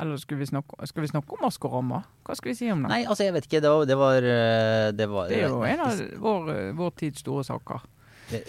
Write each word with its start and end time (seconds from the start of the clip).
Eller 0.00 0.16
skal 0.16 0.38
vi 0.40 0.46
snakke, 0.48 0.86
skal 0.88 1.02
vi 1.04 1.08
snakke 1.12 1.36
om 1.36 1.42
Maskorama? 1.44 2.02
Hva 2.24 2.36
skal 2.38 2.52
vi 2.52 2.56
si 2.56 2.70
om 2.72 2.82
det? 2.86 2.88
Nei, 2.88 3.02
altså, 3.04 3.26
jeg 3.26 3.34
vet 3.36 3.44
ikke. 3.48 3.60
Det 3.60 3.70
var 3.70 3.84
Det, 3.90 3.96
var, 4.00 4.16
eh, 4.16 4.90
det, 4.96 5.08
var, 5.10 5.28
Det 5.28 5.42
er 5.42 5.48
jo 5.48 5.62
en 5.68 5.80
av 5.86 5.98
vår, 6.24 6.52
vår 6.78 6.94
tids 6.96 7.20
store 7.20 7.44
saker. 7.44 7.82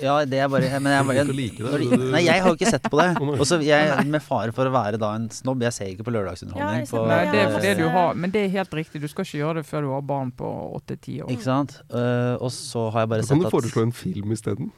Ja, 0.01 0.19
det 0.29 0.37
er 0.37 0.47
bare 0.47 0.79
Men 0.79 0.93
jeg, 1.15 1.25
like 1.33 1.57
du- 1.57 2.11
Nei, 2.11 2.21
jeg 2.25 2.41
har 2.41 2.49
jo 2.51 2.55
ikke 2.55 2.69
sett 2.69 2.83
på 2.83 2.99
det. 2.99 3.07
Også. 3.21 3.39
Og 3.39 3.47
så 3.49 3.57
jeg, 3.65 4.05
med 4.07 4.21
fare 4.21 4.53
for 4.53 4.69
å 4.69 4.73
være 4.73 4.99
da 5.01 5.09
en 5.17 5.27
snobb, 5.33 5.63
jeg 5.65 5.73
ser 5.73 5.89
ikke 5.95 6.05
på 6.05 6.13
lørdagsunderholdning. 6.13 6.85
på- 6.87 7.05
Nei, 7.07 7.23
det 7.31 7.39
er 7.39 7.49
ja, 7.49 7.55
fordi 7.57 7.73
du 7.81 7.89
har 7.89 8.13
Men 8.13 8.29
det 8.31 8.45
er 8.45 8.49
helt 8.59 8.71
riktig, 8.77 9.01
du 9.01 9.07
skal 9.07 9.25
ikke 9.25 9.41
gjøre 9.41 9.55
det 9.61 9.65
før 9.65 9.81
du 9.81 9.89
har 9.95 10.01
barn 10.01 10.31
på 10.31 10.51
åtte-ti 10.77 11.17
år. 11.25 11.31
Ikke 11.33 11.47
sant? 11.49 11.79
Uh, 11.89 12.37
og 12.39 12.51
så 12.53 12.91
har 12.93 13.01
jeg 13.07 13.09
bare 13.09 13.23
sett 13.25 13.31
at 13.37 13.41
kan 13.41 13.49
du 13.49 13.57
foreslå 13.57 13.83
en 13.89 13.91
film 13.91 14.31
isteden. 14.37 14.71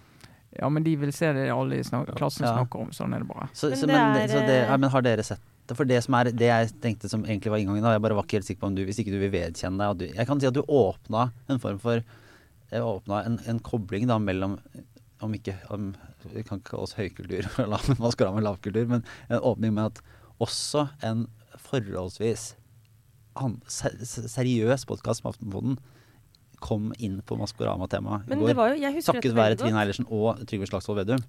Ja, 0.60 0.70
men 0.70 0.84
de 0.86 0.96
vil 0.96 1.12
se 1.12 1.34
det 1.34 1.50
alle 1.52 1.80
i 1.82 1.84
snak 1.84 2.08
klassen 2.16 2.46
Ja. 2.46 2.54
snakker 2.56 2.80
om. 2.86 2.92
Sånn 2.94 3.14
er 3.16 3.20
det 3.20 3.28
bare. 3.28 3.50
så, 3.54 3.70
Men 3.70 3.78
så, 3.78 3.88
det 3.88 3.96
men, 3.96 4.18
er, 4.22 4.28
så 4.28 4.40
det, 4.46 4.50
eh, 4.62 4.70
ja, 4.70 4.78
men 4.78 4.90
har 4.90 5.02
dere 5.02 5.24
sett 5.26 5.42
det? 5.70 5.78
For 5.78 5.90
det 5.90 6.00
som 6.06 6.18
er 6.18 6.32
det 6.32 6.50
jeg 6.50 6.72
tenkte 6.84 7.12
som 7.12 7.26
egentlig 7.26 7.54
var 7.54 7.62
inngangen, 7.62 7.86
da, 7.86 7.94
jeg 7.96 8.04
bare 8.06 8.18
var 8.18 8.28
ikke 8.28 8.40
helt 8.40 8.48
sikker 8.50 8.64
på 8.64 8.72
om 8.72 8.78
du 8.78 8.84
Hvis 8.88 9.00
ikke 9.04 9.14
du 9.14 9.20
vil 9.22 9.32
vedkjenne 9.34 9.80
deg 9.80 9.94
at 9.94 10.02
du 10.02 10.18
Jeg 10.20 10.28
kan 10.30 10.42
si 10.42 10.50
at 10.50 10.58
du 10.58 10.64
åpna 10.64 11.30
en 11.52 11.62
form 11.64 11.80
for 11.84 12.02
Jeg 12.74 12.88
åpna 12.88 13.22
en, 13.28 13.38
en 13.48 13.62
kobling 13.64 14.10
da 14.10 14.20
mellom 14.22 14.58
om 15.24 15.38
ikke 15.38 15.56
om, 15.72 15.94
Vi 16.34 16.44
kan 16.44 16.60
ikke 16.60 16.74
kalle 16.74 16.84
oss 16.84 16.98
høykultur, 16.98 17.48
Maskorama 18.02 18.44
lavkultur, 18.44 18.90
men 18.90 19.06
en 19.30 19.40
åpning 19.40 19.72
med 19.76 19.94
at 19.94 20.02
også 20.44 20.88
en 21.06 21.28
forholdsvis 21.64 22.54
an, 23.40 23.60
ser, 23.72 23.96
seriøs 24.04 24.84
podkast 24.90 25.24
med 25.24 25.32
Aftenposten 25.34 25.78
kom 26.64 26.92
inn 27.04 27.20
på 27.28 27.38
Maskorama-temaet 27.40 28.28
i 28.28 28.34
Men 28.34 28.44
det 28.44 28.56
går. 28.56 28.76
Takket 29.04 29.36
være 29.36 29.58
Trine. 29.60 29.80
Eilertsen 29.80 30.08
og 30.08 30.44
Trygve 30.48 30.68
Slagsvold 30.70 31.02
Vedum. 31.02 31.24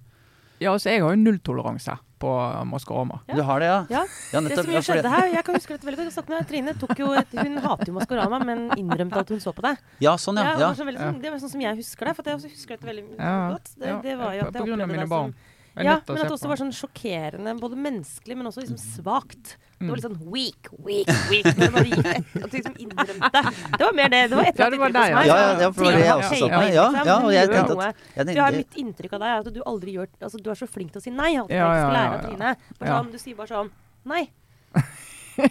Ja, 0.63 0.71
altså 0.71 0.93
jeg 0.93 1.03
har 1.03 1.11
jo 1.11 1.19
nulltoleranse 1.19 1.97
på 2.19 2.31
Maskorama. 2.69 3.19
Ja. 3.27 3.35
Du 3.37 3.41
har 3.47 3.59
det, 3.63 3.69
ja? 3.69 3.79
Ja, 3.89 4.03
Ja, 4.33 4.41
Det 4.41 4.57
som 4.59 4.71
jo 4.71 4.81
skjedde 4.85 5.11
her, 5.11 5.27
jeg 5.33 5.43
kan 5.47 5.57
huske 5.57 5.75
dette 5.75 5.87
veldig 5.89 6.05
godt. 6.07 6.29
Med 6.29 6.47
Trine 6.49 6.75
tok 6.79 6.99
jo 6.99 7.11
et, 7.13 7.33
Hun 7.35 7.57
hater 7.63 7.91
jo 7.91 7.97
Maskorama, 7.97 8.39
men 8.43 8.69
innrømte 8.79 9.23
at 9.25 9.33
hun 9.33 9.41
så 9.43 9.53
på 9.55 9.65
det. 9.65 9.75
Ja, 10.03 10.15
sånn, 10.17 10.39
ja. 10.39 10.51
Ja, 10.51 10.55
det, 10.55 10.63
ja. 10.63 10.69
var 10.69 10.79
så 10.79 10.87
veldig, 10.87 11.01
sånn, 11.01 11.19
det 11.21 11.33
var 11.33 11.43
sånn 11.43 11.53
som 11.55 11.65
jeg 11.65 11.81
husker 11.81 12.09
det. 12.09 12.15
For 12.15 12.31
jeg 12.31 12.39
også 12.39 12.53
husker 12.53 12.77
dette 12.77 12.89
veldig 12.91 13.05
Ja, 13.17 13.35
godt. 13.55 13.75
Det, 13.75 13.99
det 14.07 14.15
var 14.21 14.33
jo 14.37 14.47
at 14.47 14.53
jeg 14.53 14.65
opplevde 14.65 15.03
det 15.03 15.09
som 15.09 15.35
Ja, 15.83 15.97
men 16.07 16.17
at 16.21 16.27
det 16.29 16.31
også 16.31 16.47
var 16.47 16.55
sånn 16.55 16.71
sjokkerende, 16.71 17.51
både 17.59 17.75
menneskelig, 17.75 18.37
men 18.39 18.47
også 18.47 18.61
liksom 18.63 18.77
svakt. 18.79 19.57
Det 19.75 19.83
Mm. 19.83 19.89
var 19.89 19.97
litt 19.97 20.05
sånn 20.05 20.31
weak, 20.31 20.69
weak, 20.87 21.09
weak. 21.29 21.49
Men 21.57 21.71
bare 21.75 21.83
gikk- 21.83 22.05
At 22.45 22.49
du 22.51 22.55
liksom 22.55 22.75
innrømte. 22.79 23.41
Det 23.75 23.83
var 23.83 23.91
mer 23.93 24.07
det. 24.13 24.21
Det 24.31 24.37
var 24.39 24.45
et 24.47 24.55
Ja, 24.57 24.65
eller 24.65 24.77
det 24.77 24.79
var 24.79 24.87
ja. 24.87 25.15
meg. 25.15 25.27
Ja, 25.27 25.35
ja, 25.35 25.59
ja, 25.59 25.71
for 25.71 25.83
det 25.83 25.91
var 25.91 25.99
det 25.99 26.05
jeg 26.05 26.15
også 26.15 26.39
satt 26.39 26.53
med. 26.55 26.73
Ja, 26.73 26.85
ja, 27.03 27.17
og 27.19 27.31
jeg 27.35 27.49
tenkte 27.49 27.75
at 27.75 27.95
jeg 28.15 28.35
Du 28.35 28.41
har 28.41 28.51
tenkte, 28.51 28.55
mitt 28.55 28.79
inntrykk 28.85 29.13
av 29.13 29.19
deg 29.19 29.27
er 29.27 29.39
at 29.43 29.53
du 29.53 29.61
aldri 29.65 29.91
gjør 29.97 30.07
Altså, 30.23 30.41
du 30.41 30.49
er 30.49 30.55
så 30.55 30.67
flink 30.71 30.91
til 30.95 31.01
å 31.01 31.03
si 31.03 31.11
nei. 31.11 31.35
At 31.35 31.47
du 31.49 31.53
Ja, 31.53 31.67
ja, 31.67 31.81
skal 31.83 31.91
lære 31.91 32.07
ja, 32.07 32.15
av 32.15 32.23
ja. 32.23 32.29
Trine. 32.29 32.55
Sånn, 33.03 33.11
du 33.11 33.17
sier 33.19 33.35
bare 33.35 33.47
sånn 33.51 33.69
nei. 34.05 34.23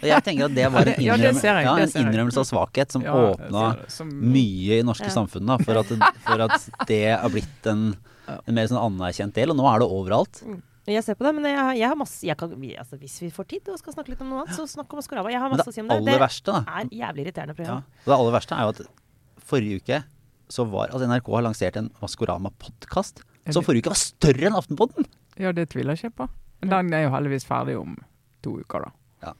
jeg 0.01 0.23
tenker 0.25 0.45
at 0.49 0.55
det 0.55 0.65
var 0.73 0.81
en, 0.89 0.95
Ja, 1.05 1.13
det 1.17 1.29
innrømme, 1.29 1.39
ser 1.39 1.59
jeg, 1.59 1.65
ja, 1.69 1.75
en 1.77 2.07
innrømmelse 2.07 2.41
av 2.41 2.47
svakhet 2.49 2.91
som 2.95 3.03
Ja, 3.05 3.13
åpna 3.13 3.77
mye 4.09 4.79
i 4.79 4.83
norske 4.85 5.11
samfunn. 5.13 5.45
For, 5.61 5.83
for 6.25 6.41
at 6.47 6.69
det 6.89 7.03
har 7.13 7.29
blitt 7.29 7.69
en, 7.69 7.91
en 8.27 8.55
mer 8.57 8.67
sånn 8.71 8.81
anerkjent 8.81 9.35
del, 9.37 9.51
og 9.53 9.57
nå 9.59 9.67
er 9.71 9.83
det 9.83 9.87
overalt. 9.89 10.41
Jeg 10.85 11.01
ser 11.01 11.17
på 11.17 11.25
det, 11.25 11.31
men 11.33 11.47
jeg, 11.49 11.57
har- 11.57 11.77
jeg 11.79 11.89
har 11.89 11.95
masse 11.97 12.21
jeg 12.27 12.37
kan, 12.37 12.51
altså, 12.53 12.97
Hvis 13.01 13.15
vi 13.23 13.29
får 13.33 13.47
tid 13.49 13.69
og 13.73 13.79
skal 13.81 13.93
snakke 13.95 14.09
litt 14.13 14.21
om 14.21 14.29
noe 14.29 14.43
annet, 14.43 14.53
så 14.53 14.67
snakk 14.69 14.91
om 14.93 14.99
Maskorama. 15.01 15.31
Jeg 15.33 15.41
har 15.41 15.49
masse 15.49 15.65
å 15.65 15.73
si 15.73 15.81
om 15.81 15.87
det. 15.89 15.97
aller 15.97 16.11
Det 16.13 16.21
verste, 16.21 16.53
da 16.53 16.61
er 16.81 16.91
jævlig 16.93 17.25
irriterende 17.25 17.55
ja, 17.55 17.57
program. 17.57 17.83
Det 18.05 18.13
aller 18.17 18.35
verste 18.37 18.53
er 18.53 18.61
jo 18.67 18.73
at 18.75 18.81
forrige 19.49 19.81
uke 19.81 20.03
så 20.47 20.65
var 20.69 20.93
altså 20.93 21.07
NRK 21.09 21.31
har 21.33 21.41
lansert 21.47 21.77
en 21.81 21.89
Maskorama-podkast 22.03 23.23
som 23.49 23.65
forrige 23.65 23.81
uke 23.85 23.93
var 23.95 24.01
større 24.01 24.45
enn 24.45 24.57
Aftenpodden! 24.57 25.09
Ja, 25.41 25.51
det 25.51 25.69
tviler 25.73 25.97
jeg 25.97 26.05
ikke 26.11 26.21
på. 26.21 26.29
Men 26.61 26.69
den 26.69 26.93
er 26.93 27.07
jo 27.07 27.13
heldigvis 27.17 27.45
ferdig 27.49 27.79
om 27.81 27.97
to 28.45 28.59
uker, 28.61 28.85
da. 28.85 28.91
Ja. 29.25 29.33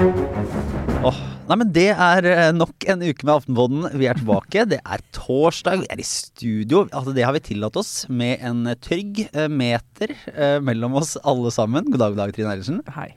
Åh, 0.00 1.16
nei, 1.48 1.56
men 1.60 1.72
Det 1.76 1.90
er 1.92 2.26
eh, 2.30 2.46
nok 2.56 2.86
en 2.88 3.02
uke 3.04 3.26
med 3.26 3.34
Aftenpodden. 3.34 3.82
Vi 4.00 4.06
er 4.08 4.16
tilbake. 4.16 4.62
Det 4.70 4.78
er 4.80 5.02
torsdag, 5.12 5.82
vi 5.82 5.90
er 5.92 6.00
i 6.00 6.06
studio. 6.08 6.86
Altså, 6.88 7.12
det 7.16 7.26
har 7.26 7.36
vi 7.36 7.42
tillatt 7.50 7.76
oss 7.76 8.06
med 8.08 8.40
en 8.40 8.62
trygg 8.80 9.26
eh, 9.28 9.50
meter 9.52 10.14
eh, 10.32 10.56
mellom 10.64 10.96
oss 11.02 11.18
alle 11.20 11.52
sammen. 11.52 11.90
God 11.92 12.00
dag, 12.00 12.16
god 12.16 12.22
dag, 12.22 12.32
Trine 12.36 12.54
Eilertsen. 12.54 12.80
Hei. 12.96 13.10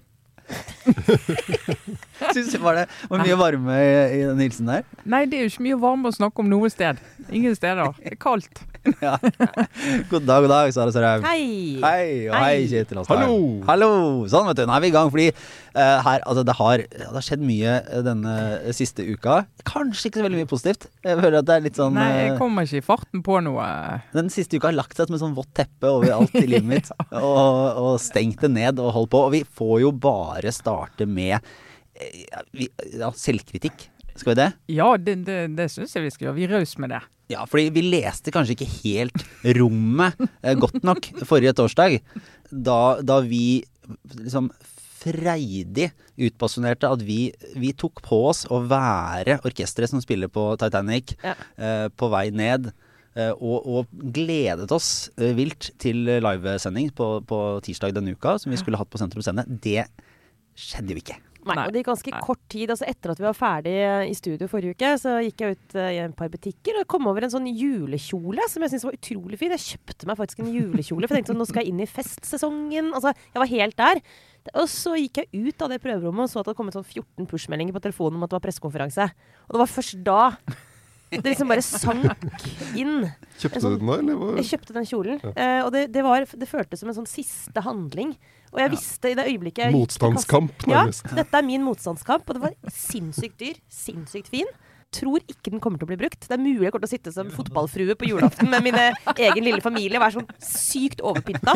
Syns 2.35 2.57
var 2.61 2.81
det 2.81 2.85
var 3.09 3.23
mye 3.23 3.39
varme 3.39 3.79
i, 3.79 3.95
i 4.19 4.21
den 4.27 4.43
hilsen 4.43 4.69
der. 4.69 4.85
Nei, 5.03 5.25
det 5.29 5.39
er 5.39 5.47
jo 5.47 5.53
ikke 5.53 5.67
mye 5.69 5.79
varme 5.81 6.11
å 6.11 6.15
snakke 6.15 6.43
om 6.43 6.51
noe 6.51 6.69
sted. 6.73 7.01
Ingen 7.29 7.57
steder. 7.57 7.95
Det 7.99 8.15
er 8.15 8.21
kaldt. 8.21 8.63
Ja. 9.03 9.15
God 10.09 10.25
dag, 10.27 10.43
god 10.43 10.49
dag, 10.51 10.71
Sara 10.75 10.91
Sørheim. 10.91 11.23
Hei! 11.23 11.79
Hei, 11.79 12.07
og 12.27 12.35
hei, 12.35 12.41
Hei. 12.43 12.65
Kjetil 12.67 12.99
Astheim. 12.99 13.21
Hallo! 13.21 13.37
Hallo! 13.67 13.91
Sånn, 14.31 14.47
vet 14.49 14.59
du. 14.59 14.63
Nå 14.67 14.75
er 14.75 14.83
vi 14.83 14.89
i 14.91 14.93
gang, 14.95 15.11
fordi 15.13 15.27
uh, 15.31 16.01
her, 16.03 16.19
altså, 16.19 16.43
det 16.47 16.55
har, 16.57 16.83
det 16.91 17.07
har 17.13 17.25
skjedd 17.25 17.45
mye 17.47 17.77
eh, 17.79 18.03
denne 18.05 18.35
siste 18.75 19.05
uka. 19.07 19.43
Kanskje 19.69 20.09
ikke 20.09 20.19
så 20.21 20.27
veldig 20.27 20.41
mye 20.41 20.51
positivt. 20.51 20.89
Jeg 21.05 21.19
føler 21.19 21.39
at 21.39 21.49
det 21.49 21.57
er 21.57 21.65
litt 21.67 21.79
sånn 21.79 21.95
Nei, 21.97 22.09
jeg 22.11 22.33
eh, 22.33 22.39
kommer 22.41 22.67
ikke 22.67 22.83
i 22.83 22.85
farten 22.85 23.23
på 23.25 23.39
noe. 23.47 23.67
Den 24.15 24.31
siste 24.33 24.59
uka 24.59 24.71
har 24.71 24.79
lagt 24.81 24.99
seg 24.99 25.07
som 25.07 25.17
et 25.17 25.23
sånn 25.23 25.37
vått 25.37 25.53
teppe 25.63 25.91
over 25.91 26.17
alt 26.19 26.39
i 26.39 26.45
livet 26.45 26.67
mitt. 26.67 26.91
og, 27.23 27.83
og 27.85 27.93
stengt 28.03 28.43
det 28.43 28.51
ned 28.51 28.83
og 28.83 28.91
holdt 28.97 29.13
på. 29.15 29.27
Og 29.29 29.37
vi 29.37 29.45
får 29.47 29.77
jo 29.85 29.93
bare 29.95 30.51
starte 30.55 31.07
med 31.07 31.39
ja, 32.99 33.09
selvkritikk. 33.17 33.89
Skal 34.15 34.33
vi 34.33 34.37
det? 34.41 34.49
Ja, 34.69 34.91
det, 34.97 35.15
det, 35.25 35.39
det 35.57 35.69
syns 35.73 35.95
jeg 35.97 36.05
vi 36.05 36.11
skal 36.13 36.27
gjøre. 36.27 36.37
Vi 36.37 36.45
er 36.47 36.55
raus 36.59 36.75
med 36.81 36.91
det. 36.93 37.01
Ja, 37.31 37.45
fordi 37.49 37.69
vi 37.73 37.81
leste 37.87 38.33
kanskje 38.35 38.53
ikke 38.57 38.67
helt 38.83 39.23
rommet 39.57 40.19
eh, 40.43 40.53
godt 40.59 40.83
nok 40.85 41.07
forrige 41.25 41.55
torsdag. 41.57 41.95
Da, 42.51 42.79
da 43.01 43.17
vi 43.25 43.63
liksom 44.19 44.51
freidig 45.03 45.89
utbasunerte 46.23 46.87
at 46.93 47.01
vi, 47.03 47.31
vi 47.59 47.73
tok 47.75 48.03
på 48.05 48.19
oss 48.29 48.43
å 48.53 48.61
være 48.69 49.39
orkesteret 49.47 49.91
som 49.91 50.03
spiller 50.03 50.29
på 50.31 50.45
Titanic 50.61 51.15
Ja. 51.25 51.33
eh, 51.57 51.87
på 51.89 52.11
vei 52.13 52.27
ned. 52.31 52.69
eh, 53.17 53.33
og, 53.33 53.65
og 53.67 54.13
gledet 54.13 54.69
oss 54.71 55.09
eh, 55.17 55.33
vilt 55.37 55.71
til 55.81 56.05
livesending 56.23 56.93
på, 56.95 57.09
på 57.27 57.41
tirsdag 57.65 57.93
denne 57.97 58.13
uka, 58.15 58.37
som 58.39 58.53
vi 58.53 58.61
skulle 58.61 58.77
hatt 58.79 58.89
på 58.93 59.01
Sentrum 59.01 59.25
Scene. 59.25 59.43
Det 59.47 59.87
skjedde 60.53 60.93
jo 60.95 61.01
ikke. 61.01 61.17
Nei, 61.43 61.55
Nei. 61.57 61.65
og 61.67 61.73
det 61.73 61.81
gikk 61.81 61.89
ganske 61.91 62.13
Nei. 62.13 62.21
kort 62.23 62.41
tid. 62.51 62.71
altså 62.73 62.87
Etter 62.87 63.13
at 63.13 63.19
vi 63.19 63.27
var 63.27 63.37
ferdig 63.37 63.75
eh, 63.83 64.07
i 64.09 64.17
studio 64.17 64.49
forrige 64.51 64.77
uke, 64.77 64.91
så 65.01 65.15
gikk 65.25 65.43
jeg 65.43 65.57
ut 65.57 65.77
uh, 65.77 65.87
i 65.91 66.01
et 66.03 66.15
par 66.19 66.31
butikker 66.33 66.79
og 66.81 66.87
kom 66.91 67.09
over 67.11 67.25
en 67.25 67.33
sånn 67.33 67.49
julekjole 67.51 68.47
som 68.51 68.63
jeg 68.63 68.73
syntes 68.73 68.87
var 68.87 68.97
utrolig 68.99 69.39
fin. 69.41 69.55
Jeg 69.57 69.65
kjøpte 69.73 70.09
meg 70.09 70.19
faktisk 70.19 70.43
en 70.43 70.51
julekjole, 70.53 71.07
for 71.07 71.15
jeg 71.15 71.23
tenkte 71.23 71.33
sånn, 71.33 71.41
nå 71.43 71.49
skal 71.49 71.63
jeg 71.63 71.73
inn 71.73 71.83
i 71.83 71.89
festsesongen. 71.89 72.91
Altså, 72.95 73.15
jeg 73.33 73.43
var 73.43 73.53
helt 73.53 73.79
der. 73.79 74.03
Og 74.59 74.67
så 74.71 74.97
gikk 74.99 75.23
jeg 75.23 75.47
ut 75.49 75.63
av 75.63 75.71
det 75.71 75.79
prøverommet 75.83 76.27
og 76.27 76.31
så 76.31 76.41
at 76.41 76.45
det 76.45 76.51
hadde 76.51 76.59
kommet 76.59 76.75
sånn 76.75 76.87
14 76.87 77.29
push-meldinger 77.31 77.75
på 77.75 77.83
telefonen 77.83 78.19
om 78.19 78.25
at 78.27 78.31
det 78.33 78.39
var 78.39 78.45
pressekonferanse. 78.47 79.09
Og 79.47 79.55
det 79.55 79.63
var 79.63 79.71
først 79.71 80.03
da 80.03 80.21
det 81.13 81.33
liksom 81.33 81.51
bare 81.51 81.63
sank 81.65 82.45
inn. 82.79 83.09
Kjøpte 83.37 83.61
sånn- 83.61 83.75
du 83.77 83.83
den 83.83 83.89
da, 83.91 83.97
eller? 83.99 84.37
Jeg 84.41 84.49
kjøpte 84.53 84.73
den 84.77 84.87
kjolen, 84.89 85.19
eh, 85.35 85.61
og 85.63 85.71
det, 85.75 85.91
det, 85.93 86.03
var, 86.05 86.25
det 86.25 86.49
føltes 86.49 86.81
som 86.81 86.89
en 86.89 86.97
sånn 86.97 87.09
siste 87.09 87.63
handling. 87.65 88.15
Og 88.53 88.61
jeg 88.61 88.73
visste 88.75 89.09
i 89.11 89.15
det 89.17 89.25
øyeblikket 89.31 89.65
jeg 89.65 89.73
gikk 89.73 89.79
til 89.95 90.69
Ja, 90.69 90.83
dette 91.17 91.39
er 91.39 91.47
min 91.47 91.65
motstandskamp, 91.65 92.27
og 92.29 92.37
det 92.37 92.43
var 92.43 92.73
sinnssykt 92.73 93.39
dyr. 93.41 93.57
Sinnssykt 93.73 94.29
fin. 94.33 94.49
Tror 94.93 95.23
ikke 95.25 95.49
den 95.49 95.61
kommer 95.63 95.81
til 95.81 95.87
å 95.87 95.89
bli 95.89 95.97
brukt. 96.03 96.27
Det 96.27 96.35
er 96.35 96.41
mulig 96.41 96.67
jeg 96.67 96.73
kommer 96.73 96.85
til 96.85 96.91
å 96.91 96.93
sitte 96.93 97.13
som 97.15 97.31
fotballfrue 97.33 97.95
på 97.97 98.11
julaften 98.11 98.51
med 98.51 98.61
min 98.67 98.77
egen 98.77 99.41
lille 99.41 99.63
familie 99.65 99.97
og 99.97 100.03
være 100.05 100.19
sånn 100.19 100.27
sykt 100.37 101.01
overpynta. 101.01 101.55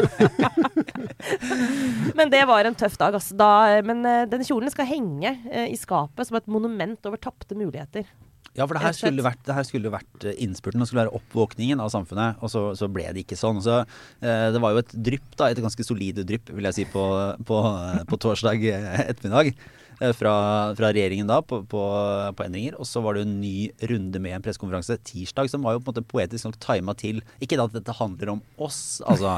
men 2.18 2.34
det 2.34 2.42
var 2.50 2.66
en 2.66 2.78
tøff 2.78 2.98
dag, 2.98 3.14
altså. 3.20 3.38
Da, 3.38 3.52
men 3.86 4.02
eh, 4.10 4.24
den 4.32 4.46
kjolen 4.48 4.74
skal 4.74 4.90
henge 4.90 5.36
eh, 5.52 5.68
i 5.70 5.78
skapet 5.78 6.30
som 6.32 6.40
et 6.40 6.50
monument 6.50 7.06
over 7.06 7.22
tapte 7.22 7.58
muligheter. 7.58 8.10
Ja, 8.58 8.66
for 8.66 8.74
det 8.74 8.82
her 8.82 8.96
skulle 8.98 9.22
vært, 9.22 9.44
det 9.46 9.54
her 9.54 9.66
skulle 9.68 9.92
vært 9.94 10.26
eh, 10.26 10.38
innspurten, 10.42 10.82
det 10.82 10.90
skulle 10.90 11.04
være 11.06 11.16
oppvåkningen 11.20 11.80
av 11.84 11.92
samfunnet, 11.94 12.42
og 12.42 12.50
så, 12.50 12.64
så 12.80 12.90
ble 12.90 13.06
det 13.14 13.22
ikke 13.26 13.38
sånn. 13.38 13.62
Så 13.62 13.80
eh, 13.86 14.48
det 14.56 14.62
var 14.64 14.74
jo 14.74 14.82
et 14.82 14.94
drypp, 15.08 15.28
da, 15.38 15.52
et 15.54 15.62
ganske 15.62 15.86
solid 15.86 16.24
drypp, 16.26 16.50
vil 16.58 16.66
jeg 16.72 16.80
si, 16.82 16.88
på, 16.90 17.04
på, 17.46 17.60
på 18.10 18.22
torsdag 18.26 18.66
eh, 18.74 19.04
ettermiddag. 19.12 19.54
eh, 20.02 20.14
Fra, 20.18 20.34
fra 20.78 20.92
regjeringen 20.94 21.30
da 21.30 21.40
på, 21.42 21.62
på, 21.70 21.84
på 22.38 22.46
endringer. 22.46 22.76
Og 22.82 22.86
så 22.86 23.02
var 23.02 23.18
det 23.18 23.24
en 23.26 23.38
ny 23.42 23.70
runde 23.90 24.20
med 24.22 24.36
en 24.36 24.44
pressekonferanse 24.46 24.98
tirsdag, 25.10 25.50
som 25.54 25.66
var 25.66 25.74
jo 25.78 25.82
på 25.82 25.90
en 25.90 25.96
måte 25.96 26.06
poetisk 26.10 26.46
nok 26.50 26.60
tima 26.62 26.94
til 26.98 27.22
Ikke 27.42 27.58
at 27.62 27.74
dette 27.74 27.96
handler 27.98 28.36
om 28.36 28.44
oss, 28.62 29.00
altså, 29.10 29.38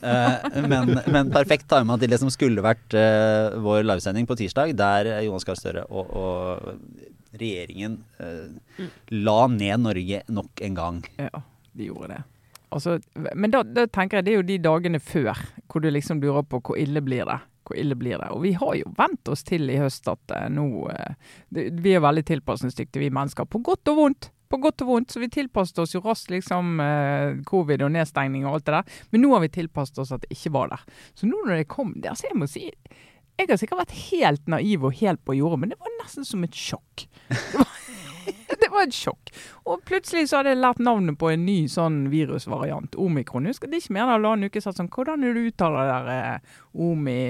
eh, 0.00 0.50
men, 0.66 0.96
men 1.10 1.30
perfekt 1.34 1.66
tima 1.70 1.98
til 1.98 2.10
det 2.10 2.18
som 2.22 2.30
skulle 2.34 2.62
vært 2.66 2.94
eh, 2.98 3.54
vår 3.62 3.82
livesending 3.86 4.26
på 4.30 4.38
tirsdag, 4.42 4.74
der 4.78 5.16
Jonas 5.26 5.46
Gahr 5.46 5.58
Støre 5.58 5.86
og, 5.90 6.10
og 6.10 6.76
regjeringen 7.32 8.00
eh, 8.18 8.88
la 9.14 9.38
ned 9.46 9.86
Norge 9.86 10.22
nok 10.28 10.62
en 10.66 10.78
gang. 10.78 11.00
Ja, 11.20 11.42
de 11.72 11.90
gjorde 11.90 12.14
det. 12.14 12.22
Altså, 12.70 13.00
men 13.34 13.50
da, 13.50 13.64
da 13.66 13.86
tenker 13.90 14.20
jeg 14.20 14.26
det 14.26 14.32
er 14.32 14.38
jo 14.38 14.46
de 14.46 14.58
dagene 14.62 15.00
før 15.02 15.38
hvor 15.70 15.82
du 15.82 15.90
liksom 15.90 16.20
lurer 16.22 16.46
på 16.46 16.60
hvor 16.62 16.78
ille 16.78 17.02
blir 17.02 17.26
det. 17.26 17.40
Hvor 17.66 17.78
ille 17.78 17.96
blir 17.98 18.18
det? 18.18 18.28
Og 18.34 18.44
vi 18.44 18.52
har 18.58 18.76
jo 18.78 18.92
vent 18.98 19.30
oss 19.30 19.42
til 19.46 19.70
i 19.70 19.78
høst 19.80 20.06
at 20.10 20.36
eh, 20.36 20.48
nå 20.50 20.66
eh, 20.90 21.16
Vi 21.50 21.94
er 21.94 22.04
veldig 22.04 22.24
tilpasningsdyktige, 22.30 23.02
vi 23.04 23.14
mennesker. 23.14 23.46
På 23.50 23.62
godt 23.62 23.90
og 23.90 23.98
vondt. 23.98 24.30
På 24.50 24.58
godt 24.62 24.82
og 24.82 24.90
vondt. 24.90 25.12
Så 25.12 25.22
vi 25.22 25.30
tilpasset 25.30 25.78
oss 25.82 25.94
jo 25.94 26.02
raskt 26.04 26.32
liksom 26.34 26.80
eh, 26.82 27.42
covid 27.46 27.86
og 27.86 27.92
nedstengning 27.94 28.46
og 28.46 28.58
alt 28.58 28.66
det 28.66 28.78
der. 28.78 28.98
Men 29.10 29.24
nå 29.26 29.34
har 29.34 29.44
vi 29.44 29.52
tilpasset 29.60 30.02
oss 30.02 30.14
at 30.14 30.26
det 30.26 30.34
ikke 30.34 30.54
var 30.56 30.72
der. 30.72 30.86
Så 31.14 31.30
nå 31.30 31.42
når 31.44 31.62
det 31.62 31.70
kom 31.70 31.94
der, 31.98 32.18
så 32.18 32.30
jeg 32.30 32.38
må 32.38 32.50
si 32.50 32.68
Jeg 33.40 33.48
har 33.54 33.60
sikkert 33.60 33.80
vært 33.86 33.98
helt 34.10 34.50
naiv 34.52 34.82
og 34.84 34.96
helt 35.00 35.22
på 35.24 35.38
jordet, 35.38 35.60
men 35.62 35.72
det 35.72 35.78
var 35.80 35.94
nesten 36.02 36.26
som 36.28 36.42
et 36.44 36.56
sjokk. 36.56 37.06
Det 37.30 37.38
var, 37.56 37.70
det 38.60 38.68
var 38.72 38.82
et 38.84 38.96
sjokk. 38.96 39.30
Og 39.64 39.80
plutselig 39.88 40.26
så 40.28 40.40
hadde 40.40 40.52
jeg 40.52 40.60
lært 40.60 40.82
navnet 40.84 41.16
på 41.20 41.30
en 41.32 41.46
ny 41.46 41.56
sånn 41.72 42.02
virusvariant, 42.12 42.98
omikron. 43.00 43.48
Husker 43.48 43.70
det 43.72 43.80
ikke 43.80 43.94
mer 43.96 44.04
enn 44.04 44.12
halvannen 44.18 44.50
uke 44.50 44.60
satt 44.60 44.76
sånn 44.76 44.90
Hvordan 44.92 45.24
er 45.24 45.32
det 45.32 45.44
du 45.46 45.52
uttaler 45.54 45.88
det 45.88 45.94
der 46.10 46.10
eh, 46.16 46.58
omi, 46.86 47.20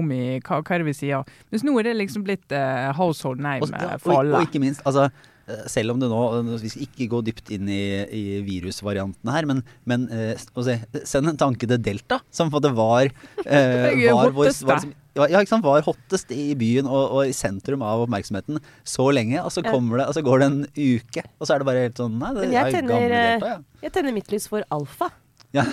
omi 0.00 0.20
hva, 0.38 0.62
hva 0.62 0.76
er 0.78 0.84
det 0.84 0.88
vi 0.88 0.96
sier? 1.02 1.28
Mens 1.52 1.66
nå 1.66 1.76
er 1.80 1.90
det 1.90 1.98
liksom 1.98 2.24
blitt 2.26 2.56
eh, 2.56 2.88
household 2.96 3.42
name 3.44 3.66
Og, 3.66 3.74
eh, 3.76 3.84
ja, 3.90 3.98
for 4.00 4.16
og, 4.16 4.22
alle. 4.24 4.40
og 4.40 4.48
ikke 4.48 4.62
minst, 4.64 4.80
altså 4.88 5.10
eh, 5.10 5.66
selv 5.70 5.92
om 5.96 6.00
det 6.00 6.08
nå 6.12 6.22
Vi 6.62 6.72
skal 6.72 6.86
ikke 6.88 7.10
gå 7.12 7.22
dypt 7.28 7.52
inn 7.56 7.68
i, 7.68 7.82
i 8.06 8.24
virusvariantene 8.48 9.36
her, 9.36 9.50
men, 9.50 9.60
men 9.84 10.08
eh, 10.14 10.32
se, 10.40 10.80
send 11.04 11.34
en 11.34 11.40
tanke 11.44 11.68
til 11.68 11.82
Delta, 11.84 12.22
som 12.32 12.48
på 12.48 12.56
måte 12.60 12.72
var, 12.78 13.12
eh, 13.44 13.44
Det 13.50 13.94
er 14.08 14.14
var, 14.14 14.30
vår, 14.30 14.36
var, 14.40 14.80
liksom- 14.80 14.96
ja, 15.14 15.40
ikke 15.40 15.48
sant, 15.50 15.64
var 15.66 15.82
hottest 15.86 16.30
i 16.34 16.54
byen 16.58 16.86
og, 16.90 17.00
og 17.18 17.30
i 17.30 17.32
sentrum 17.36 17.82
av 17.86 18.04
oppmerksomheten 18.06 18.60
så 18.86 19.08
lenge. 19.14 19.40
Og 19.42 19.50
så, 19.54 19.64
Ja. 19.64 19.72
det, 19.72 20.06
og 20.06 20.14
så 20.14 20.22
går 20.22 20.38
det 20.38 20.50
en 20.50 20.60
uke, 20.76 21.24
og 21.38 21.46
så 21.46 21.54
er 21.54 21.58
det 21.62 21.66
bare 21.70 21.86
helt 21.88 21.98
sånn 21.98 22.18
Nei, 22.20 22.30
det 22.34 22.44
Men 22.46 22.52
jeg 22.52 22.62
er 22.62 22.70
jo 22.70 22.76
tenner, 22.76 22.94
gamle 22.94 23.18
eh, 23.18 23.32
Delta, 23.32 23.50
ja. 23.56 23.82
Jeg 23.82 23.92
tenner 23.96 24.16
mitt 24.16 24.30
lys 24.32 24.46
for 24.50 24.64
alfa. 24.70 25.10
Ja. 25.50 25.64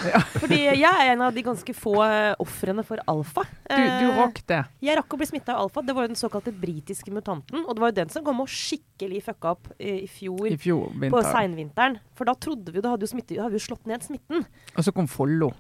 Fordi 0.42 0.58
jeg 0.58 0.90
er 0.90 1.12
en 1.12 1.22
av 1.22 1.36
de 1.36 1.44
ganske 1.46 1.74
få 1.78 1.94
eh, 2.02 2.32
ofrene 2.42 2.82
for 2.86 2.98
alfa. 3.06 3.44
Du, 3.70 3.76
du 3.78 4.08
Eh, 4.08 4.18
rakk 4.18 4.40
det. 4.50 4.64
Jeg 4.82 4.98
rakk 4.98 5.14
å 5.14 5.20
bli 5.22 5.28
smitta 5.30 5.54
av 5.54 5.68
alfa. 5.68 5.84
Det 5.86 5.94
var 5.94 6.08
jo 6.08 6.14
den 6.16 6.18
såkalte 6.18 6.54
britiske 6.56 7.14
mutanten. 7.14 7.62
Og 7.62 7.76
det 7.78 7.84
var 7.84 7.92
jo 7.94 7.98
den 8.00 8.10
som 8.10 8.26
kom 8.26 8.42
og 8.42 8.50
skikkelig 8.50 9.22
fucka 9.28 9.54
opp 9.54 9.70
i, 9.78 10.00
i 10.08 10.10
fjor. 10.10 10.48
I 10.50 10.58
fjor 10.58 10.90
på 11.14 11.22
seinvinteren. 11.30 12.00
For 12.18 12.26
da 12.26 12.34
trodde 12.34 12.74
vi 12.74 12.82
jo, 12.82 12.88
da 12.88 12.96
hadde 12.96 13.06
jo, 13.06 13.12
smitte, 13.14 13.38
hadde 13.38 13.60
jo 13.60 13.66
slått 13.68 13.86
ned 13.86 14.02
smitten. 14.08 14.48
Og 14.74 14.88
så 14.88 14.94
kom 14.96 15.06
Follo. 15.12 15.52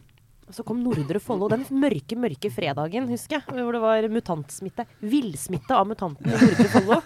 Og 0.47 0.55
så 0.55 0.63
kom 0.63 0.79
Nordre 0.79 1.19
Follo 1.19 1.49
den 1.51 1.65
mørke, 1.75 2.15
mørke 2.15 2.49
fredagen, 2.53 3.09
husker 3.11 3.41
jeg. 3.41 3.57
Hvor 3.57 3.75
det 3.75 3.81
var 3.83 4.07
mutantsmitte. 4.11 4.85
Villsmitte 5.03 5.75
av 5.75 5.89
mutanten 5.89 6.31
i 6.31 6.37
Nordre 6.39 6.67
Follo. 6.71 6.99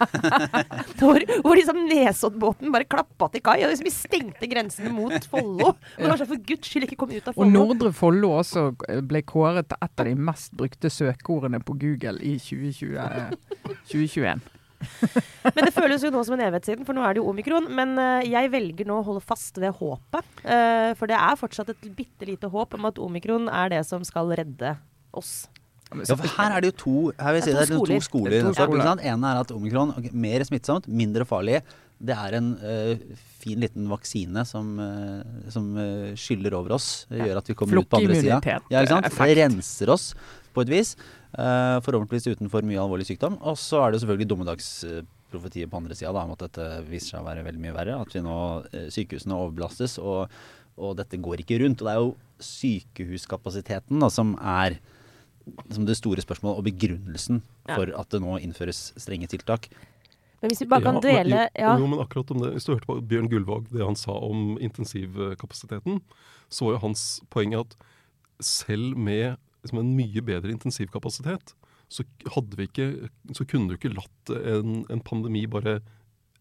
hvor, 1.00 1.26
hvor 1.42 1.58
liksom 1.58 1.80
Nesoddbåten 1.88 2.70
bare 2.74 2.86
klappa 2.86 3.32
til 3.32 3.42
kai, 3.42 3.58
og 3.64 3.72
liksom 3.72 3.88
vi 3.88 3.94
stengte 3.94 4.50
grensene 4.50 4.94
mot 4.94 5.26
Follo. 5.32 5.72
Og 5.74 6.06
sånn 6.06 6.30
for 6.30 6.46
guds 6.52 6.70
skyld 6.70 6.86
ikke 6.86 7.00
kom 7.02 7.14
ut 7.16 7.32
av 7.32 7.42
Og 7.42 7.50
Nordre 7.50 7.90
Follo 7.96 8.30
også 8.38 8.68
ble 9.10 9.24
kåret 9.26 9.72
til 9.72 9.88
et 9.88 10.04
av 10.04 10.10
de 10.12 10.16
mest 10.30 10.54
brukte 10.58 10.92
søkeordene 10.92 11.58
på 11.66 11.74
Google 11.82 12.22
i 12.22 12.36
2020, 12.38 12.94
eh, 13.02 13.72
2021. 13.90 14.61
Men 15.54 15.66
det 15.66 15.72
føles 15.74 16.04
jo 16.04 16.12
nå 16.12 16.22
som 16.26 16.36
en 16.36 16.44
evighet 16.46 16.68
siden, 16.70 16.86
for 16.88 16.96
nå 16.96 17.04
er 17.06 17.14
det 17.14 17.22
jo 17.22 17.30
omikron. 17.32 17.68
Men 17.74 17.94
eh, 18.00 18.28
jeg 18.30 18.52
velger 18.52 18.88
nå 18.88 19.00
å 19.00 19.06
holde 19.06 19.24
fast 19.24 19.58
ved 19.62 19.74
håpet. 19.78 20.44
Eh, 20.44 20.92
for 20.98 21.10
det 21.10 21.18
er 21.18 21.40
fortsatt 21.40 21.72
et 21.74 21.88
bitte 21.96 22.28
lite 22.28 22.50
håp 22.52 22.76
om 22.78 22.88
at 22.90 23.00
omikron 23.02 23.50
er 23.52 23.72
det 23.74 23.82
som 23.88 24.06
skal 24.06 24.32
redde 24.38 24.76
oss. 25.16 25.44
Ja, 25.92 26.16
for 26.16 26.34
her 26.38 26.56
er 26.56 26.64
det 26.64 26.72
jo 26.72 26.76
to 26.80 26.96
her 27.18 27.34
vil 27.34 27.42
jeg 27.42 27.44
si, 27.44 27.52
Det 27.52 27.62
er 27.62 27.74
er 27.74 27.90
to 27.92 28.04
skoler. 28.06 28.32
Det 28.32 28.38
er 28.40 28.46
to 28.48 28.56
skoler. 28.56 28.84
sant? 28.86 29.06
ene 29.12 29.32
er 29.32 29.40
at 29.42 29.50
omikron 29.52 29.92
ok, 29.98 30.06
mer 30.16 30.44
smittsomt, 30.48 30.88
mindre 30.88 31.26
farlig. 31.28 31.60
Det 32.02 32.14
er 32.16 32.34
en 32.38 32.48
uh, 32.58 33.18
fin 33.42 33.60
liten 33.62 33.84
vaksine 33.90 34.42
som, 34.48 34.72
uh, 34.80 35.50
som 35.52 35.68
uh, 35.76 36.14
skyller 36.18 36.56
over 36.58 36.74
oss. 36.78 37.04
Gjør 37.12 37.42
at 37.42 37.50
vi 37.50 37.54
kommer 37.58 37.78
ut 37.78 37.90
på 37.92 38.00
andre 38.00 38.16
sida. 38.18 38.40
Ja. 38.72 38.82
Det 38.82 39.28
renser 39.38 39.92
oss 39.92 40.08
på 40.52 40.64
et 40.64 40.72
vis. 40.72 40.96
Uh, 41.32 41.78
Forhåpentligvis 41.80 42.28
uten 42.36 42.50
for 42.52 42.64
mye 42.68 42.80
alvorlig 42.80 43.06
sykdom. 43.08 43.38
Og 43.40 43.56
så 43.60 43.80
er 43.86 43.92
det 43.94 44.02
selvfølgelig 44.02 44.28
dommedagsprofetiet 44.32 45.70
på 45.72 45.78
andre 45.80 45.96
sida 45.96 46.12
om 46.12 46.34
at 46.34 46.42
dette 46.44 46.66
viser 46.90 47.14
seg 47.14 47.22
å 47.22 47.28
være 47.30 47.44
veldig 47.46 47.62
mye 47.62 47.76
verre. 47.76 48.00
At 48.04 48.12
vi 48.12 48.20
nå, 48.24 48.34
eh, 48.72 48.88
sykehusene 48.92 49.38
overbelastes 49.38 49.96
og, 50.02 50.28
og 50.76 50.96
dette 51.00 51.16
går 51.24 51.40
ikke 51.44 51.62
rundt. 51.64 51.80
Og 51.80 51.88
det 51.88 51.94
er 51.94 52.02
jo 52.02 52.12
sykehuskapasiteten 52.52 54.02
da, 54.02 54.10
som 54.12 54.34
er 54.38 54.76
som 55.74 55.86
det 55.88 55.96
store 55.98 56.22
spørsmålet 56.22 56.60
og 56.60 56.66
begrunnelsen 56.68 57.40
Ja. 57.66 57.74
for 57.74 57.90
at 57.98 58.10
det 58.10 58.20
nå 58.22 58.36
innføres 58.38 58.92
strenge 59.00 59.26
tiltak. 59.26 59.68
Men 60.42 60.50
hvis 60.50 60.60
vi 60.60 60.66
bare 60.70 60.82
kan 60.82 60.94
Ja, 60.96 61.00
dvele 61.00 61.30
men, 61.30 61.48
jo, 61.54 61.62
ja. 61.62 61.72
jo, 61.78 61.86
men 61.86 61.98
akkurat 62.02 62.30
om 62.30 62.40
det, 62.42 62.52
Hvis 62.52 62.64
du 62.66 62.72
hørte 62.74 62.86
på 62.86 63.00
Bjørn 63.08 63.28
Gullvåg, 63.30 63.70
det 63.72 63.84
han 63.84 63.96
sa 63.96 64.12
om 64.12 64.58
intensivkapasiteten, 64.58 66.00
så 66.50 66.64
var 66.66 66.72
jo 66.72 66.78
hans 66.86 67.22
poeng 67.30 67.54
at 67.58 67.76
selv 68.40 68.96
med 68.96 69.36
liksom, 69.62 69.80
en 69.80 69.94
mye 69.96 70.24
bedre 70.26 70.52
intensivkapasitet, 70.54 71.54
så, 71.92 72.04
ikke, 72.64 72.86
så 73.36 73.44
kunne 73.44 73.68
du 73.68 73.76
ikke 73.76 73.92
latt 73.92 74.32
en, 74.32 74.82
en 74.92 75.02
pandemi 75.04 75.44
bare 75.50 75.80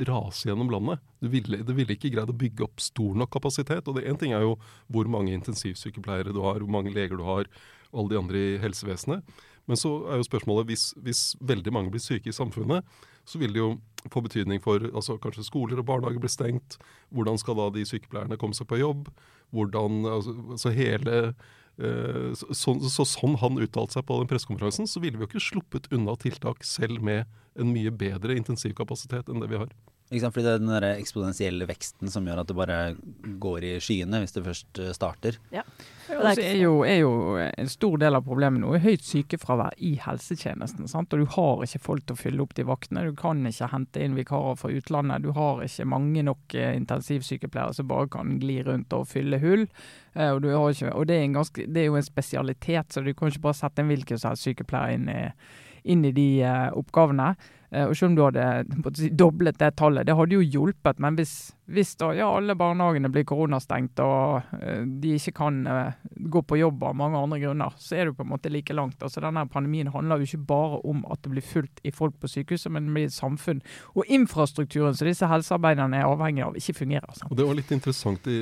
rase 0.07 0.47
gjennom 0.47 0.71
landet. 0.71 1.01
Du 1.19 1.27
ville, 1.29 1.61
det 1.65 1.75
ville 1.77 1.93
ikke 1.95 2.11
greid 2.13 2.31
å 2.31 2.37
bygge 2.37 2.65
opp 2.65 2.81
stor 2.81 3.17
nok 3.19 3.31
kapasitet. 3.33 3.87
og 3.87 3.99
Én 4.01 4.17
ting 4.19 4.33
er 4.33 4.45
jo 4.45 4.55
hvor 4.87 5.09
mange 5.11 5.33
intensivsykepleiere 5.35 6.33
du 6.33 6.41
har, 6.45 6.61
hvor 6.63 6.71
mange 6.71 6.93
leger 6.93 7.19
du 7.19 7.25
har, 7.27 7.49
og 7.91 7.99
alle 7.99 8.13
de 8.13 8.21
andre 8.21 8.41
i 8.41 8.59
helsevesenet. 8.63 9.39
Men 9.69 9.77
så 9.77 9.91
er 10.09 10.19
jo 10.19 10.25
spørsmålet 10.25 10.71
hvis, 10.71 10.87
hvis 11.05 11.21
veldig 11.45 11.73
mange 11.75 11.93
blir 11.93 12.01
syke 12.01 12.31
i 12.31 12.35
samfunnet, 12.35 12.87
så 13.27 13.37
vil 13.37 13.53
det 13.53 13.61
jo 13.61 13.75
få 14.09 14.23
betydning 14.25 14.61
for 14.63 14.81
altså 14.89 15.19
kanskje 15.21 15.45
skoler 15.45 15.79
og 15.79 15.85
barnehager 15.85 16.23
blir 16.23 16.33
stengt. 16.33 16.79
Hvordan 17.13 17.37
skal 17.37 17.59
da 17.59 17.69
de 17.75 17.85
sykepleierne 17.85 18.39
komme 18.41 18.57
seg 18.57 18.69
på 18.71 18.81
jobb? 18.81 19.11
Hvordan, 19.53 20.05
altså, 20.09 20.33
altså 20.55 20.73
hele 20.73 21.35
så, 21.77 22.53
så, 22.53 22.73
så 22.93 23.05
sånn 23.07 23.37
han 23.41 23.61
uttalte 23.61 23.95
seg 23.95 24.05
på 24.05 24.19
den 24.19 24.29
pressekonferansen, 24.29 24.89
så 24.89 25.01
ville 25.01 25.17
vi 25.17 25.25
jo 25.25 25.29
ikke 25.31 25.43
sluppet 25.43 25.87
unna 25.95 26.17
tiltak 26.19 26.65
selv 26.67 27.01
med 27.01 27.29
en 27.59 27.71
mye 27.73 27.91
bedre 27.93 28.35
intensivkapasitet 28.37 29.31
enn 29.31 29.41
det 29.43 29.49
vi 29.51 29.61
har. 29.61 29.71
Ikke 30.11 30.25
sant? 30.25 30.35
Fordi 30.35 30.43
det 30.43 30.53
er 30.53 30.59
den 30.59 30.73
der 30.73 30.85
eksponentielle 30.91 31.65
veksten 31.69 32.11
som 32.11 32.25
gjør 32.27 32.41
at 32.41 32.49
det 32.49 32.55
bare 32.57 32.79
går 33.39 33.63
i 33.63 33.75
skyene 33.79 34.19
hvis 34.19 34.35
det 34.35 34.43
først 34.43 34.81
eh, 34.83 34.93
starter. 34.97 35.37
ja. 35.55 35.63
Og 36.11 36.25
så 36.35 36.43
er 36.43 36.57
jo, 36.59 36.71
er 36.83 36.97
jo 36.99 37.11
en 37.39 37.69
stor 37.71 37.93
del 38.01 38.17
av 38.17 38.25
problemet 38.25 38.59
nå 38.59 38.73
er 38.75 38.81
høyt 38.83 39.05
sykefravær 39.07 39.77
i 39.79 39.93
helsetjenesten. 40.03 40.89
Sant? 40.91 41.13
Og 41.15 41.21
du 41.23 41.29
har 41.37 41.63
ikke 41.63 41.79
folk 41.85 42.03
til 42.03 42.17
å 42.17 42.19
fylle 42.19 42.43
opp 42.43 42.55
de 42.57 42.65
vaktene. 42.67 43.05
Du 43.07 43.15
kan 43.15 43.39
ikke 43.47 43.69
hente 43.71 44.03
inn 44.03 44.17
vikarer 44.17 44.59
fra 44.59 44.73
utlandet. 44.75 45.23
Du 45.23 45.31
har 45.37 45.63
ikke 45.63 45.87
mange 45.87 46.25
nok 46.27 46.57
eh, 46.59 46.73
intensivsykepleiere 46.81 47.77
som 47.77 47.87
bare 47.87 48.11
kan 48.11 48.35
gli 48.43 48.59
rundt 48.67 48.91
og 48.97 49.07
fylle 49.13 49.39
hull. 49.39 49.63
Eh, 50.17 50.33
og, 50.33 50.41
du 50.43 50.51
har 50.51 50.75
ikke, 50.75 50.91
og 50.91 51.07
det, 51.07 51.15
er 51.15 51.29
en 51.29 51.39
ganske, 51.39 51.69
det 51.71 51.85
er 51.85 51.87
jo 51.87 51.97
en 52.01 52.09
spesialitet, 52.11 52.91
så 52.91 53.05
du 53.05 53.13
kan 53.15 53.31
ikke 53.31 53.45
bare 53.47 53.61
sette 53.61 53.85
en 53.85 53.93
hvilken 53.93 54.19
som 54.19 54.33
helst 54.33 54.49
sykepleier 54.49 54.99
inn 54.99 55.07
i, 55.15 55.23
inn 55.95 56.03
i 56.03 56.15
de 56.19 56.29
oppgavene. 56.75 57.31
Eh, 57.71 57.87
og 57.87 57.95
selv 57.95 58.11
om 58.11 58.15
du 58.17 58.23
hadde 58.25 58.45
si, 58.99 59.09
doblet 59.15 59.59
det 59.59 59.71
tallet, 59.79 60.03
det 60.07 60.15
hadde 60.17 60.35
jo 60.35 60.43
hjulpet. 60.43 60.99
Men 61.03 61.15
hvis, 61.15 61.53
hvis 61.71 61.93
da 62.01 62.11
ja, 62.17 62.27
alle 62.35 62.55
barnehagene 62.59 63.11
blir 63.13 63.23
koronastengt 63.27 64.01
og 64.03 64.49
uh, 64.59 64.81
de 64.83 65.13
ikke 65.15 65.33
kan 65.39 65.61
uh, 65.69 65.93
gå 66.33 66.41
på 66.47 66.59
jobb 66.59 66.83
av 66.89 66.97
mange 66.99 67.21
andre 67.21 67.39
grunner, 67.45 67.77
så 67.79 67.95
er 67.95 68.09
du 68.09 68.17
på 68.17 68.25
en 68.25 68.31
måte 68.33 68.51
like 68.51 68.75
langt. 68.75 68.99
Altså 68.99 69.23
Denne 69.23 69.45
pandemien 69.51 69.91
handler 69.93 70.19
jo 70.19 70.27
ikke 70.27 70.49
bare 70.51 70.81
om 70.91 71.05
at 71.13 71.23
det 71.23 71.31
blir 71.31 71.47
fullt 71.47 71.81
i 71.87 71.95
folk 71.95 72.19
på 72.19 72.31
sykehuset, 72.33 72.73
men 72.75 72.89
det 72.89 72.97
blir 72.97 73.07
et 73.07 73.15
samfunn. 73.15 73.63
Og 73.95 74.11
infrastrukturen 74.11 74.97
som 74.97 75.07
disse 75.07 75.31
helsearbeiderne 75.31 76.01
er 76.03 76.11
avhengig 76.11 76.43
av, 76.49 76.59
ikke 76.59 76.81
fungerer. 76.83 77.15
Sant? 77.15 77.31
Og 77.31 77.39
Det 77.39 77.47
var 77.47 77.59
litt 77.61 77.71
interessant 77.71 78.27
i, 78.27 78.39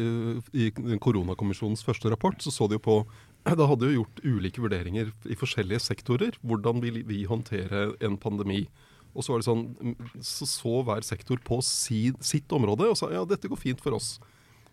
i 0.58 0.72
koronakommisjonens 0.74 1.86
første 1.86 2.10
rapport. 2.10 2.42
så 2.42 2.50
så 2.50 2.68
de 2.68 2.80
jo 2.80 2.86
på 2.90 3.02
Da 3.46 3.66
hadde 3.70 3.86
de 3.86 3.94
jo 3.94 4.02
gjort 4.02 4.20
ulike 4.26 4.62
vurderinger 4.62 5.14
i 5.30 5.38
forskjellige 5.38 5.80
sektorer. 5.80 6.34
Hvordan 6.42 6.82
vil 6.82 7.04
vi 7.08 7.24
håndtere 7.30 7.94
en 8.02 8.18
pandemi? 8.18 8.66
Og 9.16 9.26
så 9.26 9.34
var 9.34 9.42
det 9.42 9.48
sånn, 9.48 9.64
mm, 9.76 10.20
så, 10.24 10.48
så 10.50 10.82
hver 10.86 11.06
sektor 11.08 11.42
på 11.46 11.60
si, 11.66 12.10
sitt 12.24 12.52
område 12.56 12.90
og 12.92 13.00
sa 13.00 13.10
ja, 13.14 13.24
dette 13.28 13.50
går 13.50 13.60
fint 13.60 13.82
for 13.84 13.98
oss. 13.98 14.18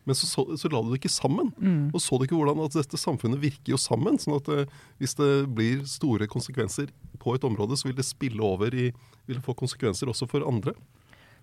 Men 0.06 0.14
så, 0.14 0.28
så, 0.30 0.44
så 0.54 0.70
la 0.70 0.80
du 0.84 0.92
det 0.92 1.00
ikke 1.00 1.10
sammen. 1.10 1.50
Mm. 1.58 1.88
Og 1.90 1.98
så 2.02 2.14
du 2.14 2.26
ikke 2.26 2.38
hvordan 2.38 2.62
at 2.62 2.76
dette 2.76 3.00
samfunnet 3.00 3.42
virker 3.42 3.72
jo 3.74 3.80
sammen. 3.80 4.20
sånn 4.22 4.36
at 4.38 4.50
uh, 4.52 4.76
hvis 5.02 5.16
det 5.18 5.30
blir 5.50 5.82
store 5.90 6.28
konsekvenser 6.30 6.92
på 7.22 7.34
et 7.34 7.46
område, 7.46 7.78
så 7.78 7.88
vil 7.88 7.96
det 7.98 8.06
spille 8.06 8.42
over 8.44 8.74
i 8.74 8.92
Vil 9.26 9.40
det 9.40 9.42
få 9.42 9.56
konsekvenser 9.58 10.06
også 10.06 10.28
for 10.30 10.46
andre. 10.46 10.76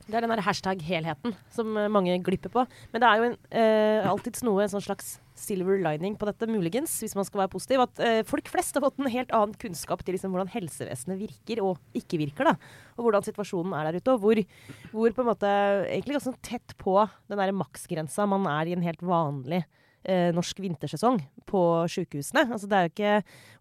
Det 0.04 0.18
er 0.18 0.26
den 0.26 0.34
der 0.34 0.44
hashtag-helheten 0.44 1.36
som 1.54 1.78
eh, 1.80 1.92
mange 1.92 2.16
glipper 2.26 2.52
på. 2.52 2.66
Men 2.92 3.04
det 3.04 3.10
er 3.10 3.20
jo 3.20 3.28
en, 3.30 3.38
eh, 3.56 4.08
alltids 4.10 4.44
noe, 4.44 4.64
en 4.64 4.72
sånn 4.74 4.84
slags 4.84 5.18
silver 5.40 5.80
lining 5.82 6.18
på 6.20 6.28
dette, 6.30 6.48
muligens, 6.50 6.94
hvis 7.02 7.16
man 7.18 7.28
skal 7.28 7.44
være 7.44 7.54
positiv. 7.54 7.84
At 7.86 8.02
eh, 8.04 8.22
folk 8.28 8.50
flest 8.52 8.76
har 8.76 8.84
fått 8.86 9.00
en 9.00 9.12
helt 9.14 9.32
annen 9.36 9.56
kunnskap 9.60 10.04
til 10.04 10.18
liksom, 10.18 10.36
hvordan 10.36 10.52
helsevesenet 10.54 11.22
virker 11.22 11.64
og 11.64 11.80
ikke 11.98 12.20
virker. 12.22 12.52
da. 12.52 12.74
Og 12.98 13.08
hvordan 13.08 13.26
situasjonen 13.26 13.76
er 13.78 13.90
der 13.90 14.02
ute. 14.02 14.18
Og 14.18 14.26
hvor, 14.26 14.44
hvor 14.92 15.16
på 15.16 15.24
en 15.24 15.32
måte 15.32 15.54
egentlig 15.88 16.20
ganske 16.20 16.36
tett 16.46 16.76
på 16.82 16.98
den 17.32 17.40
der 17.40 17.56
maksgrensa 17.56 18.28
man 18.30 18.50
er 18.52 18.70
i 18.70 18.76
en 18.76 18.86
helt 18.86 19.04
vanlig 19.08 19.64
eh, 19.64 19.82
norsk 20.04 20.58
vintersesong 20.60 21.22
på 21.48 21.62
sykehusene. 21.88 22.42
Altså, 22.52 22.68
det 22.68 22.82
ikke, 22.90 23.14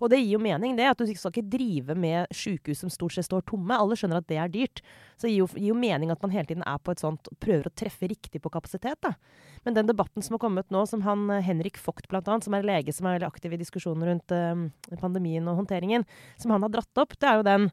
og 0.02 0.11
det 0.11 0.18
gir 0.18 0.32
jo 0.34 0.40
mening, 0.42 0.75
det. 0.78 0.88
At 0.90 0.99
du 0.99 1.06
skal 1.06 1.30
ikke 1.30 1.52
drive 1.52 1.94
med 1.99 2.32
sykehus 2.34 2.82
som 2.82 2.90
stort 2.90 3.14
sett 3.14 3.28
står 3.28 3.44
tomme. 3.46 3.76
Alle 3.76 3.99
skjønner 3.99 4.18
at 4.18 4.28
det 4.30 4.40
er 4.42 4.50
dyrt. 4.50 4.82
Så 5.14 5.28
det 5.28 5.34
gir 5.37 5.44
jo, 5.44 5.49
gir 5.54 5.70
jo 5.70 5.78
mening 5.78 6.11
at 6.11 6.22
man 6.25 6.34
hele 6.34 6.49
tiden 6.49 6.64
er 6.66 6.80
på 6.82 6.94
et 6.94 7.02
sånt 7.02 7.30
prøver 7.42 7.68
å 7.68 7.75
treffe 7.78 8.11
riktig 8.11 8.42
på 8.42 8.50
kapasitet. 8.52 8.99
da. 9.06 9.14
Men 9.62 9.76
den 9.78 9.90
debatten 9.90 10.25
som 10.25 10.34
har 10.34 10.42
kommet 10.42 10.70
nå, 10.75 10.82
som 10.90 11.04
han 11.06 11.28
eh, 11.30 11.44
Henrik 11.46 11.78
Vogt 11.84 12.11
annet, 12.11 12.44
som 12.44 12.56
er 12.56 12.66
lege 12.66 12.94
som 12.94 13.06
er 13.06 13.18
veldig 13.18 13.30
aktiv 13.30 13.54
i 13.54 13.61
diskusjonen 13.61 14.08
rundt 14.08 14.34
eh, 14.34 14.99
pandemien 15.00 15.46
og 15.49 15.62
håndteringen, 15.62 16.06
som 16.40 16.54
han 16.54 16.66
har 16.66 16.75
dratt 16.75 17.02
opp, 17.02 17.14
det 17.18 17.30
er 17.30 17.38
jo 17.38 17.46
den 17.46 17.70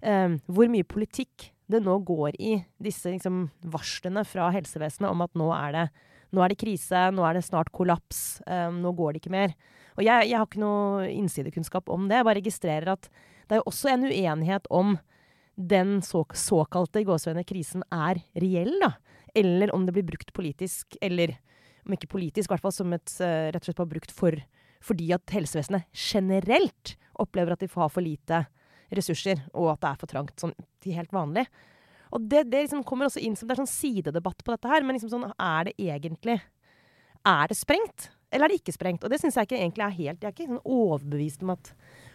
eh, 0.00 0.40
hvor 0.48 0.72
mye 0.72 0.88
politikk 0.88 1.50
det 1.66 1.82
nå 1.82 1.98
går 2.06 2.38
i 2.38 2.58
disse 2.82 3.10
liksom, 3.10 3.48
varslene 3.66 4.22
fra 4.28 4.48
helsevesenet 4.54 5.10
om 5.10 5.24
at 5.24 5.34
nå 5.38 5.50
er 5.56 5.74
det, 5.74 5.86
nå 6.34 6.42
er 6.42 6.52
det 6.52 6.60
krise, 6.60 7.06
nå 7.14 7.24
er 7.26 7.38
det 7.38 7.46
snart 7.46 7.72
kollaps, 7.74 8.40
um, 8.46 8.80
nå 8.82 8.92
går 8.96 9.14
det 9.14 9.22
ikke 9.22 9.34
mer. 9.34 9.54
Og 9.96 10.04
jeg, 10.04 10.28
jeg 10.30 10.36
har 10.36 10.48
ikke 10.48 10.62
noe 10.62 11.06
innsidekunnskap 11.08 11.88
om 11.92 12.08
det. 12.10 12.18
Jeg 12.18 12.28
bare 12.28 12.40
registrerer 12.40 12.92
at 12.96 13.08
det 13.46 13.56
er 13.56 13.62
jo 13.62 13.68
også 13.70 13.92
en 13.92 14.08
uenighet 14.08 14.66
om 14.74 14.96
den 15.56 16.00
så, 16.04 16.24
såkalte 16.36 17.04
gåsehudene 17.06 17.46
krisen 17.48 17.84
er 17.94 18.20
reell, 18.36 18.74
da. 18.82 18.92
Eller 19.36 19.72
om 19.76 19.86
det 19.86 19.94
blir 19.96 20.06
brukt 20.08 20.32
politisk, 20.36 20.98
eller 21.04 21.36
om 21.86 21.94
ikke 21.96 22.10
politisk, 22.12 22.50
i 22.50 22.54
hvert 22.54 22.66
fall 22.66 22.74
som 22.74 22.92
et 22.96 23.16
uh, 23.22 23.48
rett 23.54 23.62
og 23.62 23.70
slett 23.70 23.80
bare 23.80 23.94
brukt 23.94 24.14
for 24.14 24.36
fordi 24.86 25.08
at 25.16 25.32
helsevesenet 25.32 25.88
generelt 25.96 26.92
opplever 27.18 27.54
at 27.54 27.62
de 27.64 27.68
får 27.70 27.86
ha 27.86 27.88
for 27.90 28.04
lite 28.04 28.42
ressurser, 28.94 29.40
og 29.56 29.72
at 29.72 29.80
det 29.82 29.88
er 29.88 30.00
for 30.02 30.10
trangt 30.12 30.42
sånn 30.42 30.52
til 30.84 30.94
helt 30.94 31.14
vanlig. 31.16 31.46
Og 32.12 32.20
det, 32.30 32.44
det 32.50 32.66
liksom 32.66 32.84
kommer 32.86 33.08
også 33.08 33.22
inn 33.22 33.34
som 33.36 33.48
det 33.48 33.56
er 33.56 33.62
sånn 33.64 33.70
sidedebatt 33.70 34.44
på 34.44 34.52
dette 34.54 34.68
her, 34.70 34.84
men 34.86 34.94
liksom 34.98 35.10
sånn, 35.10 35.30
er 35.38 35.64
det 35.70 35.74
egentlig 35.78 36.40
Er 37.26 37.48
det 37.50 37.56
sprengt? 37.58 38.10
Eller 38.30 38.46
er 38.46 38.48
det 38.52 38.60
ikke 38.60 38.74
sprengt? 38.74 39.04
Og 39.04 39.10
det 39.10 39.18
syns 39.20 39.34
jeg 39.38 39.46
ikke 39.48 39.58
egentlig 39.58 39.84
er 39.86 39.94
helt 39.96 40.22
Jeg 40.22 40.28
er 40.30 40.34
ikke 40.34 40.46
sånn 40.52 40.62
overbevist 40.76 41.42
om 41.42 41.50
at, 41.54 41.72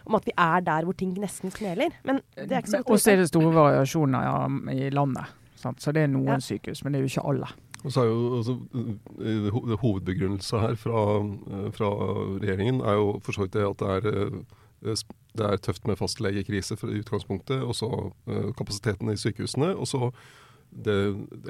om 0.08 0.16
at 0.16 0.26
vi 0.28 0.34
er 0.38 0.62
der 0.62 0.84
hvor 0.88 0.96
ting 0.96 1.12
nesten 1.20 1.52
kneler. 1.52 1.92
Men 2.08 2.22
det 2.36 2.52
er 2.52 2.62
ikke 2.64 2.72
så 2.78 2.82
Og 2.86 3.00
så 3.00 3.12
er 3.14 3.22
det 3.24 3.28
store 3.32 3.52
variasjoner 3.56 4.24
ja, 4.28 4.38
i 4.72 4.90
landet. 4.96 5.26
Sant? 5.60 5.82
Så 5.84 5.92
det 5.92 6.04
er 6.04 6.08
noen 6.12 6.28
Ja. 6.36 6.40
sykehus, 6.40 6.84
men 6.84 6.94
det 6.94 7.00
er 7.02 7.06
jo 7.08 7.12
ikke 7.12 7.28
alle. 7.32 7.52
Og 7.84 7.92
så 7.92 8.02
er 8.04 8.08
jo 8.12 8.38
altså, 8.38 8.56
Hovedbegrunnelsen 9.82 10.60
her 10.62 10.76
fra, 10.76 11.04
eh, 11.22 11.72
fra 11.72 11.90
regjeringen 12.42 12.82
er 12.82 12.94
jo 13.00 13.20
for 13.24 13.32
så 13.36 13.46
vidt 13.46 13.54
det 13.58 13.66
at 13.68 13.78
det 13.82 13.90
er, 13.90 14.08
eh, 14.26 14.42
det 14.82 15.46
er 15.48 15.58
tøft 15.64 15.86
med 15.88 16.00
fastlegekrise 16.00 16.76
fra 16.80 16.90
i 16.92 17.02
utgangspunktet, 17.04 17.62
og 17.64 17.76
så 17.78 17.90
eh, 18.28 18.50
kapasiteten 18.58 19.12
i 19.14 19.18
sykehusene. 19.20 19.74
Og 19.78 19.88
så 19.88 20.10
det 20.72 20.98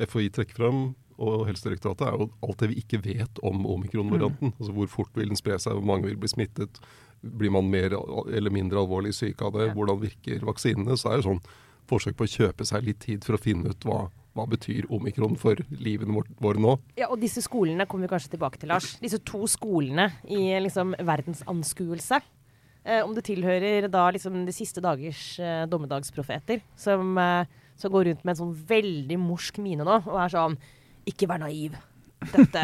FHI 0.09 0.29
trekker 0.33 0.57
fram, 0.57 0.81
og 1.21 1.43
Helsedirektoratet, 1.45 2.07
er 2.07 2.17
jo 2.17 2.29
alt 2.47 2.61
det 2.63 2.71
vi 2.71 2.79
ikke 2.81 3.00
vet 3.05 3.41
om 3.45 3.65
omikron-varianten. 3.69 4.53
Altså 4.57 4.73
hvor 4.73 4.89
fort 4.89 5.11
vil 5.17 5.29
den 5.29 5.38
spre 5.38 5.57
seg, 5.61 5.77
hvor 5.77 5.85
mange 5.85 6.09
vil 6.09 6.17
bli 6.17 6.31
smittet. 6.31 6.79
Blir 7.21 7.53
man 7.53 7.67
mer 7.69 7.93
eller 7.93 8.50
mindre 8.53 8.81
alvorlig 8.81 9.13
syk 9.13 9.43
av 9.45 9.53
det? 9.53 9.67
Ja. 9.69 9.75
Hvordan 9.77 10.00
virker 10.01 10.41
vaksinene? 10.47 10.97
Så 10.97 11.11
er 11.11 11.21
det 11.21 11.27
sånn 11.27 11.43
forsøk 11.91 12.17
på 12.17 12.25
å 12.25 12.31
kjøpe 12.31 12.65
seg 12.65 12.88
litt 12.88 13.03
tid 13.05 13.25
for 13.27 13.38
å 13.38 13.41
finne 13.41 13.69
ut 13.75 13.85
hva, 13.85 14.07
hva 14.33 14.47
betyr 14.50 14.88
omikron 14.89 15.38
for 15.38 15.59
livene 15.69 16.15
vår- 16.17 16.33
våre 16.41 16.61
nå. 16.63 16.73
Ja, 16.97 17.11
og 17.13 17.21
disse 17.21 17.43
skolene 17.45 17.85
kommer 17.85 18.07
vi 18.09 18.13
kanskje 18.15 18.33
tilbake 18.38 18.57
til, 18.61 18.71
Lars. 18.73 18.95
Disse 19.03 19.19
to 19.27 19.43
skolene 19.51 20.07
i 20.25 20.47
liksom 20.65 20.95
verdensanskuelse. 20.97 22.21
Eh, 22.81 23.03
om 23.05 23.13
det 23.13 23.27
tilhører 23.27 23.85
da 23.93 24.07
liksom 24.13 24.39
de 24.47 24.53
siste 24.55 24.81
dagers 24.81 25.35
eh, 25.39 25.63
dommedagsprofeter, 25.69 26.63
som, 26.79 27.13
eh, 27.21 27.45
som 27.77 27.93
går 27.93 28.09
rundt 28.09 28.25
med 28.25 28.33
en 28.33 28.41
sånn 28.43 28.55
veldig 28.71 29.19
morsk 29.21 29.61
mine 29.61 29.85
nå, 29.85 30.01
og 30.01 30.17
er 30.17 30.33
sånn 30.33 30.57
Ikke 31.09 31.29
vær 31.29 31.41
naiv. 31.41 31.77
Dette 32.31 32.61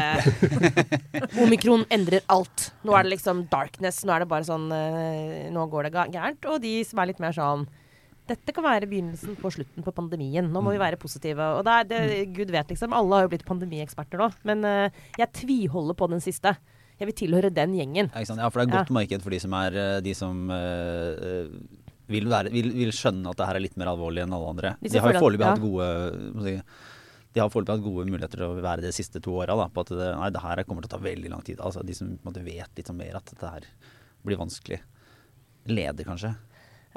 Omikron 1.41 1.85
endrer 1.93 2.25
alt. 2.29 2.71
Nå 2.85 2.93
er 2.93 3.05
det 3.05 3.15
liksom 3.15 3.47
darkness. 3.49 4.03
Nå 4.05 4.13
er 4.13 4.21
det 4.21 4.29
bare 4.29 4.45
sånn 4.45 4.69
eh, 4.73 5.49
Nå 5.53 5.65
går 5.71 5.87
det 5.87 6.07
gærent. 6.13 6.45
Og 6.45 6.61
de 6.61 6.75
som 6.85 7.01
er 7.01 7.09
litt 7.09 7.21
mer 7.23 7.33
sånn 7.33 7.65
dette 8.27 8.51
kan 8.51 8.65
være 8.65 8.89
begynnelsen 8.91 9.37
på 9.39 9.49
slutten 9.55 9.85
på 9.85 9.93
pandemien. 9.95 10.49
Nå 10.51 10.59
må 10.63 10.73
vi 10.73 10.81
være 10.81 10.99
positive. 10.99 11.45
Og 11.55 11.61
det 11.63 11.75
er, 11.79 11.85
det, 11.87 11.99
Gud 12.35 12.51
vet, 12.51 12.73
liksom. 12.73 12.95
Alle 12.95 13.15
har 13.15 13.25
jo 13.25 13.31
blitt 13.31 13.45
pandemieksperter 13.47 14.19
nå. 14.19 14.27
Men 14.47 14.65
eh, 14.67 14.97
jeg 15.21 15.31
tviholder 15.43 15.95
på 15.97 16.09
den 16.11 16.23
siste. 16.23 16.57
Jeg 16.99 17.07
vil 17.11 17.15
tilhøre 17.19 17.51
den 17.53 17.75
gjengen. 17.77 18.09
Ja, 18.13 18.23
ja, 18.25 18.49
for 18.49 18.61
det 18.61 18.67
er 18.67 18.73
Ja. 18.73 18.79
godt 18.81 18.89
marked 18.95 19.21
for 19.21 19.29
de 19.35 19.39
som 19.43 19.53
er 19.53 19.75
eh, 19.77 19.99
De 20.01 20.13
som 20.17 20.49
eh, 20.49 21.47
vil, 22.09 22.25
være, 22.31 22.49
vil, 22.53 22.71
vil 22.73 22.91
skjønne 22.95 23.29
at 23.29 23.37
det 23.37 23.47
her 23.49 23.55
er 23.59 23.65
litt 23.65 23.77
mer 23.77 23.91
alvorlig 23.93 24.23
enn 24.23 24.33
alle 24.33 24.49
andre. 24.53 24.75
De 24.81 24.89
De, 24.89 24.99
har 25.03 25.13
foreløpig 25.19 25.45
ja. 25.45 25.51
hatt 25.53 25.61
gode 25.61 25.87
si, 26.47 26.55
De 27.35 27.41
har 27.43 27.49
foreløpig 27.53 27.75
hatt 27.75 27.83
gode 27.85 28.07
muligheter 28.09 28.37
til 28.41 28.47
å 28.47 28.61
være 28.63 28.81
det 28.81 28.89
de 28.93 28.97
siste 28.97 29.21
to 29.21 29.35
åra. 29.37 29.57
På 29.69 29.83
at 29.85 29.91
det, 29.93 30.09
nei, 30.17 30.29
det 30.33 30.41
her 30.41 30.63
kommer 30.63 30.81
til 30.81 30.89
å 30.89 30.95
ta 30.97 31.03
veldig 31.03 31.29
lang 31.35 31.43
tid. 31.45 31.59
Altså 31.61 31.83
De 31.85 31.93
som 31.93 32.13
måte, 32.25 32.41
vet 32.45 32.71
litt 32.79 32.93
mer 32.97 33.19
at 33.19 33.25
dette 33.29 33.51
her 33.53 33.67
blir 34.25 34.39
vanskelig. 34.39 34.79
Leder, 35.67 36.07
kanskje. 36.07 36.33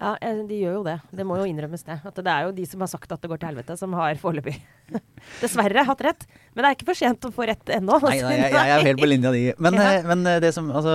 Ja, 0.01 0.15
eh, 0.25 0.39
de 0.49 0.57
gjør 0.63 0.79
jo 0.79 0.83
det. 0.87 0.95
Det 1.13 1.25
må 1.29 1.37
jo 1.37 1.45
innrømmes, 1.45 1.83
det. 1.85 1.99
At 2.09 2.17
det 2.25 2.33
er 2.33 2.47
jo 2.47 2.53
de 2.57 2.65
som 2.65 2.81
har 2.81 2.89
sagt 2.89 3.11
at 3.13 3.21
det 3.21 3.29
går 3.29 3.41
til 3.43 3.51
helvete, 3.51 3.75
som 3.77 3.93
har 3.99 4.17
foreløpig 4.21 4.55
dessverre 5.43 5.85
hatt 5.85 6.05
rett. 6.07 6.25
Men 6.55 6.65
det 6.65 6.71
er 6.71 6.79
ikke 6.79 6.89
for 6.89 7.01
sent 7.03 7.27
å 7.29 7.33
få 7.37 7.45
rett 7.51 7.73
ennå. 7.77 7.99
Nei, 8.07 8.17
nei 8.25 8.37
jeg, 8.39 8.55
jeg 8.57 8.75
er 8.79 8.87
helt 8.89 9.03
på 9.03 9.11
linja 9.11 9.33
di. 9.37 9.43
Men, 9.61 9.77
Ja. 9.81 9.91
eh, 9.99 10.07
men 10.09 10.25
eh, 10.27 10.39
det 10.41 10.55
som 10.57 10.71
altså, 10.73 10.95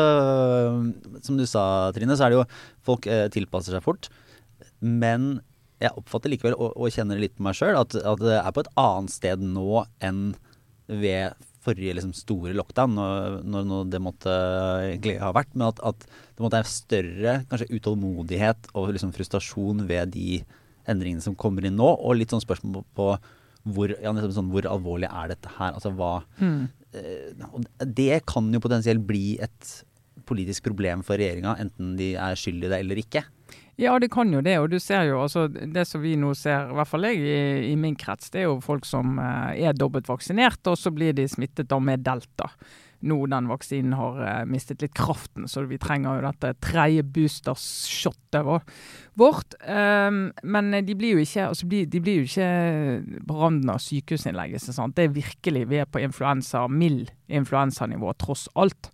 Som 1.22 1.38
du 1.38 1.46
sa, 1.50 1.92
Trine, 1.94 2.18
så 2.18 2.26
er 2.26 2.34
det 2.34 2.40
jo 2.40 2.48
Folk 2.90 3.06
eh, 3.06 3.28
tilpasser 3.34 3.78
seg 3.78 3.86
fort. 3.86 4.10
Men 4.82 5.36
jeg 5.84 5.94
oppfatter 6.00 6.32
likevel, 6.32 6.56
og, 6.58 6.74
og 6.74 6.90
kjenner 6.96 7.20
litt 7.22 7.36
på 7.38 7.46
meg 7.46 7.58
sjøl, 7.58 7.76
at, 7.78 7.94
at 8.00 8.22
det 8.24 8.38
er 8.40 8.54
på 8.56 8.64
et 8.64 8.70
annet 8.80 9.12
sted 9.14 9.42
nå 9.44 9.84
enn 10.08 10.22
ved 10.88 11.36
forrige 11.66 11.96
liksom, 11.98 12.14
store 12.18 12.54
lockdown, 12.56 12.98
når, 12.98 13.66
når, 13.66 13.88
det 13.94 14.02
måtte 14.04 14.36
egentlig 14.92 15.18
ha 15.22 15.32
vært. 15.36 15.54
Men 15.56 15.70
at, 15.72 15.82
at 15.86 16.06
det 16.06 16.44
måtte 16.44 16.60
være 16.60 16.72
større 16.72 17.38
kanskje 17.50 17.72
utålmodighet 17.74 18.70
og 18.74 18.94
liksom, 18.96 19.14
frustrasjon 19.16 19.86
ved 19.90 20.14
de 20.16 20.44
endringene 20.90 21.24
som 21.26 21.38
kommer 21.38 21.66
inn 21.66 21.78
nå, 21.80 21.88
og 21.96 22.20
litt 22.20 22.34
sånn 22.34 22.44
spørsmål 22.44 22.86
på 22.98 23.10
hvor, 23.66 23.90
ja, 23.98 24.12
liksom 24.14 24.36
sånn, 24.36 24.52
hvor 24.54 24.68
alvorlig 24.70 25.10
er 25.10 25.32
dette 25.34 25.52
her? 25.58 25.74
Altså 25.74 25.90
hva 25.98 26.20
mm. 26.38 26.68
det 27.98 28.22
kan 28.30 28.52
jo 28.54 28.62
potensielt 28.62 29.02
bli 29.08 29.40
et 29.42 29.72
politisk 30.30 30.68
problem 30.68 31.02
for 31.06 31.18
regjeringa, 31.22 31.56
enten 31.62 31.96
de 32.00 32.14
er 32.18 32.38
skyld 32.40 32.66
i 32.66 32.70
det 32.72 32.82
eller 32.84 33.02
ikke. 33.02 33.26
Ja, 33.76 33.98
det 34.00 34.08
kan 34.14 34.32
jo 34.32 34.40
det. 34.44 34.56
Og 34.64 34.70
du 34.72 34.78
ser 34.80 35.10
jo 35.10 35.20
altså 35.26 35.50
Det 35.52 35.84
som 35.88 36.04
vi 36.04 36.16
nå 36.20 36.32
ser, 36.40 36.70
i 36.72 36.78
hvert 36.78 36.88
fall 36.88 37.10
jeg 37.10 37.20
i, 37.20 37.36
i 37.74 37.76
min 37.80 37.98
krets, 38.00 38.32
det 38.32 38.44
er 38.46 38.50
jo 38.50 38.62
folk 38.64 38.88
som 38.88 39.20
eh, 39.20 39.68
er 39.68 39.76
dobbelt 39.76 40.08
vaksinert, 40.08 40.64
og 40.72 40.80
så 40.80 40.94
blir 40.96 41.16
de 41.16 41.28
smittet 41.28 41.68
da 41.72 41.80
med 41.84 42.06
delta. 42.06 42.48
Nå 43.06 43.18
den 43.30 43.50
vaksinen 43.52 43.98
har 44.00 44.22
eh, 44.24 44.46
mistet 44.50 44.82
litt 44.82 44.96
kraften, 44.96 45.50
så 45.52 45.66
vi 45.68 45.78
trenger 45.82 46.16
jo 46.16 46.30
dette 46.30 46.54
tredje 46.64 47.04
boostershotet 47.04 48.48
vår- 48.48 48.64
vårt. 49.20 49.58
Um, 49.68 50.30
men 50.44 50.72
de 50.88 50.96
blir 50.96 51.20
jo 51.20 51.26
ikke 51.26 51.50
altså 51.52 51.68
de, 51.68 52.00
blir 52.00 52.24
jo 52.24 52.30
ikke 52.30 53.20
på 53.28 53.38
randen 53.42 53.76
av 53.76 53.84
sykehusinnleggelse. 53.84 54.74
sant? 54.76 54.96
Det 54.96 55.10
er 55.10 55.20
virkelig 55.20 55.68
Vi 55.70 55.84
er 55.84 55.92
på 55.92 56.02
influensa, 56.04 56.66
mild 56.72 57.12
influensanivå, 57.28 58.16
tross 58.24 58.48
alt. 58.56 58.94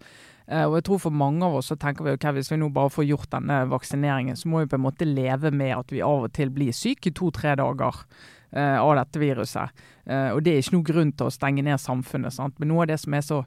Eh, 0.51 0.65
og 0.67 0.77
jeg 0.79 0.88
tror 0.88 1.01
For 1.05 1.15
mange 1.15 1.48
av 1.48 1.58
oss 1.62 1.72
så 1.72 1.77
tenker 1.79 2.05
vi 2.05 2.15
ok, 2.17 2.27
hvis 2.36 2.51
vi 2.51 2.60
nå 2.60 2.72
bare 2.75 2.91
får 2.91 3.08
gjort 3.08 3.31
denne 3.31 3.62
vaksineringen, 3.72 4.38
så 4.38 4.51
må 4.51 4.63
vi 4.63 4.72
på 4.74 4.79
en 4.79 4.86
måte 4.86 5.08
leve 5.08 5.53
med 5.55 5.74
at 5.77 5.93
vi 5.93 6.03
av 6.05 6.27
og 6.27 6.34
til 6.36 6.51
blir 6.53 6.75
syke 6.75 7.12
i 7.12 7.15
to-tre 7.15 7.55
dager 7.60 8.03
eh, 8.51 8.77
av 8.77 8.96
dette 9.00 9.22
viruset. 9.22 9.84
Eh, 10.05 10.31
og 10.36 10.43
Det 10.43 10.55
er 10.55 10.63
ikke 10.63 10.77
noe 10.77 10.89
grunn 10.91 11.13
til 11.15 11.29
å 11.29 11.36
stenge 11.36 11.63
ned 11.65 11.79
samfunnet. 11.81 12.36
sant? 12.36 12.60
Men 12.60 12.74
noe 12.74 12.86
av 12.86 12.91
det 12.91 13.00
som 13.03 13.15
er 13.15 13.25
så 13.25 13.43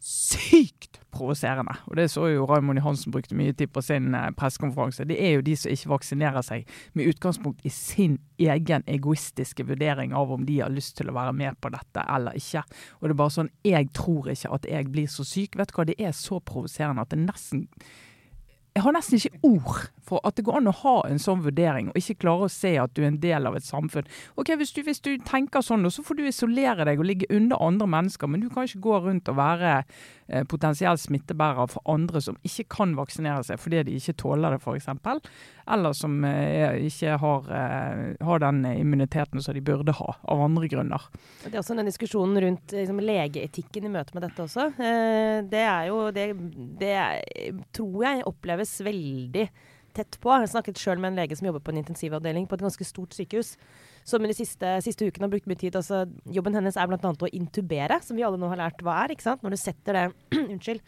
sykt 0.00 0.99
provoserende, 1.12 1.74
og 1.86 1.96
det 1.98 2.08
så 2.12 2.26
jo 2.30 2.46
Raymond 2.48 2.80
Johansen 2.80 3.14
brukte 3.14 3.36
mye 3.38 3.52
tid 3.52 3.72
på 3.74 3.82
sin 3.84 4.14
eh, 4.14 4.30
pressekonferanse, 4.36 5.06
det 5.08 5.18
er 5.20 5.36
jo 5.36 5.46
de 5.46 5.56
som 5.58 5.72
ikke 5.74 5.92
vaksinerer 5.94 6.46
seg 6.46 6.68
med 6.94 7.10
utgangspunkt 7.12 7.64
i 7.66 7.72
sin 7.74 8.18
egen 8.40 8.84
egoistiske 8.88 9.66
vurdering 9.68 10.14
av 10.16 10.32
om 10.32 10.46
de 10.48 10.60
har 10.62 10.72
lyst 10.72 10.96
til 10.98 11.10
å 11.10 11.16
være 11.16 11.34
med 11.36 11.58
på 11.60 11.72
dette 11.74 12.04
eller 12.14 12.38
ikke. 12.38 12.62
Og 13.00 13.08
det 13.08 13.14
er 13.14 13.22
bare 13.22 13.36
sånn 13.36 13.50
Jeg 13.66 13.90
tror 13.96 14.30
ikke 14.32 14.52
at 14.54 14.68
jeg 14.68 14.88
blir 14.92 15.10
så 15.10 15.24
syk. 15.26 15.58
Vet 15.58 15.72
du 15.72 15.76
hva, 15.76 15.86
det 15.88 15.98
er 16.00 16.14
så 16.16 16.40
provoserende 16.40 17.04
at 17.04 17.12
det 17.12 17.20
nesten 17.20 17.66
jeg 18.74 18.84
har 18.84 18.94
nesten 18.94 19.18
ikke 19.18 19.40
ord 19.48 19.80
for 20.10 20.22
at 20.26 20.36
det 20.38 20.44
går 20.46 20.58
an 20.60 20.70
å 20.70 20.76
ha 20.82 20.94
en 21.08 21.20
sånn 21.22 21.42
vurdering, 21.44 21.90
og 21.90 21.98
ikke 21.98 22.20
klare 22.24 22.46
å 22.46 22.52
se 22.52 22.72
at 22.82 22.94
du 22.94 23.02
er 23.02 23.10
en 23.10 23.20
del 23.22 23.46
av 23.46 23.56
et 23.58 23.66
samfunn. 23.66 24.08
Ok, 24.40 24.52
Hvis 24.60 24.72
du, 24.76 24.82
hvis 24.86 25.02
du 25.02 25.12
tenker 25.26 25.64
sånn, 25.64 25.86
så 25.90 26.04
får 26.06 26.18
du 26.18 26.24
isolere 26.26 26.86
deg 26.86 27.02
og 27.02 27.08
ligge 27.08 27.30
under 27.34 27.60
andre 27.62 27.88
mennesker, 27.90 28.30
men 28.30 28.42
du 28.42 28.48
kan 28.50 28.66
ikke 28.66 28.82
gå 28.86 28.98
rundt 29.06 29.30
og 29.30 29.38
være 29.38 29.72
eh, 29.80 30.44
potensiell 30.50 30.98
smittebærer 30.98 31.70
for 31.70 31.86
andre 31.90 32.22
som 32.22 32.38
ikke 32.46 32.68
kan 32.76 32.94
vaksinere 32.98 33.46
seg 33.46 33.60
fordi 33.60 33.84
de 33.86 33.96
ikke 33.98 34.16
tåler 34.22 34.56
det, 34.56 34.60
f.eks. 34.62 34.88
Eller 35.70 35.94
som 35.94 36.16
eh, 36.26 36.80
ikke 36.88 37.16
har, 37.22 37.50
eh, 37.54 38.24
har 38.26 38.42
den 38.42 38.64
immuniteten 38.66 39.42
som 39.42 39.54
de 39.54 39.62
burde 39.64 39.94
ha, 39.98 40.16
av 40.22 40.42
andre 40.46 40.70
grunner. 40.70 41.06
Det 41.44 41.52
er 41.54 41.60
også 41.62 41.78
den 41.78 41.90
diskusjonen 41.90 42.40
rundt 42.46 42.74
liksom, 42.74 43.02
legeetikken 43.04 43.86
i 43.86 43.94
møte 43.94 44.16
med 44.16 44.26
dette 44.26 44.46
også. 44.46 44.70
Eh, 44.74 45.42
det 45.50 45.62
er 45.62 45.90
jo 45.90 46.02
det, 46.14 46.26
det 46.80 46.94
er, 46.98 47.62
tror 47.76 48.06
jeg 48.06 48.26
oppleves 48.60 48.80
veldig 48.84 49.48
tett 49.94 50.18
på. 50.22 50.30
Jeg 50.30 50.52
snakket 50.52 50.78
sjøl 50.78 51.00
med 51.00 51.12
en 51.12 51.18
lege 51.18 51.36
som 51.36 51.48
jobber 51.48 51.62
på 51.64 51.72
en 51.72 51.80
intensivavdeling 51.80 52.46
på 52.46 52.56
et 52.56 52.62
ganske 52.62 52.84
stort 52.86 53.14
sykehus. 53.16 53.56
Som 54.04 54.24
i 54.24 54.30
de 54.30 54.36
siste, 54.36 54.66
siste 54.84 55.06
ukene 55.06 55.26
har 55.26 55.32
brukt 55.32 55.48
mye 55.50 55.58
tid. 55.58 55.76
Altså, 55.76 56.04
jobben 56.30 56.54
hennes 56.54 56.76
er 56.76 56.86
bl.a. 56.88 57.10
å 57.10 57.32
intubere, 57.32 58.00
som 58.02 58.16
vi 58.16 58.24
alle 58.24 58.38
nå 58.38 58.48
har 58.52 58.60
lært 58.60 58.82
hva 58.82 59.02
er. 59.04 59.14
ikke 59.14 59.26
sant? 59.26 59.42
Når 59.42 59.56
du 59.56 59.60
setter 59.60 59.98
det 59.98 60.04
unnskyld, 60.52 60.80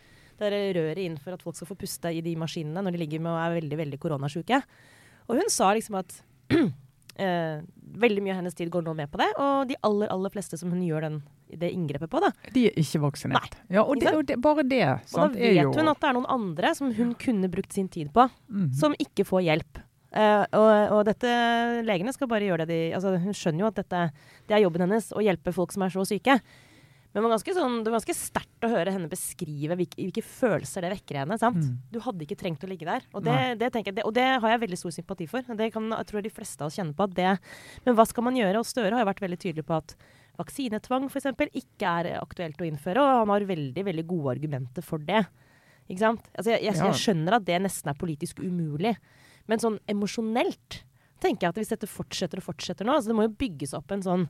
det 0.42 0.50
røret 0.74 0.98
inn 0.98 1.18
for 1.22 1.34
at 1.34 1.42
folk 1.42 1.54
skal 1.58 1.68
få 1.70 1.78
puste 1.78 2.10
i 2.10 2.22
de 2.24 2.32
maskinene 2.38 2.82
når 2.82 2.96
de 2.96 3.02
ligger 3.04 3.20
med 3.22 3.30
og 3.30 3.42
er 3.42 3.58
veldig 3.60 3.78
veldig 3.78 3.98
koronasjuke. 4.02 4.62
Og 5.28 5.38
hun 5.38 5.50
sa 5.52 5.70
liksom 5.76 5.98
at 6.00 6.16
eh, 7.16 7.60
veldig 8.02 8.22
mye 8.24 8.32
av 8.32 8.40
hennes 8.42 8.54
tid 8.56 8.70
går 8.72 8.82
nå 8.86 8.94
med 8.96 9.10
på 9.12 9.18
det, 9.20 9.28
og 9.38 9.68
de 9.68 9.76
aller 9.84 10.08
aller 10.12 10.30
fleste 10.32 10.56
som 10.58 10.70
hun 10.72 10.82
gjør 10.82 11.00
den, 11.08 11.22
det 11.52 11.68
inngrepet 11.72 12.08
på, 12.10 12.20
da. 12.24 12.30
De 12.54 12.66
er 12.70 12.78
ikke 12.80 13.00
vaksinert. 13.02 13.56
Ja, 13.68 13.82
og, 13.84 13.98
det, 14.00 14.14
og 14.16 14.24
det, 14.26 14.38
bare 14.40 14.64
det. 14.64 14.82
Og 14.88 15.08
Sant, 15.12 15.34
da 15.36 15.40
er 15.44 15.58
vet 15.66 15.76
hun 15.76 15.88
at 15.92 16.00
det 16.00 16.08
er 16.08 16.16
noen 16.16 16.30
andre 16.32 16.74
som 16.78 16.92
hun 16.96 17.14
kunne 17.20 17.50
brukt 17.52 17.72
sin 17.72 17.88
tid 17.92 18.12
på, 18.12 18.28
Mhm. 18.48 18.72
som 18.74 18.94
ikke 18.98 19.24
får 19.28 19.42
hjelp. 19.50 19.82
Eh, 20.12 20.44
og, 20.52 20.72
og 20.98 21.04
dette, 21.08 21.28
legene 21.84 22.12
skal 22.12 22.28
bare 22.28 22.44
gjøre 22.44 22.66
det 22.66 22.68
de 22.68 22.80
altså 22.92 23.14
Hun 23.16 23.32
skjønner 23.32 23.60
jo 23.64 23.68
at 23.70 23.78
dette, 23.80 24.00
det 24.46 24.56
er 24.58 24.60
jobben 24.66 24.82
hennes, 24.84 25.06
å 25.16 25.22
hjelpe 25.24 25.54
folk 25.56 25.72
som 25.72 25.82
er 25.86 25.88
så 25.94 26.04
syke. 26.04 26.38
Men 27.12 27.20
det 27.20 27.26
var 27.26 27.32
ganske, 27.34 27.54
sånn, 27.56 27.74
ganske 27.84 28.14
sterkt 28.16 28.64
å 28.64 28.70
høre 28.72 28.92
henne 28.94 29.10
beskrive 29.12 29.76
hvilke, 29.76 29.98
hvilke 30.00 30.24
følelser 30.24 30.86
det 30.86 30.94
vekker 30.94 31.18
i 31.18 31.20
henne. 31.20 31.36
sant? 31.40 31.60
Mm. 31.60 31.74
Du 31.92 31.98
hadde 32.00 32.24
ikke 32.24 32.38
trengt 32.40 32.64
å 32.64 32.70
ligge 32.70 32.88
der. 32.88 33.04
Og 33.12 33.26
det, 33.26 33.36
det, 33.60 33.68
jeg, 33.76 33.92
det, 33.98 34.06
og 34.08 34.14
det 34.16 34.24
har 34.40 34.54
jeg 34.54 34.62
veldig 34.64 34.78
stor 34.80 34.94
sympati 34.96 35.28
for. 35.28 35.44
Det 35.58 35.68
kan, 35.74 35.90
jeg 35.92 36.08
tror 36.08 36.24
de 36.24 36.32
fleste 36.32 36.64
av 36.64 36.72
oss 36.72 36.78
kjenner 36.80 36.96
på 36.96 37.04
at 37.04 37.16
det 37.18 37.34
Men 37.84 37.98
hva 37.98 38.06
skal 38.08 38.24
man 38.24 38.38
gjøre? 38.40 38.62
Og 38.62 38.68
Støre 38.68 38.96
har 38.96 39.04
jo 39.04 39.10
vært 39.10 39.24
veldig 39.26 39.40
tydelig 39.44 39.66
på 39.68 39.76
at 39.76 39.96
vaksinetvang 40.40 41.10
f.eks. 41.10 41.28
ikke 41.60 41.90
er 42.00 42.14
aktuelt 42.16 42.62
å 42.62 42.68
innføre, 42.68 43.02
og 43.02 43.22
han 43.22 43.34
har 43.34 43.44
veldig 43.50 43.84
veldig 43.90 44.06
gode 44.08 44.36
argumenter 44.38 44.86
for 44.86 45.04
det. 45.04 45.26
Ikke 45.90 46.00
sant? 46.00 46.30
Altså, 46.32 46.54
jeg, 46.54 46.64
jeg, 46.64 46.78
jeg 46.80 47.00
skjønner 47.02 47.36
at 47.36 47.44
det 47.44 47.60
nesten 47.60 47.92
er 47.92 48.00
politisk 48.00 48.40
umulig, 48.40 48.94
men 49.50 49.60
sånn 49.60 49.76
emosjonelt 49.90 50.80
tenker 51.22 51.46
jeg 51.46 51.52
at 51.52 51.60
hvis 51.60 51.72
dette 51.74 51.90
fortsetter 51.90 52.40
og 52.40 52.48
fortsetter 52.48 52.86
nå, 52.86 52.96
altså 52.96 53.12
det 53.12 53.18
må 53.18 53.26
jo 53.28 53.36
bygges 53.38 53.76
opp 53.78 53.92
en 53.94 54.02
sånn 54.04 54.24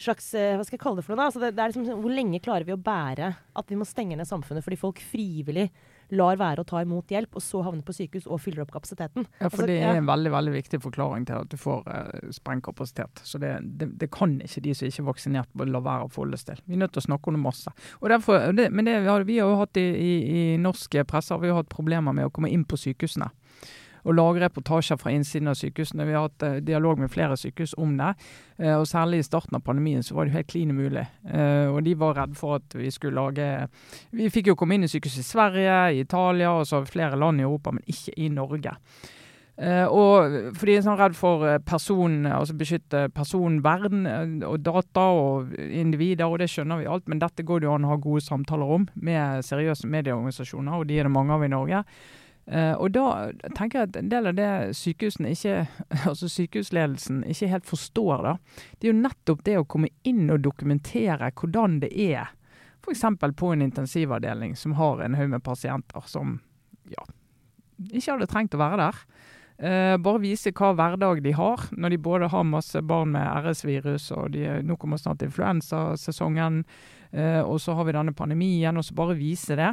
slags 0.00 0.30
eh, 0.34 0.54
Hva 0.58 0.66
skal 0.66 0.78
jeg 0.78 0.84
kalle 0.84 1.00
det 1.00 1.06
for 1.06 1.14
noe? 1.14 1.22
da? 1.22 1.30
Altså 1.30 1.42
det, 1.42 1.54
det 1.56 1.64
er 1.64 1.72
liksom, 1.72 1.88
sånn, 1.88 2.04
hvor 2.04 2.14
lenge 2.14 2.42
klarer 2.44 2.66
vi 2.68 2.74
å 2.74 2.80
bære 2.80 3.34
at 3.54 3.70
vi 3.70 3.78
må 3.78 3.86
stenge 3.88 4.18
ned 4.18 4.28
samfunnet 4.28 4.64
fordi 4.66 4.80
folk 4.80 5.02
frivillig 5.02 5.68
lar 6.12 6.36
være 6.38 6.62
å 6.62 6.68
ta 6.68 6.82
imot 6.84 7.12
hjelp, 7.12 7.36
og 7.38 7.42
så 7.42 7.62
havner 7.64 7.84
på 7.86 7.94
sykehus 7.96 8.26
og 8.28 8.40
fyller 8.42 8.64
opp 8.64 8.72
kapasiteten? 8.74 9.26
Ja, 9.38 9.48
for 9.48 9.64
Altså, 9.64 9.68
det 9.70 9.78
er 9.80 9.98
en 9.98 10.08
veldig 10.08 10.32
veldig 10.34 10.52
viktig 10.56 10.80
forklaring 10.84 11.24
til 11.28 11.40
at 11.40 11.50
du 11.50 11.56
får 11.60 11.88
eh, 11.90 12.32
sprengkapasitet. 12.34 13.22
Så 13.24 13.40
det, 13.42 13.54
det, 13.80 13.88
det 14.00 14.10
kan 14.14 14.36
ikke 14.44 14.62
de 14.66 14.74
som 14.76 14.90
ikke 14.90 15.02
er 15.04 15.08
vaksinert, 15.08 15.64
la 15.64 15.82
være 15.84 16.08
å 16.08 16.12
forholdes 16.12 16.46
til. 16.48 16.60
Vi 16.66 16.76
er 16.76 16.82
nødt 16.84 16.94
til 16.96 17.04
å 17.04 17.06
snakke 17.08 17.30
om 17.30 17.38
det 17.38 17.44
masse. 17.44 17.72
Og 18.02 18.10
derfor, 18.12 18.50
men 18.52 18.90
det, 18.90 18.98
vi 19.06 19.10
har, 19.10 19.26
vi 19.28 19.38
har 19.40 19.50
jo 19.50 19.60
hatt 19.62 19.80
i, 19.80 19.86
i, 19.94 20.12
i 20.34 20.44
norsk 20.60 21.00
presse 21.08 21.34
har 21.34 21.42
vi 21.42 21.50
jo 21.50 21.58
hatt 21.58 21.72
problemer 21.72 22.14
med 22.16 22.28
å 22.28 22.34
komme 22.34 22.52
inn 22.52 22.66
på 22.68 22.78
sykehusene. 22.80 23.30
Og 24.04 24.16
lage 24.16 24.42
reportasjer 24.42 24.98
fra 25.00 25.12
innsiden 25.14 25.48
av 25.48 25.58
sykehusene. 25.58 26.06
Vi 26.08 26.16
har 26.16 26.28
hatt 26.28 26.44
eh, 26.44 26.60
dialog 26.64 27.00
med 27.00 27.12
flere 27.12 27.38
sykehus 27.40 27.74
om 27.80 27.96
det. 27.98 28.12
Eh, 28.58 28.74
og 28.76 28.86
Særlig 28.88 29.22
i 29.22 29.26
starten 29.26 29.56
av 29.56 29.64
pandemien 29.64 30.04
så 30.04 30.18
var 30.18 30.28
det 30.28 30.36
helt 30.36 30.50
klin 30.52 30.74
umulig. 30.76 31.06
Eh, 31.24 31.66
og 31.72 31.82
de 31.86 31.96
var 31.98 32.18
redd 32.20 32.36
for 32.38 32.58
at 32.60 32.76
vi 32.76 32.92
skulle 32.92 33.16
lage 33.16 33.68
Vi 34.12 34.30
fikk 34.32 34.52
jo 34.52 34.58
komme 34.60 34.76
inn 34.76 34.86
i 34.86 34.92
sykehus 34.92 35.18
i 35.22 35.26
Sverige, 35.26 35.76
i 35.94 36.04
Italia 36.04 36.52
og 36.52 36.66
så 36.68 36.84
flere 36.88 37.18
land 37.20 37.40
i 37.40 37.48
Europa, 37.48 37.72
men 37.72 37.84
ikke 37.88 38.16
i 38.20 38.28
Norge. 38.32 38.76
Uh, 39.54 39.86
og 39.86 40.32
for 40.58 40.66
de 40.66 40.74
er 40.74 40.82
sånn 40.82 40.96
redd 40.98 41.14
for 41.14 41.44
eh, 41.46 41.60
person, 41.62 42.24
altså 42.26 42.56
beskytte 42.58 43.04
personvern 43.14 44.02
og 44.42 44.64
data 44.66 45.04
og 45.14 45.52
individer, 45.54 46.26
og 46.26 46.40
det 46.42 46.48
skjønner 46.50 46.80
vi 46.80 46.88
alt, 46.90 47.06
men 47.06 47.20
dette 47.22 47.44
går 47.46 47.62
det 47.62 47.68
jo 47.68 47.76
an 47.76 47.86
å 47.86 47.92
ha 47.92 48.00
gode 48.02 48.24
samtaler 48.26 48.72
om 48.80 48.88
med 48.98 49.46
seriøse 49.46 49.86
medieorganisasjoner, 49.94 50.74
og 50.74 50.90
de 50.90 50.98
er 50.98 51.06
det 51.06 51.14
mange 51.14 51.38
av 51.38 51.46
i 51.46 51.52
Norge. 51.54 51.84
Eh, 52.46 52.74
og 52.76 52.92
da 52.92 53.32
tenker 53.56 53.78
jeg 53.78 53.88
at 53.88 53.98
en 53.98 54.10
del 54.12 54.28
av 54.28 54.36
det 54.36 54.50
sykehusene 54.76 55.32
ikke, 55.32 55.64
altså 56.10 56.28
sykehusledelsen 56.28 57.22
ikke 57.32 57.50
helt 57.54 57.68
forstår, 57.68 58.24
da, 58.26 58.34
det 58.78 58.88
er 58.88 58.92
jo 58.92 59.02
nettopp 59.02 59.44
det 59.46 59.58
å 59.60 59.68
komme 59.68 59.92
inn 60.04 60.26
og 60.28 60.42
dokumentere 60.44 61.32
hvordan 61.32 61.80
det 61.84 61.92
er. 61.94 62.34
F.eks. 62.84 63.04
på 63.36 63.52
en 63.54 63.64
intensivavdeling 63.64 64.58
som 64.60 64.76
har 64.76 65.00
en 65.00 65.16
haug 65.16 65.30
med 65.32 65.44
pasienter 65.44 66.04
som 66.10 66.36
ja, 66.92 67.06
ikke 67.88 68.10
hadde 68.10 68.28
trengt 68.28 68.56
å 68.56 68.60
være 68.60 68.82
der. 68.82 69.00
Uh, 69.54 69.94
bare 70.02 70.18
vise 70.18 70.50
hva 70.50 70.72
hverdag 70.74 71.20
de 71.22 71.30
har, 71.38 71.62
når 71.78 71.94
de 71.94 71.98
både 72.02 72.28
har 72.32 72.42
masse 72.44 72.80
barn 72.82 73.12
med 73.14 73.46
RS-virus, 73.46 74.08
og 74.12 74.32
de, 74.34 74.42
nå 74.66 74.74
kommer 74.82 74.98
snart 74.98 75.22
influensasesongen, 75.22 76.64
uh, 77.14 77.42
og 77.46 77.60
så 77.62 77.76
har 77.78 77.86
vi 77.86 77.94
denne 77.94 78.16
pandemien, 78.18 78.76
og 78.76 78.84
så 78.84 78.96
bare 78.98 79.16
vise 79.16 79.56
det. 79.56 79.70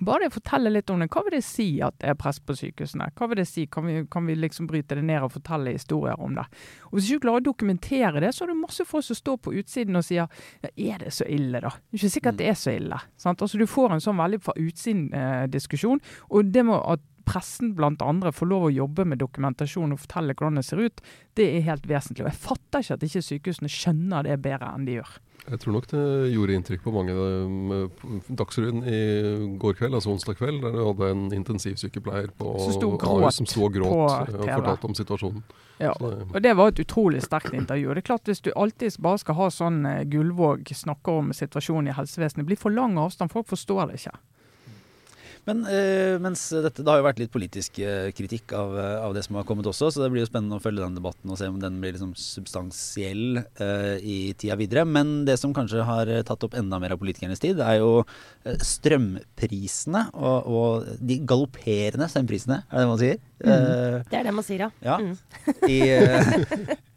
Bare 0.00 0.26
det 0.26 0.34
fortelle 0.34 0.70
litt 0.70 0.90
om 0.90 1.00
det. 1.02 1.08
Hva 1.10 1.24
vil 1.26 1.34
det 1.38 1.44
si 1.46 1.66
at 1.82 1.96
det 1.98 2.12
er 2.12 2.18
press 2.18 2.38
på 2.38 2.54
sykehusene? 2.58 3.10
Hva 3.18 3.28
vil 3.30 3.40
det 3.40 3.48
si? 3.50 3.66
Kan 3.70 3.88
vi, 3.88 3.96
kan 4.10 4.26
vi 4.28 4.36
liksom 4.38 4.68
bryte 4.70 4.98
det 4.98 5.04
ned 5.08 5.26
og 5.26 5.32
fortelle 5.34 5.74
historier 5.74 6.20
om 6.22 6.36
det? 6.38 6.46
Og 6.90 6.98
Hvis 6.98 7.08
du 7.08 7.16
ikke 7.16 7.26
klarer 7.26 7.42
å 7.42 7.48
dokumentere 7.48 8.22
det, 8.22 8.32
så 8.34 8.44
har 8.44 8.52
du 8.52 8.60
masse 8.60 8.86
folk 8.86 9.06
som 9.08 9.18
står 9.18 9.40
på 9.42 9.56
utsiden 9.58 9.98
og 9.98 10.06
sier 10.06 10.26
ja, 10.62 10.70
er 10.70 11.04
det 11.04 11.14
så 11.16 11.26
ille, 11.26 11.62
da? 11.64 11.74
Det 11.74 11.98
er 11.98 12.02
ikke 12.02 12.14
sikkert 12.14 12.38
det 12.38 12.50
er 12.52 12.58
så 12.58 12.74
ille. 12.74 13.02
Sant? 13.18 13.42
Altså 13.42 13.58
Du 13.58 13.66
får 13.66 13.96
en 13.96 14.04
sånn 14.04 14.20
veldig 14.22 14.42
fra 14.44 14.54
utsiden-diskusjon. 14.58 16.02
og 16.28 16.52
det 16.54 16.64
må 16.64 16.78
at 16.94 17.02
pressen 17.28 17.74
andre 18.08 18.32
får 18.32 18.48
lov 18.50 18.66
å 18.68 18.74
jobbe 18.74 19.04
med 19.04 19.20
dokumentasjon 19.22 19.92
og 19.94 20.00
fortelle 20.02 20.34
hvordan 20.34 20.56
det 20.60 20.64
ser 20.66 20.82
ut, 20.82 21.00
det 21.36 21.46
er 21.56 21.66
helt 21.68 21.86
vesentlig. 21.86 22.24
Og 22.26 22.32
jeg 22.32 22.42
fatter 22.48 22.84
ikke 22.84 22.98
at 22.98 23.08
ikke 23.08 23.24
sykehusene 23.28 23.72
skjønner 23.72 24.22
det 24.26 24.38
bedre 24.42 24.72
enn 24.74 24.86
de 24.88 24.98
gjør. 24.98 25.16
Jeg 25.48 25.60
tror 25.62 25.72
nok 25.78 25.86
det 25.88 26.00
gjorde 26.34 26.56
inntrykk 26.58 26.82
på 26.84 26.92
mange 26.92 27.14
eh, 27.14 28.16
Dagsrevyen 28.36 28.82
i 28.84 28.98
går 29.60 29.76
kveld, 29.78 29.94
altså 29.96 30.10
onsdag 30.12 30.36
kveld, 30.36 30.58
der 30.64 30.74
du 30.74 30.80
hadde 30.82 31.08
en 31.14 31.22
intensivsykepleier 31.32 32.32
på 32.36 32.50
Ahus 32.58 32.76
gråt 32.76 33.36
som 33.38 33.48
sto 33.48 33.64
og 33.64 33.72
gråt 33.78 34.28
eh, 34.28 34.34
og 34.34 34.44
fortalte 34.50 34.90
om 34.90 34.96
situasjonen. 34.98 35.42
Ja, 35.80 35.94
det- 36.02 36.26
Og 36.34 36.42
det 36.42 36.56
var 36.58 36.68
et 36.68 36.82
utrolig 36.84 37.22
sterkt 37.24 37.54
intervju. 37.54 37.94
Det 37.94 38.02
er 38.02 38.08
klart 38.10 38.24
Hvis 38.28 38.42
du 38.42 38.50
alltid 38.56 38.98
bare 39.00 39.18
skal 39.18 39.34
ha 39.38 39.48
sånn 39.48 39.86
eh, 39.86 40.04
Gullvåg 40.04 40.68
snakker 40.74 41.22
om 41.22 41.32
situasjonen 41.32 41.88
i 41.88 41.96
helsevesenet, 41.96 42.44
blir 42.46 42.58
for 42.58 42.70
lang 42.70 42.98
avstand. 42.98 43.30
Folk 43.32 43.46
forstår 43.48 43.86
det 43.88 44.00
ikke. 44.02 44.18
Men 45.46 45.62
eh, 45.70 46.16
mens 46.22 46.42
dette, 46.50 46.82
det 46.82 46.90
har 46.90 46.98
jo 47.00 47.06
vært 47.06 47.20
litt 47.22 47.32
politisk 47.34 47.78
eh, 47.84 48.08
kritikk 48.16 48.52
av, 48.56 48.74
eh, 48.78 48.96
av 49.04 49.14
det 49.16 49.22
som 49.26 49.38
har 49.38 49.46
kommet 49.48 49.68
også, 49.70 49.90
så 49.94 50.02
det 50.02 50.10
blir 50.14 50.24
jo 50.24 50.30
spennende 50.30 50.58
å 50.58 50.62
følge 50.64 50.82
den 50.84 50.98
debatten 50.98 51.30
og 51.30 51.38
se 51.40 51.48
om 51.50 51.60
den 51.62 51.78
blir 51.82 51.94
liksom 51.94 52.14
substansiell 52.18 53.40
i 54.02 54.18
tida 54.38 54.56
videre. 54.58 54.84
Men 54.88 55.24
det 55.28 55.38
som 55.40 55.54
kanskje 55.56 55.84
har 55.86 56.10
tatt 56.28 56.44
opp 56.46 56.56
enda 56.58 56.80
mer 56.82 56.94
av 56.96 57.00
politikernes 57.02 57.42
tid, 57.42 57.60
er 57.62 57.78
jo 57.80 58.02
strømprisene 58.64 60.06
og, 60.16 60.48
og 60.48 60.90
de 61.04 61.18
galopperende 61.28 62.08
strømprisene, 62.10 62.62
er 62.68 62.76
det 62.76 62.84
det 62.84 62.90
man 62.92 63.02
sier? 63.02 63.22
Eh, 63.44 63.96
Det 64.10 64.18
er 64.20 64.28
det 64.28 64.34
man 64.36 64.46
sier, 64.46 64.66
ja. 64.66 64.70
ja. 64.84 64.98
Mm. 64.98 65.16
I, 65.68 66.76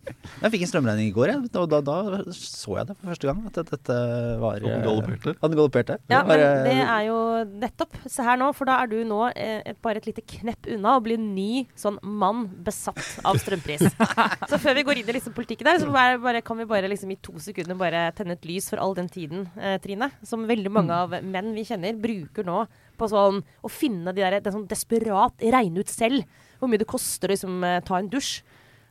jeg 0.42 0.54
fikk 0.54 0.66
en 0.66 0.72
strømregning 0.72 1.10
i 1.10 1.14
går, 1.16 1.32
jeg. 1.32 1.50
og 1.62 1.70
da, 1.72 1.80
da 1.86 1.98
så 2.36 2.78
jeg 2.80 2.90
det 2.90 2.96
for 2.98 3.12
første 3.12 3.30
gang. 3.30 3.42
At 3.50 3.60
dette 3.72 3.98
var 4.42 4.60
Hadde 4.62 5.58
galoppert. 5.58 5.92
Ja, 5.92 6.22
Det 6.22 6.22
var, 6.28 6.44
men 6.44 6.68
det 6.68 6.76
er 6.84 7.06
jo 7.08 7.18
nettopp. 7.64 7.98
Se 8.12 8.26
her 8.26 8.40
nå, 8.42 8.52
for 8.58 8.70
da 8.70 8.80
er 8.84 8.92
du 8.92 8.98
nå 9.08 9.22
eh, 9.32 9.62
et, 9.72 9.80
bare 9.84 10.02
et 10.02 10.10
lite 10.10 10.24
knepp 10.36 10.70
unna 10.76 10.98
å 10.98 11.04
bli 11.04 11.18
ny 11.22 11.50
sånn 11.80 12.00
mann 12.04 12.46
besatt 12.66 13.02
av 13.28 13.40
strømpris. 13.42 13.88
så 14.52 14.62
før 14.62 14.78
vi 14.80 14.86
går 14.88 15.02
inn 15.02 15.12
i 15.12 15.18
liksom 15.18 15.36
politikken 15.38 15.70
der, 15.70 15.82
så 15.82 15.90
bare, 15.94 16.20
bare, 16.22 16.44
kan 16.46 16.60
vi 16.62 16.68
bare 16.70 16.92
liksom 16.92 17.14
i 17.14 17.20
to 17.24 17.36
sekunder 17.42 17.78
bare 17.80 18.08
tenne 18.18 18.38
et 18.38 18.48
lys 18.48 18.70
for 18.72 18.82
all 18.84 18.96
den 18.98 19.10
tiden, 19.12 19.48
eh, 19.60 19.78
Trine, 19.84 20.12
som 20.28 20.48
veldig 20.50 20.74
mange 20.74 20.96
av 20.96 21.18
menn 21.22 21.54
vi 21.58 21.66
kjenner, 21.68 21.98
bruker 22.02 22.48
nå 22.48 22.66
på 23.02 23.10
sånn 23.10 23.42
å 23.66 23.72
finne 23.72 24.14
de 24.14 24.24
der, 24.24 24.40
det 24.44 24.54
sånn 24.54 24.70
desperat 24.70 25.42
regne 25.42 25.82
ut 25.82 25.92
selv 25.92 26.26
hvor 26.62 26.70
mye 26.70 26.82
det 26.82 26.90
koster 26.90 27.32
å 27.32 27.36
liksom, 27.36 27.64
eh, 27.66 27.80
ta 27.86 27.98
en 27.98 28.10
dusj. 28.12 28.42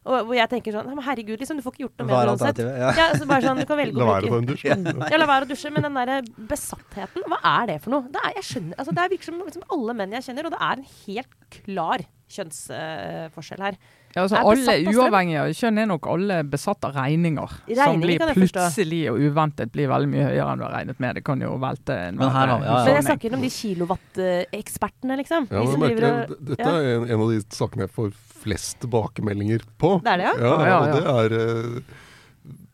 Og 0.08 0.24
hvor 0.30 0.32
jeg 0.34 0.48
tenker 0.48 0.72
sånn 0.72 1.02
Herregud, 1.04 1.38
liksom, 1.42 1.58
du 1.60 1.62
får 1.62 1.74
ikke 1.74 1.82
gjort 1.84 1.98
noe 2.00 2.06
med 2.08 2.14
det 2.16 2.30
uansett. 2.32 2.60
ja. 2.64 2.92
Ja, 2.96 3.08
så 3.20 3.26
bare 3.28 3.44
sånn, 3.44 3.58
du 3.60 3.66
kan 3.68 3.76
velge 3.82 3.98
La 4.00 4.04
å 4.08 4.12
være 4.14 4.24
å 4.24 4.30
ta 4.30 4.30
bruke 4.30 4.72
en 4.72 4.86
dusj. 4.88 5.10
ja, 5.12 5.18
la 5.20 5.26
være 5.28 5.44
å 5.44 5.50
dusje, 5.50 5.72
men 5.74 5.84
den 5.84 5.98
der 6.00 6.22
besattheten, 6.48 7.26
hva 7.28 7.38
er 7.60 7.66
det 7.74 7.78
for 7.84 7.90
noe? 7.96 8.08
Det 8.08 8.22
er, 8.24 8.32
jeg 8.40 8.48
skjønner, 8.48 8.78
altså 8.80 8.94
det 8.96 9.04
er 9.04 9.12
virker 9.12 9.28
som 9.28 9.42
liksom 9.44 9.66
alle 9.76 9.96
menn 10.00 10.16
jeg 10.16 10.24
kjenner, 10.30 10.48
og 10.48 10.56
det 10.56 10.62
er 10.70 10.80
en 10.80 10.88
helt 11.04 11.36
klar 11.60 12.06
kjønnsforskjell 12.30 13.64
her. 13.64 13.76
Ja, 14.14 14.22
altså 14.24 14.38
Er 14.40 14.46
alle? 14.50 14.74
Uavhengig 14.90 15.36
av 15.38 15.52
kjønn 15.54 15.78
er 15.82 15.86
nok 15.90 16.06
alle 16.10 16.36
besatt 16.50 16.82
av 16.88 16.94
regninger. 16.96 17.52
som 17.78 18.00
blir 18.02 18.22
plutselig 18.34 19.02
og 19.12 19.18
uventet 19.22 19.70
blir 19.74 19.90
veldig 19.90 20.08
mye 20.10 20.24
høyere 20.30 20.46
enn 20.54 20.58
du 20.62 20.64
har 20.66 20.74
regnet 20.78 20.98
med. 21.02 21.14
Det 21.20 21.24
kan 21.26 21.42
jo 21.44 21.52
velte 21.62 21.94
en 22.08 22.16
Men 22.18 22.32
her 22.34 22.48
ja, 22.50 22.56
ja. 22.64 22.78
Men 22.86 22.94
jeg 22.96 23.04
snakker 23.06 23.34
om 23.36 23.44
de 23.44 23.50
kilowatt-ekspertene, 23.54 25.16
liksom. 25.20 25.46
Ja, 25.50 25.60
de 25.62 25.76
men 25.76 25.80
merker 25.84 26.08
og- 26.10 26.36
Dette 26.50 26.66
er 26.70 26.90
en, 26.96 27.04
en 27.10 27.20
av 27.20 27.30
de 27.30 27.40
sakene 27.54 27.86
jeg 27.86 27.90
får 27.94 28.10
flest 28.40 28.78
tilbakemeldinger 28.84 29.64
på. 29.80 29.98
Det 30.04 30.14
er 30.14 30.22
det, 30.22 30.30
ja? 30.30 30.54
Ja, 30.70 30.78
og 30.78 30.94
det 30.94 31.02
er 31.14 31.36
eh, 31.40 31.98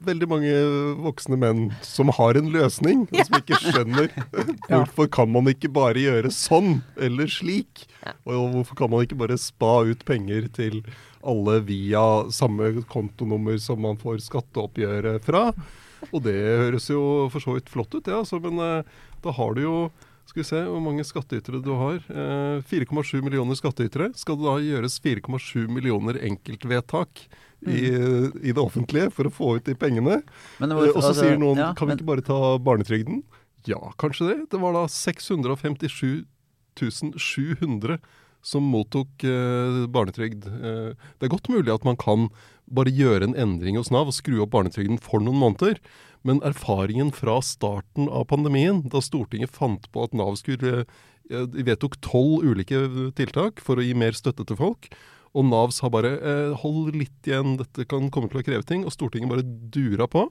veldig 0.07 0.29
mange 0.31 0.53
voksne 1.03 1.39
menn 1.41 1.65
som 1.85 2.13
har 2.15 2.39
en 2.39 2.53
løsning, 2.55 3.07
og 3.11 3.27
som 3.27 3.39
ikke 3.41 3.59
skjønner 3.65 4.13
hvorfor 4.71 5.11
kan 5.19 5.33
man 5.33 5.51
ikke 5.51 5.73
bare 5.75 6.03
gjøre 6.03 6.33
sånn 6.35 6.81
eller 7.03 7.31
slik? 7.33 7.87
Og 8.29 8.55
hvorfor 8.55 8.79
kan 8.79 8.93
man 8.93 9.07
ikke 9.07 9.19
bare 9.19 9.39
spa 9.41 9.81
ut 9.89 10.07
penger 10.09 10.51
til 10.57 10.83
alle 11.27 11.59
via 11.67 12.05
samme 12.31 12.85
kontonummer 12.91 13.59
som 13.63 13.83
man 13.83 13.99
får 13.99 14.23
skatteoppgjøret 14.29 15.27
fra? 15.27 15.49
Og 16.13 16.23
det 16.27 16.37
høres 16.37 16.91
jo 16.93 17.03
for 17.33 17.43
så 17.43 17.57
vidt 17.57 17.71
flott 17.73 17.95
ut, 17.97 18.07
ja, 18.07 18.21
altså, 18.21 18.39
men 18.43 18.61
eh, 18.63 18.99
da 19.25 19.33
har 19.35 19.57
du 19.57 19.65
jo 19.65 19.79
skal 20.27 20.43
vi 20.43 20.47
se 20.49 20.61
hvor 20.67 20.83
mange 20.83 21.05
skattytere 21.07 21.63
du 21.63 21.73
har. 21.79 21.99
Eh, 22.11 22.59
4,7 22.67 23.23
millioner 23.25 23.59
skattytere. 23.59 24.11
Skal 24.19 24.39
det 24.41 24.47
da 24.49 24.57
gjøres 24.65 24.99
4,7 25.05 25.67
millioner 25.71 26.19
enkeltvedtak 26.27 27.27
i, 27.67 27.79
i 27.89 28.53
det 28.53 28.63
offentlige 28.63 29.11
for 29.15 29.29
å 29.29 29.35
få 29.35 29.51
ut 29.57 29.67
de 29.69 29.77
pengene? 29.79 30.21
Eh, 30.61 30.67
og 30.67 30.91
så 30.91 31.01
altså, 31.01 31.17
sier 31.23 31.41
noen 31.41 31.63
ja, 31.63 31.73
kan 31.79 31.91
vi 31.91 31.99
ikke 31.99 32.11
bare 32.11 32.27
ta 32.27 32.41
barnetrygden? 32.63 33.23
Ja, 33.67 33.81
kanskje 33.99 34.31
det. 34.31 34.39
Det 34.55 34.63
var 34.63 34.77
da 34.77 34.87
657 34.91 36.27
700 36.77 37.97
som 38.47 38.67
mottok 38.71 39.25
eh, 39.27 39.85
barnetrygd. 39.91 40.47
Eh, 40.47 40.93
det 40.95 41.27
er 41.27 41.33
godt 41.33 41.51
mulig 41.51 41.73
at 41.73 41.87
man 41.87 41.99
kan 41.99 42.29
bare 42.67 42.93
gjøre 42.95 43.31
en 43.31 43.39
endring 43.39 43.79
hos 43.79 43.91
Nav 43.95 44.11
og 44.11 44.15
skru 44.15 44.39
opp 44.43 44.53
barnetrygden 44.55 45.01
for 45.03 45.23
noen 45.23 45.41
måneder. 45.41 45.81
Men 46.27 46.43
erfaringen 46.47 47.13
fra 47.15 47.39
starten 47.45 48.09
av 48.11 48.27
pandemien, 48.33 48.83
da 48.91 49.03
Stortinget 49.05 49.55
fant 49.55 49.87
på 49.95 50.07
at 50.07 50.17
Nav 50.17 50.35
skulle 50.41 50.83
eh, 50.83 51.47
vedtok 51.67 52.01
tolv 52.05 52.43
ulike 52.43 52.83
tiltak 53.19 53.63
for 53.63 53.79
å 53.79 53.87
gi 53.87 53.95
mer 53.95 54.17
støtte 54.19 54.47
til 54.49 54.59
folk. 54.59 54.91
Og 55.37 55.47
Nav 55.47 55.73
sa 55.77 55.91
bare 55.93 56.17
eh, 56.19 56.53
hold 56.63 56.95
litt 56.97 57.29
igjen, 57.29 57.59
dette 57.61 57.87
kan 57.89 58.11
komme 58.11 58.33
til 58.33 58.41
å 58.41 58.47
kreve 58.47 58.67
ting. 58.67 58.87
Og 58.87 58.95
Stortinget 58.95 59.31
bare 59.31 59.47
dura 59.47 60.09
på. 60.11 60.27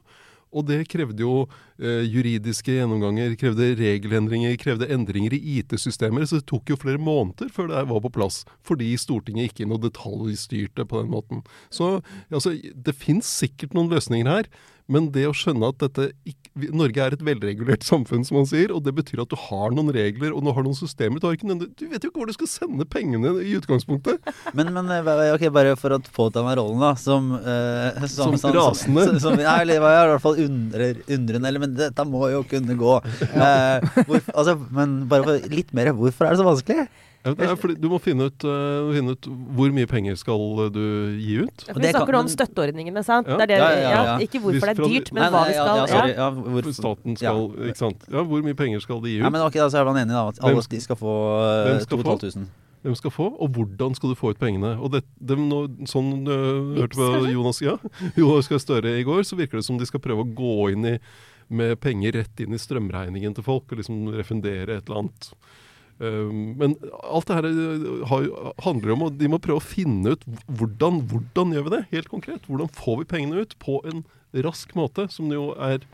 Og 0.55 0.63
det 0.69 0.85
krevde 0.87 1.19
jo 1.19 1.45
eh, 1.81 2.05
juridiske 2.07 2.77
gjennomganger, 2.77 3.33
krevde 3.39 3.73
regelendringer, 3.79 4.55
krevde 4.61 4.87
endringer 4.93 5.35
i 5.35 5.41
IT-systemer. 5.59 6.27
Så 6.27 6.39
det 6.39 6.47
tok 6.51 6.71
jo 6.71 6.79
flere 6.79 7.01
måneder 7.01 7.51
før 7.53 7.71
det 7.71 7.83
var 7.89 8.03
på 8.05 8.13
plass. 8.15 8.43
Fordi 8.65 8.93
Stortinget 8.99 9.51
ikke 9.51 9.67
noe 9.69 9.83
detaljstyrte 9.83 10.87
på 10.87 11.01
den 11.01 11.11
måten. 11.11 11.43
Så 11.73 11.97
altså, 12.29 12.55
det 12.55 12.95
fins 12.99 13.29
sikkert 13.43 13.75
noen 13.75 13.91
løsninger 13.91 14.31
her. 14.31 14.49
Men 14.91 15.07
det 15.13 15.23
å 15.25 15.33
skjønne 15.33 15.71
at 15.71 15.79
dette 15.81 16.11
ikke, 16.29 16.51
Norge 16.75 17.01
er 17.03 17.15
et 17.15 17.23
velregulert 17.25 17.85
samfunn, 17.91 18.25
som 18.27 18.37
man 18.39 18.49
sier. 18.49 18.71
Og 18.75 18.83
det 18.85 18.93
betyr 18.95 19.23
at 19.23 19.31
du 19.31 19.37
har 19.47 19.73
noen 19.75 19.91
regler 19.95 20.35
og 20.35 20.45
du 20.45 20.51
har 20.55 20.65
noen 20.65 20.77
systemer. 20.77 21.21
Du, 21.21 21.27
ikke, 21.33 21.57
du 21.65 21.85
vet 21.89 22.05
jo 22.05 22.11
ikke 22.11 22.21
hvor 22.21 22.29
du 22.29 22.35
skal 22.37 22.51
sende 22.51 22.87
pengene 22.89 23.33
i 23.41 23.55
utgangspunktet. 23.57 24.21
Men, 24.55 24.69
men 24.75 24.87
okay, 25.33 25.49
bare 25.51 25.73
for 25.79 25.91
å 25.95 25.97
påta 26.13 26.43
meg 26.45 26.55
rollen, 26.59 26.79
da. 26.79 26.93
Som, 26.99 27.31
eh, 27.35 28.05
som, 28.11 28.35
som 28.39 28.53
rasende? 28.55 29.03
Som, 29.09 29.17
som, 29.23 29.35
nei, 29.39 29.55
eller 29.65 29.79
i 29.79 29.83
hvert 29.83 30.23
fall 30.23 30.39
undrer, 30.45 31.01
undrende. 31.11 31.49
Eller, 31.49 31.63
men 31.63 31.73
dette 31.75 32.05
må 32.07 32.29
jo 32.33 32.43
kunne 32.49 32.77
gå. 32.79 32.97
Eh, 33.45 33.83
hvor, 34.07 34.21
altså, 34.31 34.53
men 34.73 34.93
bare 35.11 35.25
for 35.25 35.51
litt 35.51 35.73
mer, 35.75 35.89
hvorfor 35.97 36.25
er 36.25 36.33
det 36.33 36.39
så 36.39 36.45
vanskelig? 36.47 36.85
Ja, 37.25 37.55
fordi 37.57 37.75
Du 37.81 37.87
må 37.89 37.99
finne 38.03 38.27
ut, 38.29 38.45
uh, 38.45 38.91
finne 38.93 39.15
ut, 39.15 39.29
hvor 39.57 39.71
mye 39.73 39.89
penger 39.89 40.17
skal 40.19 40.69
du 40.73 40.81
gi 41.17 41.39
ut. 41.41 41.65
Ja, 41.65 41.73
for 41.73 41.81
Vi 41.81 41.93
snakker 41.93 42.17
nå 42.17 42.23
om 42.25 42.31
støtteordningene, 42.31 43.05
sant? 43.05 43.29
Ja. 43.31 43.39
Det 43.41 43.49
det, 43.53 43.61
ja, 43.61 44.03
ikke 44.21 44.43
hvorfor 44.43 44.69
det 44.69 44.75
er 44.75 44.93
dyrt, 44.93 45.13
men 45.15 45.33
hva 45.33 45.45
vi 45.49 45.55
skal 45.57 46.11
ja, 46.13 46.29
hvor, 46.35 46.69
Staten 46.75 47.17
skal 47.17 47.41
Ikke 47.69 47.81
sant. 47.81 48.05
Ja, 48.11 48.25
Hvor 48.25 48.45
mye 48.45 48.57
penger 48.57 48.83
skal 48.83 49.01
de 49.01 49.15
gi 49.15 49.17
ut? 49.19 49.25
Ja, 49.25 49.33
men 49.33 49.45
okay, 49.45 49.63
Da 49.63 49.81
er 49.81 49.89
man 49.89 49.97
enig 50.03 50.13
da, 50.13 50.27
at 50.29 50.43
alle 50.45 50.61
de 50.69 50.83
skal 50.83 50.99
få 50.99 51.15
uh, 51.41 51.81
2500. 51.89 52.47
Hvem 52.85 52.93
skal 52.99 53.09
få, 53.09 53.31
og 53.41 53.49
hvordan 53.49 53.95
skal 53.97 54.11
du 54.11 54.17
få 54.17 54.35
ut 54.35 54.37
pengene? 54.37 54.75
Og 54.77 54.91
det, 54.93 55.01
det, 55.17 55.39
no, 55.41 55.63
sånn 55.89 56.27
uh, 56.29 56.75
hørte 56.77 56.99
på 56.99 57.31
Jonas, 57.31 57.61
ja, 57.65 57.79
Jonas 58.19 58.49
Gahr 58.51 58.61
Støre 58.61 58.99
i 58.99 59.05
går, 59.07 59.23
så 59.25 59.39
virker 59.39 59.57
det 59.57 59.65
som 59.65 59.79
de 59.81 59.87
skal 59.89 60.03
prøve 60.03 60.21
å 60.21 60.33
gå 60.37 60.69
inn 60.75 60.91
i 60.93 60.99
med 61.47 61.79
penger 61.81 62.15
rett 62.19 62.41
inn 62.41 62.53
i 62.53 62.61
strømregningen 62.61 63.33
til 63.37 63.45
folk, 63.45 63.69
og 63.71 63.81
liksom 63.81 64.09
refundere 64.13 64.77
et 64.77 64.85
eller 64.85 65.03
annet. 65.03 65.31
Ehm, 66.03 66.55
men 66.59 66.75
alt 67.07 67.29
det 67.29 67.37
her 67.37 67.47
eh, 67.47 68.47
handler 68.65 68.95
om 68.95 69.05
at 69.07 69.19
de 69.19 69.29
må 69.31 69.39
prøve 69.39 69.61
å 69.61 69.63
finne 69.63 70.15
ut 70.15 70.25
hvordan, 70.59 71.03
hvordan 71.11 71.53
gjør 71.55 71.67
vi 71.67 71.75
det, 71.75 71.83
helt 71.93 72.11
konkret. 72.11 72.49
Hvordan 72.49 72.71
får 72.75 73.01
vi 73.01 73.09
pengene 73.13 73.45
ut 73.45 73.55
på 73.63 73.79
en 73.87 74.03
rask 74.45 74.73
måte, 74.75 75.07
som 75.13 75.29
det 75.31 75.37
jo 75.39 75.53
er, 75.55 75.85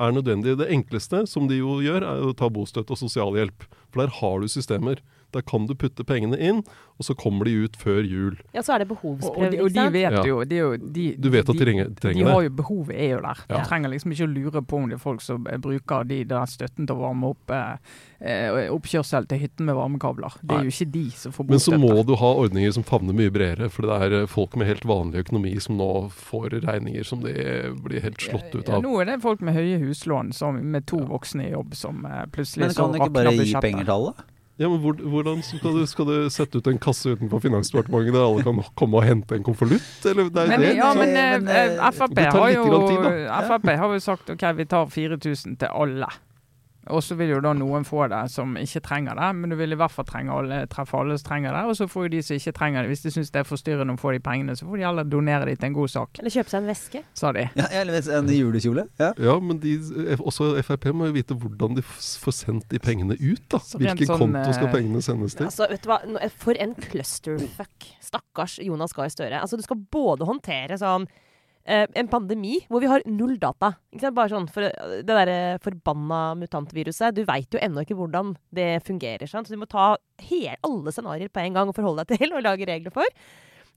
er 0.00 0.14
nødvendig. 0.16 0.56
Det 0.60 0.70
enkleste 0.72 1.26
som 1.28 1.50
de 1.50 1.60
jo 1.60 1.80
gjør, 1.84 2.06
er 2.08 2.24
å 2.24 2.36
ta 2.36 2.48
bostøtte 2.52 2.94
og 2.94 3.02
sosialhjelp. 3.02 3.66
For 3.92 4.04
der 4.04 4.14
har 4.22 4.40
du 4.40 4.48
systemer. 4.48 5.02
Der 5.32 5.44
kan 5.46 5.66
du 5.68 5.74
putte 5.78 6.04
pengene 6.04 6.38
inn, 6.38 6.62
og 6.98 7.06
så 7.06 7.16
kommer 7.18 7.48
de 7.48 7.54
ut 7.64 7.76
før 7.80 8.02
jul. 8.04 8.36
Ja, 8.54 8.62
så 8.64 8.76
er 8.76 8.84
det 8.84 8.88
behovsprøving. 8.92 9.60
Og, 9.60 9.70
og, 9.70 9.76
de 9.76 9.86
vet 9.94 10.18
jo, 10.28 10.38
de, 10.44 10.60
de, 10.94 11.06
Du 11.16 11.30
vet 11.32 11.46
at 11.46 11.56
de, 11.56 11.64
trenger, 11.64 11.92
trenger 11.98 12.20
det. 12.20 12.28
De 12.28 12.34
har 12.36 12.46
jo 12.46 12.54
behovet 12.62 12.96
er 12.96 13.14
jo 13.16 13.20
der. 13.24 13.42
Ja. 13.48 13.58
Du 13.58 13.70
trenger 13.70 13.92
liksom 13.94 14.14
ikke 14.14 14.28
å 14.28 14.32
lure 14.32 14.62
på 14.62 14.80
om 14.82 14.88
det 14.90 14.98
er 14.98 15.02
folk 15.02 15.24
som 15.24 15.48
bruker 15.64 16.08
de 16.08 16.22
der 16.28 16.50
støtten 16.50 16.88
til 16.88 16.96
å 16.96 17.02
varme 17.02 17.32
opp 17.32 17.54
eh, 17.54 17.94
eh, 18.20 18.68
oppkjørsel 18.72 19.28
til 19.30 19.42
hytten 19.42 19.68
med 19.68 19.78
varmekabler. 19.78 20.38
Det 20.42 20.58
er 20.58 20.68
jo 20.68 20.74
ikke 20.74 20.90
de 20.94 21.04
som 21.16 21.34
får 21.34 21.48
bostøtte. 21.48 21.56
Men 21.56 21.64
så 21.66 21.80
må 21.80 22.06
du 22.06 22.14
ha 22.20 22.32
ordninger 22.44 22.76
som 22.76 22.86
favner 22.86 23.16
mye 23.16 23.32
bredere. 23.34 23.70
For 23.72 23.88
det 23.88 23.98
er 24.06 24.18
eh, 24.20 24.28
folk 24.30 24.56
med 24.60 24.70
helt 24.70 24.86
vanlig 24.88 25.24
økonomi 25.26 25.54
som 25.62 25.78
nå 25.80 25.90
får 26.16 26.58
regninger 26.66 27.08
som 27.08 27.24
de 27.24 27.34
blir 27.82 28.04
helt 28.04 28.20
slått 28.22 28.52
ut 28.54 28.68
av. 28.68 28.78
Ja, 28.78 28.82
nå 28.84 28.94
er 29.00 29.10
det 29.10 29.18
folk 29.24 29.42
med 29.44 29.56
høye 29.56 29.80
huslån 29.82 30.32
som, 30.36 30.60
med 30.72 30.86
to 30.90 31.00
voksne 31.08 31.48
i 31.48 31.52
jobb 31.52 31.74
som 31.78 32.06
eh, 32.06 32.24
plutselig 32.32 32.68
Men 32.68 32.76
kan 32.76 32.92
du 32.92 33.00
ikke 33.00 33.16
bare 33.18 33.34
gi 33.38 33.56
penger 33.60 33.88
til 33.88 33.94
alle? 33.96 34.14
Ja, 34.60 34.68
men 34.68 34.82
Hvordan 34.82 35.40
skal 35.42 35.78
du, 35.78 35.86
skal 35.88 36.06
du, 36.06 36.16
sette 36.30 36.60
ut 36.60 36.66
en 36.68 36.80
kasse 36.82 37.14
utenfor 37.14 37.40
Finansdepartementet 37.40 38.12
der 38.14 38.24
alle 38.26 38.44
kan 38.44 38.60
komme 38.78 39.00
og 39.00 39.06
hente 39.06 39.38
en 39.38 39.46
konvolutt? 39.46 39.86
Men, 40.04 40.66
ja, 40.76 40.90
men, 40.98 41.14
men 41.46 41.80
Frp, 41.96 42.20
har 42.20 42.50
jo, 42.52 42.66
tid, 42.90 43.08
Frp 43.48 43.72
har 43.80 43.96
jo 43.96 44.02
sagt 44.04 44.34
ok, 44.34 44.44
vi 44.58 44.68
tar 44.68 44.92
4000 44.92 45.56
til 45.62 45.72
alle. 45.72 46.10
Og 46.90 47.02
så 47.04 47.14
vil 47.14 47.30
jo 47.30 47.38
da 47.42 47.52
noen 47.54 47.84
få 47.86 48.08
det 48.10 48.24
som 48.32 48.56
ikke 48.58 48.80
trenger 48.82 49.18
det, 49.18 49.28
men 49.38 49.52
du 49.52 49.56
vil 49.58 49.74
i 49.74 49.78
hvert 49.78 49.92
fall 49.94 50.06
trenge 50.08 50.34
alle, 50.34 50.62
treffe 50.70 50.98
alle 50.98 51.14
som 51.20 51.28
trenger 51.28 51.54
det. 51.54 51.62
Og 51.70 51.76
så 51.78 51.86
får 51.90 52.08
jo 52.08 52.12
de 52.16 52.22
som 52.26 52.40
ikke 52.40 52.54
trenger 52.56 52.82
det, 52.82 52.90
hvis 52.90 53.04
de 53.04 53.12
syns 53.14 53.30
det 53.34 53.42
er 53.42 53.46
forstyrrende 53.46 53.94
å 53.94 54.00
få 54.00 54.14
de 54.16 54.22
pengene, 54.24 54.56
så 54.58 54.66
får 54.66 54.80
de 54.80 54.86
heller 54.88 55.06
donere 55.06 55.46
de 55.46 55.54
til 55.54 55.70
en 55.70 55.78
god 55.78 55.92
sak. 55.94 56.18
Eller 56.18 56.34
kjøpe 56.34 56.54
seg 56.54 56.58
en 56.58 56.70
veske. 56.72 57.04
Sa 57.18 57.32
de. 57.36 57.46
Ja, 57.60 57.68
eller 57.82 58.10
en 58.18 58.32
julekjole. 58.34 58.86
Ja, 58.98 59.12
ja 59.28 59.38
men 59.38 59.62
de, 59.62 59.76
også 60.18 60.52
Frp 60.66 60.90
må 60.96 61.10
jo 61.10 61.16
vite 61.16 61.38
hvordan 61.38 61.78
de 61.78 61.86
får 61.86 62.38
sendt 62.40 62.70
de 62.72 62.82
pengene 62.82 63.14
ut, 63.20 63.44
da. 63.52 63.62
Hvilken 63.62 64.08
sånn, 64.08 64.18
konto 64.26 64.46
skal 64.50 64.68
eh, 64.68 64.74
pengene 64.74 65.04
sendes 65.04 65.38
til? 65.38 65.46
Altså, 65.46 65.70
vet 65.70 65.86
du 65.86 65.92
hva, 65.92 66.00
for 66.42 66.58
en 66.58 66.74
clusterfuck. 66.82 67.92
Stakkars 68.02 68.58
Jonas 68.62 68.96
Gahr 68.96 69.12
Støre. 69.12 69.38
Altså, 69.38 69.60
du 69.60 69.62
skal 69.62 69.78
både 69.92 70.26
håndtere 70.26 70.80
sånn 70.80 71.06
eh, 71.06 71.28
en 71.64 72.08
pandemi 72.10 72.56
hvor 72.66 72.82
vi 72.82 72.90
har 72.90 73.04
null 73.06 73.36
data. 73.38 73.74
Bare 74.02 74.32
sånn 74.32 74.48
for 74.50 74.66
Det 74.66 75.06
derre 75.06 75.60
forbanna 75.62 76.34
mutantviruset. 76.40 77.14
Du 77.14 77.22
veit 77.28 77.54
jo 77.54 77.60
ennå 77.62 77.84
ikke 77.84 77.96
hvordan 77.98 78.34
det 78.54 78.82
fungerer. 78.86 79.30
Sant? 79.30 79.46
Så 79.46 79.54
du 79.54 79.62
må 79.62 79.70
ta 79.70 79.94
hele, 80.26 80.58
alle 80.66 80.94
scenarioer 80.94 81.30
på 81.32 81.44
en 81.44 81.58
gang 81.58 81.70
og 81.70 81.78
forholde 81.78 82.06
deg 82.08 82.22
til 82.22 82.34
og 82.34 82.44
lage 82.46 82.68
regler 82.68 82.94
for. 82.94 83.06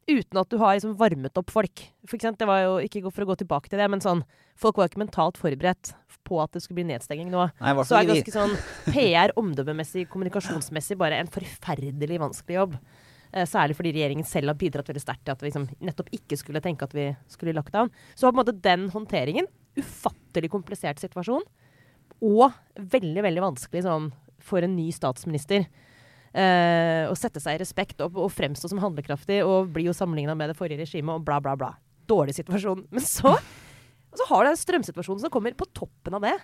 Uten 0.06 0.38
at 0.38 0.50
du 0.52 0.60
har 0.62 0.76
liksom 0.76 0.98
varmet 1.00 1.38
opp 1.42 1.50
folk. 1.54 1.82
For 2.06 2.18
eksempel, 2.18 2.44
det 2.44 2.50
var 2.50 2.60
jo, 2.62 2.74
Ikke 2.86 3.02
for 3.10 3.26
å 3.26 3.30
gå 3.32 3.40
tilbake 3.42 3.72
til 3.72 3.82
det, 3.82 3.90
men 3.90 4.04
sånn 4.04 4.26
Folk 4.56 4.78
var 4.80 4.88
ikke 4.88 5.02
mentalt 5.02 5.36
forberedt 5.36 5.90
på 6.24 6.38
at 6.40 6.54
det 6.56 6.62
skulle 6.64 6.80
bli 6.80 6.94
nedstenging 6.94 7.28
nå. 7.28 7.50
Nei, 7.60 7.74
så 7.84 7.98
er 8.00 8.08
ganske 8.08 8.32
sånn 8.32 8.54
PR, 8.88 9.34
omdømmemessig, 9.36 10.06
kommunikasjonsmessig, 10.14 10.96
bare 11.02 11.20
en 11.20 11.28
forferdelig 11.28 12.22
vanskelig 12.24 12.56
jobb. 12.56 12.78
Eh, 13.36 13.44
særlig 13.50 13.76
fordi 13.76 13.92
regjeringen 13.92 14.28
selv 14.28 14.54
har 14.54 14.60
bidratt 14.60 14.88
veldig 14.88 15.04
sterkt 15.04 15.26
til 15.28 15.36
at 15.36 15.42
vi 15.44 15.50
liksom 15.50 15.68
nettopp 15.84 16.12
ikke 16.16 16.38
skulle 16.40 16.62
tenke 16.64 16.88
at 16.88 16.94
vi 16.96 17.10
skulle 17.32 17.52
i 17.52 17.58
lockdown. 17.58 17.92
Så 18.16 18.30
på 18.30 18.32
en 18.32 18.40
måte 18.40 18.56
den 18.64 18.88
håndteringen, 18.94 19.50
ufattelig 19.76 20.52
komplisert 20.54 21.02
situasjon, 21.04 21.44
og 22.24 22.46
veldig, 22.80 23.26
veldig 23.26 23.44
vanskelig 23.44 23.84
sånn 23.84 24.08
for 24.46 24.64
en 24.64 24.78
ny 24.78 24.88
statsminister. 24.96 25.66
Eh, 26.36 27.04
å 27.10 27.16
sette 27.20 27.42
seg 27.44 27.58
i 27.58 27.62
respekt 27.64 28.00
og, 28.04 28.16
og 28.20 28.32
fremstå 28.32 28.72
som 28.72 28.80
handlekraftig 28.84 29.42
og 29.44 29.74
bli 29.76 29.86
jo 29.90 29.96
sammenligna 29.96 30.36
med 30.36 30.52
det 30.52 30.58
forrige 30.60 30.84
regimet 30.84 31.20
og 31.20 31.28
bla, 31.28 31.42
bla, 31.44 31.58
bla. 31.60 31.74
Dårlig 32.08 32.38
situasjon. 32.40 32.86
Men 32.92 33.04
så, 33.04 33.36
så 34.16 34.30
har 34.32 34.46
du 34.46 34.52
en 34.54 34.64
strømsituasjon 34.64 35.26
som 35.26 35.34
kommer 35.34 35.56
på 35.60 35.68
toppen 35.76 36.16
av 36.16 36.24
det. 36.24 36.38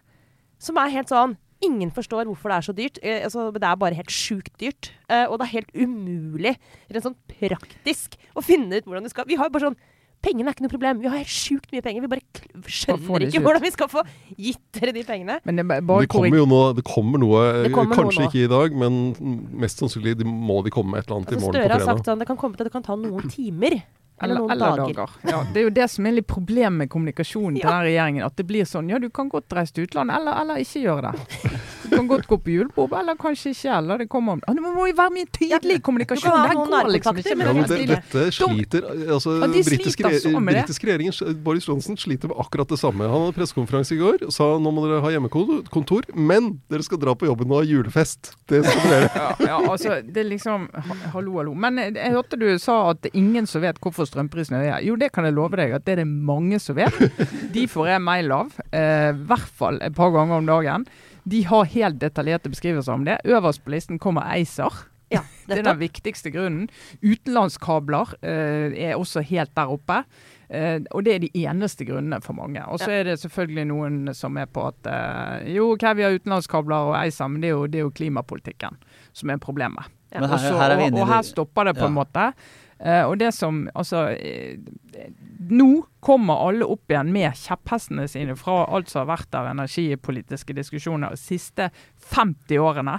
Som 0.59 0.79
er 0.79 0.91
helt 0.95 1.11
sånn 1.11 1.37
Ingen 1.61 1.91
forstår 1.93 2.25
hvorfor 2.29 2.51
det 2.51 2.57
er 2.57 2.65
så 2.65 2.73
dyrt. 2.77 2.99
Eh, 3.03 3.23
altså, 3.27 3.47
det 3.53 3.63
er 3.67 3.79
bare 3.79 3.97
helt 3.97 4.13
sjukt 4.13 4.53
dyrt. 4.61 4.91
Eh, 5.09 5.27
og 5.27 5.37
det 5.39 5.47
er 5.47 5.55
helt 5.59 5.73
umulig, 5.77 6.55
rent 6.89 7.05
sånn 7.05 7.17
praktisk, 7.29 8.17
å 8.33 8.43
finne 8.45 8.81
ut 8.81 8.87
hvordan 8.87 9.05
du 9.05 9.11
skal 9.13 9.27
Vi 9.29 9.37
har 9.39 9.49
jo 9.49 9.53
bare 9.53 9.69
sånn 9.69 9.81
Pengene 10.21 10.51
er 10.51 10.53
ikke 10.53 10.67
noe 10.67 10.69
problem. 10.69 10.99
Vi 11.01 11.09
har 11.09 11.17
helt 11.17 11.33
sjukt 11.33 11.71
mye 11.73 11.81
penger. 11.81 12.03
Vi 12.03 12.09
bare 12.11 12.67
skjønner 12.69 13.23
ikke 13.25 13.39
hvordan 13.41 13.63
vi 13.63 13.71
skal 13.73 13.87
få 13.89 14.03
gitt 14.37 14.61
dere 14.77 14.93
de 14.93 15.01
pengene. 15.07 15.39
Men 15.49 15.57
det, 15.57 15.65
det 15.65 16.09
kommer 16.13 16.37
jo 16.37 16.45
noe, 16.45 16.67
det 16.77 16.83
kommer 16.85 17.23
noe 17.23 17.41
det 17.65 17.71
kommer 17.73 17.97
kanskje 17.97 18.19
noe 18.19 18.29
ikke 18.29 18.43
i 18.43 18.51
dag, 18.51 18.75
men 18.83 18.99
mest 19.63 19.81
sannsynlig 19.81 20.21
må 20.21 20.59
de 20.61 20.73
komme 20.73 20.93
med 20.93 21.01
et 21.01 21.09
eller 21.09 21.23
annet 21.23 21.33
altså, 21.33 21.39
i 21.39 21.45
morgen 21.47 21.57
Støre 21.57 21.65
på 21.65 21.71
fredag. 21.71 21.81
Støre 21.81 21.89
har 21.89 21.97
sagt 21.97 22.11
sånn 22.11 22.21
det 22.21 22.29
kan 22.29 22.39
komme 22.43 22.59
til 22.59 22.67
at 22.67 22.69
det 22.69 22.75
kan 22.75 22.85
ta 22.85 22.99
noen 23.01 23.33
timer. 23.33 23.79
Eller, 24.21 24.37
noen 24.37 24.51
eller 24.51 24.77
dager. 24.77 24.93
dager. 24.93 25.09
Ja, 25.31 25.41
det 25.53 25.61
er 25.61 25.65
jo 25.65 25.73
det 25.73 25.87
som 25.89 26.05
er 26.05 26.17
litt 26.19 26.29
problemet 26.29 26.83
med 26.83 26.91
kommunikasjonen 26.93 27.57
til 27.57 27.67
den 27.67 27.85
regjeringen. 27.87 28.25
At 28.27 28.37
det 28.37 28.45
blir 28.49 28.67
sånn 28.69 28.91
ja, 28.91 28.99
du 29.01 29.09
kan 29.09 29.31
godt 29.31 29.53
reise 29.57 29.73
til 29.77 29.89
utlandet, 29.89 30.19
eller, 30.21 30.41
eller 30.43 30.61
ikke 30.61 30.83
gjøre 30.85 31.11
det. 31.11 31.51
Du 31.91 31.97
kan 31.97 32.07
godt 32.07 32.27
gå 32.27 32.37
på 32.39 32.53
julebord, 32.53 32.93
eller 32.95 33.17
kanskje 33.19 33.51
ikke. 33.51 33.71
Eller 33.75 33.97
det 33.99 34.07
kommer 34.11 34.39
ah, 34.47 34.55
Det 34.55 34.63
må 34.63 34.85
jo 34.87 34.95
være 34.95 35.11
mye 35.11 35.27
tydelig 35.27 35.75
i 35.75 35.81
kommunikasjon. 35.83 36.45
Det 36.47 36.55
går 36.55 36.91
liksom 36.95 37.19
ikke. 37.19 37.33
Ja, 37.35 37.51
men 37.51 37.67
det, 37.67 37.79
dette 37.89 38.23
sliter 38.31 38.87
altså, 38.87 39.33
ja, 39.41 39.49
de 39.51 39.63
britiske, 39.67 40.13
britiske 40.47 40.87
regjeringen, 40.87 41.41
Boris 41.43 41.67
Johnson, 41.67 41.99
sliter 41.99 42.31
med 42.31 42.39
akkurat 42.39 42.71
det 42.71 42.79
samme. 42.79 43.09
Han 43.11 43.25
hadde 43.25 43.35
pressekonferanse 43.35 43.97
i 43.97 43.99
går 43.99 44.23
og 44.29 44.31
sa 44.35 44.47
nå 44.61 44.71
må 44.71 44.85
dere 44.85 45.01
ha 45.03 45.11
hjemmekontor, 45.17 46.07
men 46.15 46.53
dere 46.71 46.87
skal 46.87 47.01
dra 47.01 47.15
på 47.17 47.27
jobben 47.27 47.51
og 47.51 47.59
ha 47.59 47.67
julefest. 47.67 48.33
Det 48.47 48.63
skal 48.67 48.95
dere 48.95 49.11
ja, 49.21 49.27
ja, 49.49 49.59
altså, 49.59 49.99
det 50.05 50.23
er 50.23 50.29
liksom 50.31 50.69
Hallo, 51.11 51.35
hallo. 51.41 51.53
Men 51.57 51.79
jeg 51.81 52.15
hørte 52.15 52.39
du 52.39 52.47
sa 52.61 52.77
at 52.93 53.03
det 53.03 53.11
er 53.11 53.19
ingen 53.19 53.49
som 53.49 53.63
vet 53.65 53.79
hvorfor 53.83 54.07
strømprisene 54.07 54.63
er 54.63 54.79
Jo, 54.85 54.95
det 54.99 55.11
kan 55.11 55.27
jeg 55.27 55.35
love 55.35 55.59
deg 55.59 55.75
at 55.75 55.85
det 55.87 55.97
er 55.97 56.03
det 56.05 56.09
mange 56.09 56.59
som 56.63 56.79
vet. 56.79 56.95
De 57.51 57.67
får 57.67 57.91
jeg 57.91 58.03
mail 58.07 58.31
av, 58.35 58.55
eh, 58.71 58.79
i 58.81 59.11
eh, 59.11 59.23
hvert 59.27 59.55
fall 59.59 59.81
et 59.83 59.95
par 59.97 60.13
ganger 60.15 60.39
om 60.39 60.47
dagen. 60.47 60.85
De 61.23 61.43
har 61.45 61.69
helt 61.73 61.99
detaljerte 62.01 62.49
beskrivelser 62.49 62.93
om 62.93 63.05
det. 63.05 63.19
Øverst 63.25 63.63
på 63.65 63.73
listen 63.73 63.99
kommer 63.99 64.25
ACER. 64.25 64.87
Ja, 65.11 65.21
det 65.47 65.59
er 65.59 65.67
den 65.67 65.81
viktigste 65.81 66.31
grunnen. 66.31 66.69
Utenlandskabler 67.03 68.15
eh, 68.21 68.77
er 68.89 68.95
også 68.95 69.23
helt 69.27 69.51
der 69.57 69.73
oppe. 69.73 70.01
Eh, 70.51 70.79
og 70.91 71.05
det 71.05 71.15
er 71.15 71.23
de 71.25 71.31
eneste 71.43 71.85
grunnene 71.87 72.21
for 72.23 72.35
mange. 72.37 72.63
Og 72.65 72.79
så 72.79 72.91
ja. 72.91 73.01
er 73.01 73.11
det 73.11 73.19
selvfølgelig 73.21 73.65
noen 73.69 74.13
som 74.17 74.39
er 74.39 74.49
på 74.51 74.65
at 74.71 74.91
eh, 74.91 75.51
jo, 75.55 75.71
ok, 75.75 75.85
vi 75.99 76.07
har 76.07 76.17
utenlandskabler 76.17 76.91
og 76.91 76.97
ACER, 77.01 77.31
men 77.31 77.43
det 77.43 77.51
er 77.51 77.55
jo, 77.55 77.67
det 77.67 77.81
er 77.81 77.87
jo 77.87 77.95
klimapolitikken 78.01 78.79
som 79.13 79.33
er 79.33 79.41
problemet. 79.43 79.91
Ja. 80.11 80.25
Her, 80.25 80.33
Også, 80.35 80.55
her 80.59 80.75
og, 80.75 80.89
og, 80.91 81.07
her 81.07 81.21
stopper 81.23 81.69
det 81.69 81.77
på 81.77 81.87
en 81.87 81.95
måte. 81.95 82.31
Uh, 82.81 83.05
og 83.05 83.19
det 83.21 83.29
som 83.37 83.67
Altså 83.77 84.07
uh, 84.17 85.01
Nå 85.51 85.67
kommer 86.01 86.47
alle 86.47 86.65
opp 86.65 86.89
igjen 86.89 87.11
med 87.13 87.35
kjepphestene 87.37 88.07
sine 88.09 88.33
fra 88.39 88.63
alt 88.73 88.89
som 88.89 89.03
har 89.03 89.11
vært 89.11 89.37
av 89.37 89.49
energipolitiske 89.51 90.55
diskusjoner 90.57 91.13
de 91.13 91.19
siste 91.21 91.67
50 92.13 92.61
årene. 92.61 92.95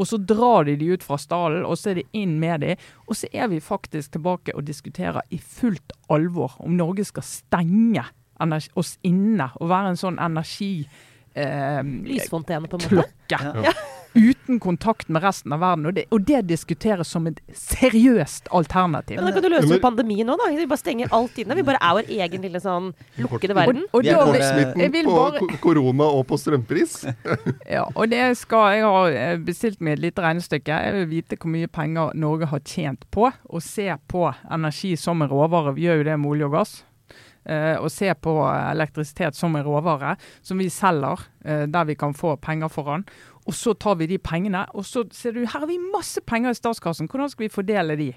Og 0.00 0.08
så 0.08 0.16
drar 0.16 0.64
de 0.66 0.76
de 0.80 0.88
ut 0.94 1.04
fra 1.04 1.18
stallen, 1.20 1.66
og 1.68 1.76
så 1.78 1.92
er 1.92 2.00
det 2.00 2.06
inn 2.16 2.38
med 2.40 2.64
de. 2.64 2.76
Og 3.06 3.18
så 3.18 3.28
er 3.32 3.50
vi 3.52 3.60
faktisk 3.60 4.16
tilbake 4.16 4.54
og 4.56 4.66
diskuterer 4.66 5.20
i 5.30 5.38
fullt 5.38 5.94
alvor 6.12 6.56
om 6.64 6.76
Norge 6.78 7.04
skal 7.08 7.26
stenge 7.26 8.06
energi, 8.42 8.72
oss 8.78 8.96
inne 9.06 9.50
og 9.60 9.70
være 9.72 9.92
en 9.92 10.00
sånn 10.00 10.20
energi... 10.22 10.74
Eh, 11.32 11.80
Lysfontene, 12.08 12.68
på 12.68 12.80
en 12.80 12.86
måte. 12.88 13.10
klokke. 13.28 13.66
Ja. 13.68 13.74
Uten 14.14 14.60
kontakt 14.60 15.08
med 15.08 15.22
resten 15.24 15.52
av 15.54 15.62
verden. 15.62 15.86
Og 15.88 15.94
det, 15.96 16.04
og 16.12 16.24
det 16.28 16.42
diskuteres 16.50 17.08
som 17.14 17.26
et 17.30 17.40
seriøst 17.56 18.50
alternativ. 18.52 19.16
Men 19.20 19.30
da 19.30 19.34
kan 19.36 19.46
du 19.46 19.50
løse 19.54 19.78
pandemien 19.82 20.28
nå, 20.28 20.36
da. 20.40 20.50
Vi 20.52 20.66
bare 20.68 20.82
stenger 20.82 21.12
alt 21.16 21.38
inne. 21.40 21.56
Vi 21.56 21.64
bare 21.66 21.80
er 21.80 21.96
vår 21.98 22.12
egen 22.18 22.44
lille 22.44 22.60
sånn 22.62 22.92
lukkede 23.22 23.56
verden. 23.56 23.86
og 23.92 24.04
Vi 24.04 24.12
er 24.12 24.20
da 24.20 24.28
Kortsmitten 24.28 24.94
vil 24.98 25.08
på 25.08 25.16
bare 25.16 25.60
korona 25.64 26.10
og 26.18 26.26
på 26.30 26.40
strømpris. 26.40 26.98
Ja, 27.72 27.86
og 27.94 28.10
det 28.10 28.20
skal 28.36 28.76
Jeg 28.76 28.84
har 28.84 29.14
eh, 29.16 29.36
bestilt 29.40 29.80
meg 29.80 29.96
et 29.96 30.02
lite 30.06 30.22
regnestykke. 30.24 30.78
Jeg 30.86 30.94
vil 30.98 31.10
vite 31.10 31.38
hvor 31.40 31.52
mye 31.52 31.70
penger 31.72 32.12
Norge 32.18 32.48
har 32.50 32.62
tjent 32.68 33.06
på 33.14 33.30
å 33.30 33.62
se 33.64 33.88
på 34.12 34.26
energi 34.52 34.94
som 35.00 35.22
en 35.24 35.30
råvare. 35.30 35.74
Vi 35.76 35.86
gjør 35.86 36.02
jo 36.02 36.08
det 36.10 36.16
med 36.20 36.34
olje 36.34 36.48
og 36.48 36.56
gass. 36.58 36.74
Eh, 37.44 37.74
og 37.82 37.90
se 37.90 38.06
på 38.22 38.32
elektrisitet 38.46 39.34
som 39.34 39.56
en 39.58 39.64
råvare 39.66 40.14
som 40.46 40.60
vi 40.62 40.68
selger, 40.70 41.24
eh, 41.44 41.64
der 41.66 41.84
vi 41.88 41.96
kan 41.98 42.14
få 42.14 42.36
penger 42.36 42.70
for 42.70 42.84
den. 42.92 43.04
Og 43.46 43.54
så 43.58 43.74
tar 43.74 43.96
vi 43.98 44.06
de 44.06 44.18
pengene, 44.22 44.66
og 44.70 44.86
så 44.86 45.02
ser 45.10 45.34
du 45.34 45.42
her 45.42 45.64
har 45.64 45.66
vi 45.66 45.78
masse 45.78 46.20
penger 46.26 46.54
i 46.54 46.58
statskassen. 46.58 47.08
Hvordan 47.10 47.30
skal 47.32 47.48
vi 47.48 47.52
fordele 47.52 47.96
de? 47.98 48.12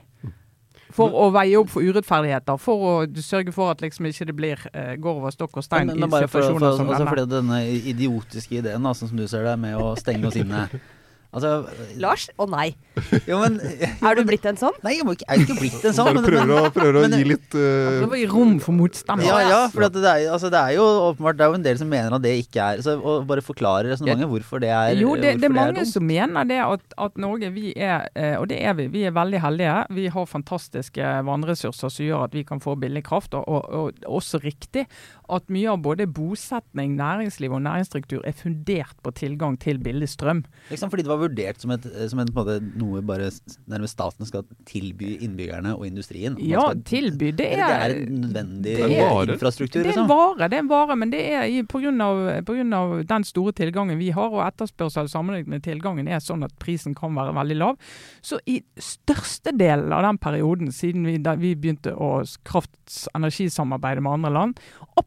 For 0.95 1.11
å 1.11 1.31
veie 1.33 1.57
opp 1.59 1.71
for 1.73 1.83
urettferdigheter, 1.83 2.59
for 2.61 2.83
å 2.87 2.91
sørge 3.19 3.51
for 3.55 3.73
at 3.73 3.81
liksom 3.83 4.05
ikke 4.07 4.27
det 4.29 4.35
blir 4.37 4.61
eh, 4.71 4.93
går 5.01 5.17
over 5.19 5.33
stokk 5.33 5.57
og 5.59 5.65
stein 5.65 5.89
i 5.89 5.95
situasjoner 5.97 6.29
for, 6.29 6.43
for, 6.45 6.59
som 6.61 6.61
altså, 6.61 6.85
denne. 6.93 7.09
fordi 7.09 7.25
denne 7.33 7.61
idiotiske 7.91 8.59
ideen, 8.61 8.85
da, 8.85 8.93
som 8.95 9.17
du 9.17 9.25
ser 9.27 9.47
det, 9.49 9.57
med 9.59 9.75
å 9.81 9.95
stenge 9.99 10.29
oss 10.29 10.37
inne 10.39 10.67
Altså 11.35 11.99
Lars? 11.99 12.29
Å 12.39 12.47
nei. 12.49 12.69
Jo, 13.29 13.41
men 13.41 13.57
Er 13.59 14.15
du 14.15 14.21
blitt 14.27 14.45
en 14.47 14.57
sånn? 14.59 14.75
Nei, 14.85 14.95
jeg, 14.97 15.05
må 15.07 15.15
ikke, 15.17 15.25
jeg 15.27 15.35
er 15.35 15.43
ikke 15.43 15.57
blitt 15.59 15.87
en 15.89 15.95
sånn. 15.97 16.07
Bare 16.07 16.21
men- 16.21 16.29
prøver 16.29 16.53
å, 16.55 16.69
prøver 16.73 16.99
å 16.99 17.03
men- 17.03 17.17
gi 17.19 17.27
litt 17.27 17.57
uh... 17.57 17.65
Prøver 18.05 18.15
å 18.15 18.19
gi 18.21 18.27
rom 18.31 18.53
for 18.63 18.77
motstand. 18.77 19.25
Ja, 19.27 19.41
ja, 19.43 19.59
for 19.73 19.87
at 19.89 19.95
det, 19.97 20.05
er, 20.07 20.29
altså, 20.31 20.51
det 20.53 20.61
er 20.61 20.77
jo 20.77 20.85
åpenbart 21.11 21.39
Det 21.39 21.45
er 21.45 21.51
jo 21.51 21.59
en 21.59 21.65
del 21.67 21.81
som 21.81 21.91
mener 21.91 22.15
at 22.15 22.23
det 22.23 22.33
ikke 22.45 22.69
er 22.71 22.83
så, 22.85 22.95
Og 22.97 23.27
bare 23.27 23.43
forklarer 23.45 23.91
resonnementet 23.91 24.31
hvorfor 24.31 24.63
det 24.63 24.71
er 24.71 24.95
Jo, 25.01 25.15
det, 25.19 25.35
det 25.41 25.49
er 25.49 25.53
mange 25.53 25.75
mange 25.75 25.83
er 25.83 25.89
som 25.91 26.05
mener 26.07 26.47
det 26.47 26.61
at, 26.63 26.95
at 27.07 27.19
Norge, 27.21 27.51
vi 27.55 27.73
er, 27.75 28.07
eh, 28.15 28.35
og 28.39 28.47
det 28.51 28.61
er 28.63 28.77
vi, 28.79 28.87
vi 28.93 29.03
er 29.07 29.13
veldig 29.15 29.41
heldige. 29.43 29.75
Vi 29.97 30.07
har 30.15 30.29
fantastiske 30.29 31.11
vannressurser 31.27 31.91
som 31.91 32.05
gjør 32.07 32.25
at 32.29 32.37
vi 32.37 32.45
kan 32.47 32.63
få 32.63 32.77
billig 32.79 33.03
kraft. 33.07 33.35
Og, 33.35 33.43
og, 33.43 33.67
og 33.75 34.19
også 34.21 34.39
riktig 34.43 34.85
at 35.29 35.47
mye 35.49 35.69
av 35.71 35.79
både 35.81 36.05
bosetning, 36.11 36.95
næringsliv 36.99 37.51
og 37.55 37.61
næringsstruktur 37.65 38.21
er 38.27 38.31
fundert 38.37 38.95
på 39.03 39.11
tilgang 39.17 39.57
til 39.59 39.79
billig 39.79 40.07
strøm. 40.11 40.43
Liksom 40.69 40.89
fordi 40.91 41.03
det 41.03 41.11
var 41.11 41.21
vurdert 41.23 41.61
som, 41.61 41.71
et, 41.71 41.85
som 42.11 42.19
en, 42.19 42.27
på 42.33 42.43
en 42.43 42.45
måte, 42.45 42.77
noe 42.81 43.01
bare 43.01 43.31
nærmest 43.71 43.93
staten 43.97 44.25
skal 44.29 44.43
tilby 44.69 45.15
innbyggerne 45.25 45.75
og 45.77 45.85
industrien. 45.87 46.33
Man 46.37 46.45
Ja, 46.45 46.61
skal- 46.69 46.83
tilby. 46.85 47.31
Det 47.35 47.47
er, 47.53 47.57
det 47.57 47.75
er, 47.75 47.95
en 48.07 48.21
nødvendig 48.21 48.63
det 48.77 48.89
er- 48.99 49.33
infrastruktur, 49.33 49.81
det 49.83 49.85
er 49.87 49.93
en 49.99 50.05
liksom. 50.05 50.07
vare, 50.09 50.49
det 50.49 50.57
er 50.59 50.63
en 50.65 50.69
vare, 50.69 50.95
men 50.95 51.09
det 51.11 51.23
er 51.33 51.45
pga. 51.49 51.67
på 51.75 51.81
grunn 51.83 52.01
av, 52.01 52.23
på 52.45 52.53
grunn 52.55 52.73
av 52.73 52.95
den 53.07 53.23
store 53.23 53.51
tilgangen 53.53 53.97
vi 53.97 54.09
har, 54.15 54.29
og 54.29 54.45
etterspørsel 54.47 55.09
sammenlignet 55.09 55.47
med 55.47 55.63
tilgangen 55.63 56.07
er 56.07 56.19
sånn 56.23 56.43
at 56.45 56.53
prisen 56.59 56.93
kan 56.95 57.15
være 57.15 57.33
veldig 57.35 57.57
lav. 57.57 57.77
Så 58.21 58.39
i 58.45 58.61
størstedelen 58.79 59.91
av 59.93 60.03
den 60.07 60.17
perioden 60.21 60.71
siden 60.71 61.05
vi, 61.05 61.17
da 61.21 61.35
vi 61.39 61.53
begynte 61.55 61.93
å 61.95 62.23
krafts- 62.45 63.07
energisamarbeide 63.15 64.01
med 64.05 64.11
andre 64.19 64.31
land, 64.31 64.59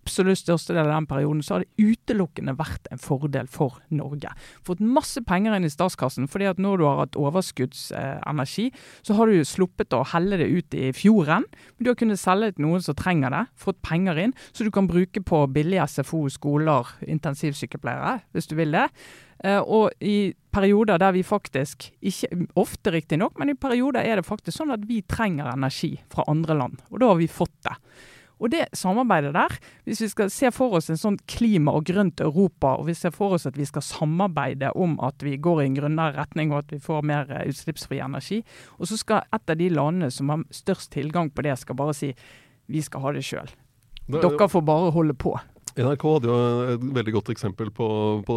absolutt 0.08 0.40
største 0.40 0.74
del 0.74 0.86
av 0.86 0.94
den 0.96 1.08
perioden, 1.08 1.42
så 1.44 1.56
har 1.56 1.64
det 1.64 1.84
utelukkende 1.84 2.56
vært 2.58 2.88
en 2.92 3.00
fordel 3.02 3.48
for 3.52 3.78
Norge. 3.94 4.32
Fått 4.66 4.80
masse 4.80 5.20
penger 5.28 5.56
inn 5.56 5.68
i 5.68 5.72
statskassen, 5.72 6.28
fordi 6.30 6.48
at 6.50 6.62
når 6.62 6.80
du 6.80 6.86
har 6.88 7.02
hatt 7.02 7.20
overskuddsenergi, 7.20 8.68
så 9.06 9.18
har 9.18 9.30
du 9.30 9.44
sluppet 9.46 9.96
å 9.96 10.04
helle 10.14 10.40
det 10.40 10.48
ut 10.48 10.76
i 10.78 10.90
fjorden. 10.96 11.46
Men 11.76 11.84
du 11.84 11.92
har 11.92 12.00
kunnet 12.00 12.20
selge 12.20 12.54
til 12.56 12.66
noen 12.66 12.84
som 12.84 12.96
trenger 12.98 13.34
det, 13.34 13.44
fått 13.60 13.80
penger 13.86 14.20
inn, 14.24 14.36
så 14.52 14.66
du 14.66 14.72
kan 14.74 14.90
bruke 14.90 15.22
på 15.22 15.44
billig 15.54 15.82
SFO, 15.84 16.24
skoler, 16.32 16.90
intensivsykepleiere, 17.06 18.18
hvis 18.34 18.50
du 18.50 18.56
vil 18.58 18.74
det. 18.74 18.88
Eh, 19.44 19.60
og 19.60 19.92
i 20.02 20.32
perioder 20.54 20.98
der 20.98 21.14
vi 21.14 21.22
faktisk, 21.22 21.90
ikke 22.02 22.48
ofte 22.58 22.92
riktignok, 22.94 23.36
men 23.38 23.52
i 23.52 23.58
perioder 23.58 24.02
er 24.02 24.18
det 24.18 24.26
faktisk 24.26 24.56
sånn 24.58 24.74
at 24.74 24.86
vi 24.88 25.04
trenger 25.06 25.52
energi 25.52 25.94
fra 26.10 26.26
andre 26.30 26.56
land. 26.58 26.80
Og 26.90 27.02
da 27.02 27.12
har 27.12 27.20
vi 27.20 27.30
fått 27.30 27.54
det. 27.68 27.76
Og 28.38 28.52
det 28.52 28.68
samarbeidet 28.76 29.34
der, 29.34 29.54
hvis 29.84 30.02
vi 30.04 30.08
skal 30.12 30.32
se 30.32 30.50
for 30.54 30.78
oss 30.78 30.90
en 30.90 31.00
sånn 31.00 31.18
klima 31.30 31.74
og 31.74 31.86
grønt 31.90 32.22
Europa, 32.24 32.76
og 32.78 32.88
vi 32.88 32.96
ser 32.98 33.14
for 33.14 33.36
oss 33.36 33.48
at 33.50 33.58
vi 33.58 33.66
skal 33.68 33.84
samarbeide 33.84 34.72
om 34.78 34.96
at 35.04 35.22
vi 35.26 35.36
går 35.42 35.62
i 35.62 35.68
en 35.68 35.78
grønnere 35.78 36.16
retning 36.18 36.52
og 36.52 36.64
at 36.64 36.74
vi 36.76 36.82
får 36.82 37.06
mer 37.06 37.30
eh, 37.34 37.48
utslippsfri 37.50 38.00
energi, 38.04 38.42
og 38.78 38.90
så 38.90 38.98
skal 39.00 39.26
et 39.34 39.54
av 39.54 39.58
de 39.58 39.70
landene 39.74 40.10
som 40.14 40.30
har 40.32 40.46
størst 40.54 40.92
tilgang 40.94 41.32
på 41.34 41.46
det, 41.46 41.58
skal 41.58 41.78
bare 41.78 41.96
si 41.96 42.12
vi 42.68 42.82
skal 42.84 43.06
ha 43.06 43.14
det 43.16 43.24
sjøl. 43.26 43.48
Dere 44.08 44.48
får 44.48 44.64
bare 44.64 44.92
holde 44.94 45.16
på. 45.18 45.34
NRK 45.78 46.04
hadde 46.10 46.30
jo 46.30 46.36
et 46.74 46.84
veldig 46.96 47.12
godt 47.14 47.28
eksempel 47.30 47.70
på, 47.74 47.88
på 48.26 48.36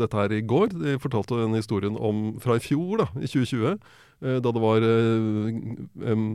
dette 0.00 0.16
her 0.16 0.32
i 0.34 0.40
går. 0.42 0.72
De 0.74 0.96
fortalte 1.02 1.38
en 1.38 1.54
historien 1.54 1.96
om 1.96 2.32
fra 2.42 2.56
i 2.58 2.62
fjor, 2.64 3.04
da, 3.04 3.06
i 3.20 3.30
2020. 3.30 3.76
eh, 4.22 4.38
Da 4.42 4.52
det 4.54 4.62
var 4.62 4.84
eh, 4.84 5.48
eh, 6.10 6.26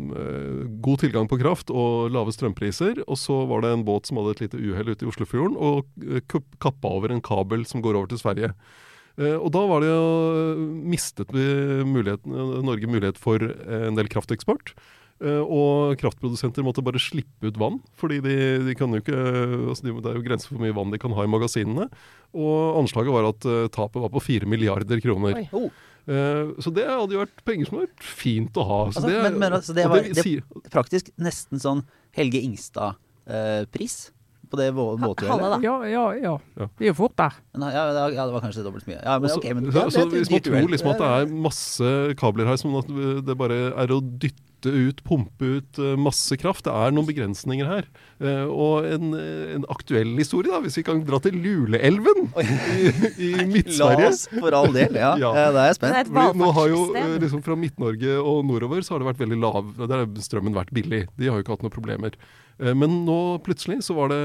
god 0.85 1.03
tilgang 1.03 1.29
på 1.31 1.39
kraft 1.41 1.71
og 1.73 2.11
lave 2.13 2.33
strømpriser. 2.35 3.03
Og 3.05 3.19
så 3.19 3.43
var 3.49 3.65
det 3.65 3.73
en 3.73 3.85
båt 3.87 4.09
som 4.09 4.21
hadde 4.21 4.35
et 4.35 4.43
lite 4.47 4.61
uhell 4.61 4.91
ute 4.93 5.05
i 5.05 5.11
Oslofjorden 5.11 5.55
og 5.55 5.85
kappa 6.61 6.95
over 6.97 7.13
en 7.13 7.23
kabel 7.23 7.65
som 7.69 7.83
går 7.85 7.97
over 7.99 8.11
til 8.11 8.21
Sverige. 8.21 8.53
Og 9.15 9.47
da 9.55 9.61
var 9.63 9.79
det 9.79 9.87
jo 9.87 10.55
mistet 10.91 11.29
vi 11.31 11.43
Norge 11.87 12.89
mulighet 12.91 13.15
for 13.15 13.39
en 13.39 13.95
del 13.95 14.09
krafteksport. 14.11 14.73
Og 15.23 15.95
kraftprodusenter 16.01 16.65
måtte 16.67 16.83
bare 16.83 16.99
slippe 16.99 17.47
ut 17.47 17.55
vann, 17.55 17.77
fordi 17.95 18.17
de, 18.25 18.35
de 18.67 18.75
kan 18.75 18.91
jo 18.91 18.99
ikke 18.99 19.15
altså 19.71 19.87
de, 19.87 19.93
Det 20.03 20.11
er 20.11 20.19
jo 20.19 20.25
grenser 20.25 20.51
for 20.51 20.57
hvor 20.57 20.65
mye 20.65 20.75
vann 20.75 20.91
de 20.91 20.99
kan 20.99 21.15
ha 21.15 21.23
i 21.23 21.31
magasinene. 21.31 21.87
Og 22.35 22.81
anslaget 22.81 23.15
var 23.15 23.29
at 23.29 23.47
tapet 23.71 24.03
var 24.03 24.11
på 24.11 24.25
4 24.33 24.51
milliarder 24.51 24.99
kroner. 24.99 25.45
Oi. 25.55 25.69
Eh, 26.07 26.51
så 26.61 26.71
det 26.73 26.85
hadde 26.87 27.15
jo 27.15 27.21
vært 27.23 27.39
penger 27.45 27.65
som 27.69 27.77
hadde 27.79 27.87
vært 27.89 28.03
fint 28.05 28.53
å 28.61 28.65
ha. 28.69 28.79
Så 28.91 28.99
Altså, 29.01 29.07
det, 29.09 29.23
men- 29.23 29.39
men 29.39 29.53
altså, 29.53 29.73
det 29.73 29.85
var- 29.89 30.01
det 30.03 30.13
det- 30.13 30.69
praktisk 30.71 31.09
nesten 31.17 31.59
sånn 31.59 31.83
Helge 32.15 32.41
Ingstad-pris 32.41 34.11
på 34.49 34.57
det 34.59 34.69
da. 34.75 35.57
Ja, 35.63 35.81
ja, 35.89 36.03
ja. 36.13 36.37
Ja. 36.55 36.67
Vi 36.77 36.85
er 36.85 36.91
jo 36.93 36.93
fort 36.93 37.15
der. 37.17 37.33
Ja, 37.57 37.91
det 37.91 38.15
ja, 38.15 38.25
det 38.27 38.33
var 38.33 38.41
kanskje 38.41 38.63
dobbelt 38.63 38.83
så 38.85 38.91
mye. 38.93 39.01
Ja, 39.03 39.17
men 39.19 39.29
Også- 39.29 39.37
ok, 39.41 39.53
men 39.55 39.65
så, 39.65 39.73
ja, 39.73 39.83
det 39.85 39.93
så 39.93 40.01
er 40.01 40.05
hvis 40.11 40.31
man 40.31 40.41
tror 40.41 40.69
liksom 40.69 40.89
at 40.91 40.97
det 41.01 41.09
er 41.09 41.25
masse 41.33 42.15
kabler 42.15 42.45
her, 42.45 42.55
som 42.57 42.75
at 42.75 42.87
det 43.25 43.37
bare 43.37 43.73
er 43.73 43.87
å 43.87 43.99
dytte 44.01 44.54
ut, 44.71 45.03
pumpe 45.05 45.49
ut 45.59 45.79
eh, 45.81 45.95
masse 45.99 46.37
kraft. 46.41 46.63
Det 46.65 46.73
er 46.73 46.93
noen 46.95 47.05
begrensninger 47.09 47.67
her. 47.69 47.87
Eh, 48.23 48.45
og 48.49 48.87
en, 48.89 49.11
en 49.57 49.65
aktuell 49.69 50.13
historie, 50.17 50.49
da, 50.53 50.61
hvis 50.63 50.79
vi 50.79 50.85
kan 50.87 51.03
dra 51.05 51.19
til 51.23 51.35
Luleelven 51.37 52.29
i, 52.41 52.89
i 53.19 53.29
Midt-Sverige. 53.53 54.09
oss 54.13 54.25
for 54.33 54.55
all 54.57 54.71
del, 54.75 54.95
ja. 54.97 55.13
Ja. 55.21 55.33
Da 55.35 55.65
er 55.67 55.71
jeg 55.71 55.75
Det 55.75 55.81
spent. 55.81 55.99
er 55.99 56.31
et 56.31 56.39
Nå 56.41 56.51
har 56.57 56.71
jo 56.71 56.81
eh, 56.95 57.15
liksom 57.21 57.43
Fra 57.45 57.55
Midt-Norge 57.59 58.17
og 58.21 58.41
nordover 58.49 58.81
så 58.85 58.95
har 58.95 59.03
det 59.03 59.11
vært 59.11 59.21
veldig 59.25 59.37
lav 59.43 59.69
Der 59.83 59.95
har 60.01 60.09
strømmen 60.25 60.55
vært 60.55 60.73
billig. 60.75 61.05
De 61.19 61.29
har 61.29 61.37
jo 61.39 61.45
ikke 61.45 61.55
hatt 61.57 61.65
noen 61.67 61.75
problemer. 61.75 62.15
Eh, 62.61 62.71
Men 62.77 63.01
nå 63.05 63.17
plutselig 63.43 63.81
så 63.83 63.95
var 63.97 64.13
det 64.13 64.19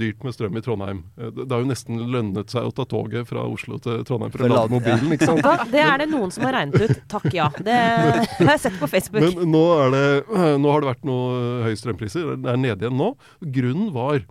dyrt 0.00 0.24
med 0.26 0.34
strøm 0.34 0.56
i 0.58 0.62
Trondheim. 0.64 1.04
Eh, 1.20 1.30
Det 1.30 1.46
har 1.52 1.62
jo 1.62 1.68
nesten 1.70 2.00
lønnet 2.10 2.50
seg 2.50 2.66
å 2.66 2.72
ta 2.74 2.84
toget 2.90 3.28
fra 3.28 3.44
Oslo 3.46 3.78
til 3.78 4.02
Trondheim 4.08 4.32
for 4.34 4.42
For 4.42 4.48
å 4.50 4.56
lade 4.56 4.74
mobilen, 4.74 5.12
ikke 5.14 5.28
sant. 5.32 5.44
Da, 5.46 5.54
det 5.70 5.84
er 5.84 6.02
det 6.02 6.08
noen 6.10 6.32
som 6.34 6.48
har 6.48 6.56
regnet 6.58 6.82
ut. 6.90 7.04
Takk 7.12 7.28
ja. 7.36 7.46
Det 7.58 7.76
har 7.78 8.52
jeg 8.56 8.64
sett 8.66 8.80
på 8.82 8.90
Facebook. 8.90 9.22
Men 9.38 9.52
nå, 9.54 9.64
er 9.86 9.94
det, 9.94 10.04
nå 10.64 10.74
har 10.74 10.82
det 10.84 10.92
vært 10.94 11.06
noe 11.06 11.62
høye 11.68 11.78
strømpriser. 11.78 12.34
Det 12.42 12.52
er 12.56 12.60
nede 12.64 12.86
igjen 12.88 12.98
nå. 12.98 13.12
Grunnen 13.60 13.92
var 13.94 14.22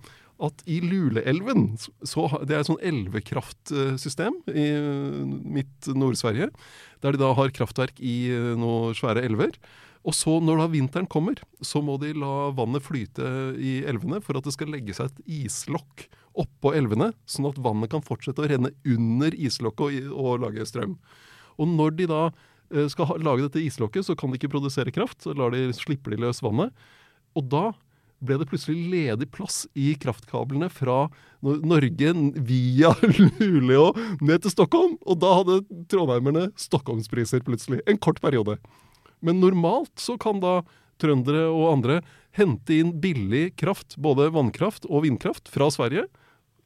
at 0.46 0.66
i 0.68 0.82
Luleelven, 0.84 1.78
så, 2.04 2.26
det 2.44 2.58
er 2.58 2.60
et 2.60 2.68
sånn 2.68 2.82
elvekraftsystem 2.84 4.42
i 4.52 4.66
midt 5.56 5.88
Nord-Sverige, 5.96 6.50
der 7.04 7.16
de 7.16 7.22
da 7.22 7.30
har 7.38 7.54
kraftverk 7.56 8.02
i 8.04 8.16
eh, 8.36 8.52
noen 8.60 8.96
svære 8.98 9.24
elver. 9.24 9.56
Og 10.06 10.14
så 10.14 10.38
når 10.44 10.62
da 10.62 10.68
vinteren 10.70 11.08
kommer, 11.10 11.40
så 11.66 11.82
må 11.82 11.98
de 12.02 12.12
la 12.14 12.52
vannet 12.56 12.84
flyte 12.86 13.26
i 13.58 13.80
elvene 13.90 14.22
for 14.24 14.38
at 14.38 14.46
det 14.46 14.54
skal 14.54 14.70
legge 14.74 14.94
seg 14.94 15.10
et 15.10 15.32
islokk 15.46 16.06
oppå 16.38 16.74
elvene, 16.78 17.10
sånn 17.30 17.48
at 17.50 17.62
vannet 17.64 17.90
kan 17.94 18.04
fortsette 18.06 18.44
å 18.44 18.50
renne 18.52 18.74
under 18.86 19.34
islokket 19.34 20.12
og, 20.12 20.20
og 20.20 20.44
lage 20.44 20.68
strøm. 20.68 20.98
Og 21.58 21.72
når 21.72 21.96
de 21.98 22.10
da 22.12 22.22
eh, 22.28 22.86
skal 22.92 23.16
lage 23.24 23.48
dette 23.48 23.64
islokket, 23.64 24.06
så 24.06 24.18
kan 24.20 24.30
de 24.30 24.40
ikke 24.40 24.52
produsere 24.54 24.94
kraft. 24.94 25.24
Så 25.24 25.34
de, 25.34 25.66
slipper 25.78 26.14
de 26.14 26.22
løs 26.26 26.44
vannet. 26.46 26.76
Og 27.36 27.50
da 27.50 27.72
ble 28.26 28.38
det 28.40 28.48
plutselig 28.50 28.78
ledig 28.92 29.28
plass 29.34 29.64
i 29.78 29.92
kraftkablene 30.00 30.70
fra 30.72 31.06
Norge 31.44 32.14
via 32.48 32.94
Luleå 33.40 33.90
ned 34.22 34.46
til 34.46 34.54
Stockholm. 34.54 34.96
Og 35.06 35.20
da 35.24 35.34
hadde 35.40 35.62
trondheimerne 35.92 36.50
Stockholmspriser 36.60 37.44
plutselig. 37.48 37.82
En 37.90 38.00
kort 38.02 38.22
periode. 38.24 38.60
Men 39.26 39.42
normalt 39.42 39.98
så 40.02 40.20
kan 40.22 40.40
da 40.44 40.60
trøndere 41.02 41.48
og 41.50 41.72
andre 41.74 42.00
hente 42.36 42.78
inn 42.78 42.94
billig 43.02 43.56
kraft, 43.60 43.98
både 43.98 44.30
vannkraft 44.36 44.88
og 44.88 45.06
vindkraft, 45.08 45.50
fra 45.52 45.70
Sverige 45.74 46.06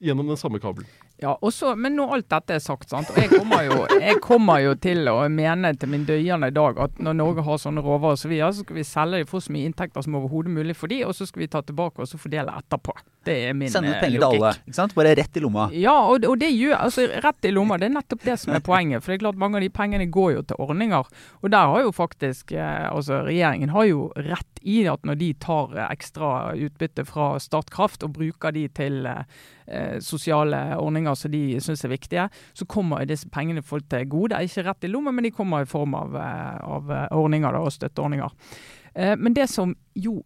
gjennom 0.04 0.30
den 0.32 0.40
samme 0.40 0.62
kabelen. 0.62 0.90
Ja, 1.20 1.34
også, 1.44 1.74
Men 1.76 1.98
når 2.00 2.14
alt 2.16 2.30
dette 2.32 2.56
er 2.56 2.62
sagt, 2.64 2.90
sant? 2.90 3.10
og 3.12 3.18
jeg 3.20 3.28
kommer, 3.34 3.64
jo, 3.68 3.82
jeg 4.00 4.22
kommer 4.24 4.62
jo 4.64 4.76
til 4.80 5.10
å 5.12 5.18
mene 5.28 5.74
til 5.76 5.92
min 5.92 6.06
døyende 6.08 6.48
dag 6.56 6.80
at 6.80 7.02
når 7.04 7.18
Norge 7.20 7.44
har 7.44 7.60
sånne 7.60 7.84
råvarer 7.84 8.20
som 8.22 8.32
vi 8.32 8.40
har, 8.40 8.54
så 8.56 8.64
skal 8.64 8.80
vi 8.80 8.86
selge 8.88 9.20
dem 9.20 9.30
for 9.30 9.44
så 9.44 9.52
mye 9.52 9.68
inntekter 9.68 10.06
som 10.06 10.16
overhodet 10.16 10.54
mulig 10.56 10.78
for 10.80 10.92
de, 10.92 11.02
og 11.04 11.16
så 11.18 11.28
skal 11.28 11.44
vi 11.44 11.50
ta 11.52 11.62
tilbake 11.66 12.00
og 12.00 12.08
så 12.08 12.20
fordele 12.22 12.56
etterpå. 12.62 12.96
Det 13.28 13.36
er 13.50 13.58
min 13.58 13.72
Sende 13.72 13.92
eh, 13.92 14.00
penger 14.02 14.24
til 14.24 14.28
alle. 14.30 14.54
ikke 14.64 14.78
sant? 14.78 14.96
Bare 14.96 15.12
rett 15.20 15.36
i 15.36 15.44
lomma. 15.44 15.68
Ja, 15.76 15.96
og, 16.08 16.24
og 16.24 16.40
det 16.40 16.50
gjør 16.56 16.78
altså 16.80 17.06
rett 17.26 17.48
i 17.50 17.52
lomma. 17.52 17.78
Det 17.82 17.90
er 17.90 17.96
nettopp 17.98 18.24
det 18.26 18.38
som 18.40 18.56
er 18.56 18.64
poenget. 18.64 19.04
For 19.04 19.12
det 19.12 19.20
er 19.20 19.26
klart 19.26 19.42
mange 19.44 19.60
av 19.60 19.66
de 19.66 19.72
pengene 19.76 20.08
går 20.10 20.32
jo 20.38 20.46
til 20.50 20.64
ordninger. 20.64 21.12
Og 21.44 21.52
der 21.52 21.74
har 21.74 21.84
jo 21.84 21.92
faktisk 21.96 22.56
eh, 22.56 22.88
altså 22.88 23.22
regjeringen 23.28 23.76
har 23.76 23.90
jo 23.90 24.08
rett 24.16 24.64
i 24.64 24.82
at 24.92 25.06
når 25.08 25.20
de 25.20 25.30
tar 25.40 25.76
eh, 25.76 25.92
ekstra 25.92 26.32
utbytte 26.56 27.06
fra 27.08 27.34
Statkraft 27.44 28.08
og 28.08 28.16
bruker 28.18 28.56
de 28.56 28.66
til 28.76 29.04
eh, 29.10 29.98
sosiale 30.04 30.64
ordninger 30.80 31.09
som 31.18 31.32
de 31.32 31.60
syns 31.64 31.86
er 31.86 31.94
viktige, 31.94 32.28
så 32.54 32.68
kommer 32.70 33.06
disse 33.08 33.30
pengene 33.32 33.64
folk 33.66 33.88
til 33.90 34.08
gode. 34.10 34.34
Det 34.34 34.40
er 34.40 34.50
ikke 34.50 34.66
rett 34.68 34.88
i 34.88 34.92
lomma, 34.92 35.14
men 35.16 35.28
de 35.28 35.34
kommer 35.36 35.64
i 35.64 35.70
form 35.70 35.96
av, 35.98 36.16
eh, 36.16 36.60
av 36.66 36.92
eh, 36.92 37.08
ordninger 37.16 37.56
da, 37.56 37.64
og 37.64 37.74
støtteordninger. 37.74 38.36
Eh, 38.96 39.16
men 39.18 39.34
det 39.38 39.50
som 39.50 39.76
jo 39.96 40.22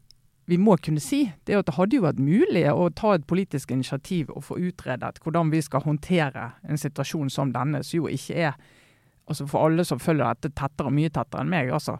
vi 0.45 0.57
må 0.59 0.75
kunne 0.83 0.99
si, 0.99 1.23
det 1.47 1.53
er 1.53 1.61
at 1.61 1.69
det 1.69 1.77
hadde 1.77 1.95
jo 1.95 2.03
vært 2.03 2.19
mulig 2.19 2.65
å 2.67 2.89
ta 2.91 3.13
et 3.15 3.27
politisk 3.29 3.71
initiativ 3.71 4.31
og 4.33 4.43
få 4.43 4.57
utredet 4.59 5.21
hvordan 5.23 5.53
vi 5.53 5.61
skal 5.63 5.85
håndtere 5.85 6.49
en 6.67 6.79
situasjon 6.79 7.31
som 7.31 7.53
denne, 7.55 7.79
som 7.83 8.01
jo 8.01 8.11
ikke 8.11 8.49
er 8.49 8.57
altså 9.23 9.45
For 9.47 9.63
alle 9.63 9.85
som 9.87 10.01
følger 10.03 10.35
dette 10.35 10.49
tettere, 10.51 10.91
mye 10.91 11.07
tettere 11.07 11.45
enn 11.45 11.51
meg, 11.53 11.69
altså. 11.71 11.93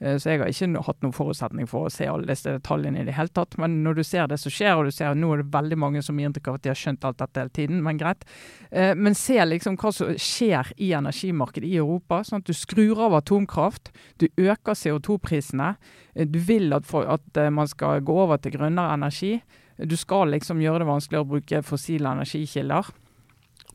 Eh, 0.00 0.16
Så 0.18 0.30
jeg 0.30 0.40
har 0.40 0.48
ikke 0.48 0.82
hatt 0.86 1.02
noen 1.02 1.14
forutsetning 1.14 1.68
for 1.70 1.86
å 1.86 1.92
se 1.92 2.06
alle 2.06 2.28
disse 2.28 2.52
detaljene 2.58 3.02
i 3.02 3.04
det 3.08 3.16
hele 3.16 3.32
tatt. 3.34 3.58
Men 3.58 3.82
når 3.84 3.98
du 3.98 4.04
ser 4.04 4.28
det 4.30 4.38
som 4.40 4.52
skjer, 4.52 4.76
og 4.76 4.88
du 4.88 4.90
ser 4.94 5.10
at 5.10 5.18
nå 5.18 5.32
er 5.32 5.42
det 5.42 5.52
veldig 5.54 5.78
mange 5.78 6.02
som 6.02 6.18
gir 6.18 6.28
inntrykk 6.30 6.48
av 6.48 6.58
at 6.58 6.62
de 6.66 6.72
har 6.72 6.78
skjønt 6.78 7.04
alt 7.04 7.18
dette 7.18 7.42
hele 7.42 7.54
tiden, 7.54 7.82
men 7.82 7.98
greit. 7.98 8.24
Eh, 8.70 8.94
Men 8.94 9.14
se 9.14 9.38
liksom 9.38 9.76
hva 9.76 9.92
som 9.92 10.14
skjer 10.14 10.72
i 10.76 10.92
energimarkedet 10.92 11.68
i 11.68 11.76
Europa. 11.76 12.22
Sånn 12.24 12.42
at 12.42 12.46
du 12.46 12.52
skrur 12.52 12.98
av 13.06 13.14
atomkraft, 13.14 13.92
du 14.18 14.28
øker 14.36 14.74
CO2-prisene. 14.74 15.76
Eh, 16.14 16.26
Du 16.28 16.38
vil 16.38 16.72
at, 16.72 16.84
for, 16.84 17.06
at 17.06 17.52
man 17.52 17.66
skal 17.66 18.00
gå 18.00 18.12
over 18.12 18.36
til 18.36 18.52
grønnere 18.52 18.94
energi. 18.94 19.40
Du 19.78 19.96
skal 19.96 20.28
liksom 20.28 20.58
gjøre 20.60 20.82
det 20.82 20.88
vanskeligere 20.88 21.24
å 21.24 21.30
bruke 21.30 21.62
fossile 21.62 22.10
energikilder. 22.10 22.90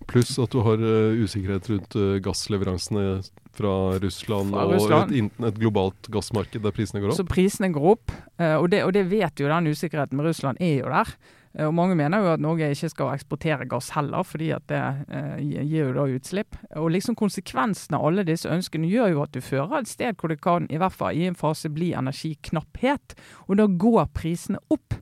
Pluss 0.08 0.38
at 0.40 0.52
du 0.52 0.60
har 0.66 0.82
uh, 0.84 1.16
usikkerhet 1.16 1.70
rundt 1.70 1.96
uh, 1.96 2.20
gassleveransene 2.20 3.22
fra 3.54 4.00
Russland 4.02 4.54
Fra 4.56 4.66
og 4.66 5.13
Et, 5.13 5.39
et 5.50 5.62
globalt 5.62 6.10
gassmarked 6.13 6.63
der 6.63 6.74
prisene 6.76 7.04
går 7.04 7.13
opp. 7.13 7.20
Så 7.22 7.28
prisene 7.30 7.70
går 7.74 7.88
opp, 7.94 8.12
eh, 8.39 8.56
og 8.58 8.70
det, 8.74 8.84
og 8.88 8.94
det 8.96 9.06
vet 9.12 9.39
jo 9.39 9.50
den 9.52 9.70
usikkerheten 9.70 10.18
med 10.18 10.26
Russland 10.32 10.62
er 10.62 10.80
jo 10.82 10.89
der. 10.92 11.13
Eh, 11.54 11.68
Og 11.68 11.74
Mange 11.78 11.96
mener 11.96 12.18
jo 12.24 12.32
at 12.34 12.42
Norge 12.42 12.72
ikke 12.74 12.89
skal 12.89 13.13
eksportere 13.13 13.68
gass 13.70 13.92
heller, 13.94 14.24
fordi 14.26 14.50
at 14.56 14.66
det 14.72 14.82
eh, 15.13 15.38
gir 15.62 15.88
jo 15.88 15.94
da 15.94 16.08
utslipp. 16.10 16.58
Og 16.82 16.89
liksom 16.96 17.16
Konsekvensen 17.20 17.94
av 17.98 18.06
alle 18.10 18.26
disse 18.26 18.50
ønskene 18.50 18.89
gjør 18.89 19.13
jo 19.13 19.24
at 19.28 19.34
du 19.36 19.42
fører 19.42 19.80
et 19.84 19.92
sted 19.92 20.18
hvor 20.18 20.34
det 20.34 20.42
kan 20.42 20.66
i 20.74 20.82
hvert 20.82 20.98
fall 20.98 21.13
i 21.13 21.28
en 21.30 21.38
fase 21.38 21.70
bli 21.70 21.94
energiknapphet. 21.94 23.13
Og 23.48 23.58
da 23.62 23.68
går 23.68 24.10
prisene 24.18 24.58
opp. 24.74 24.98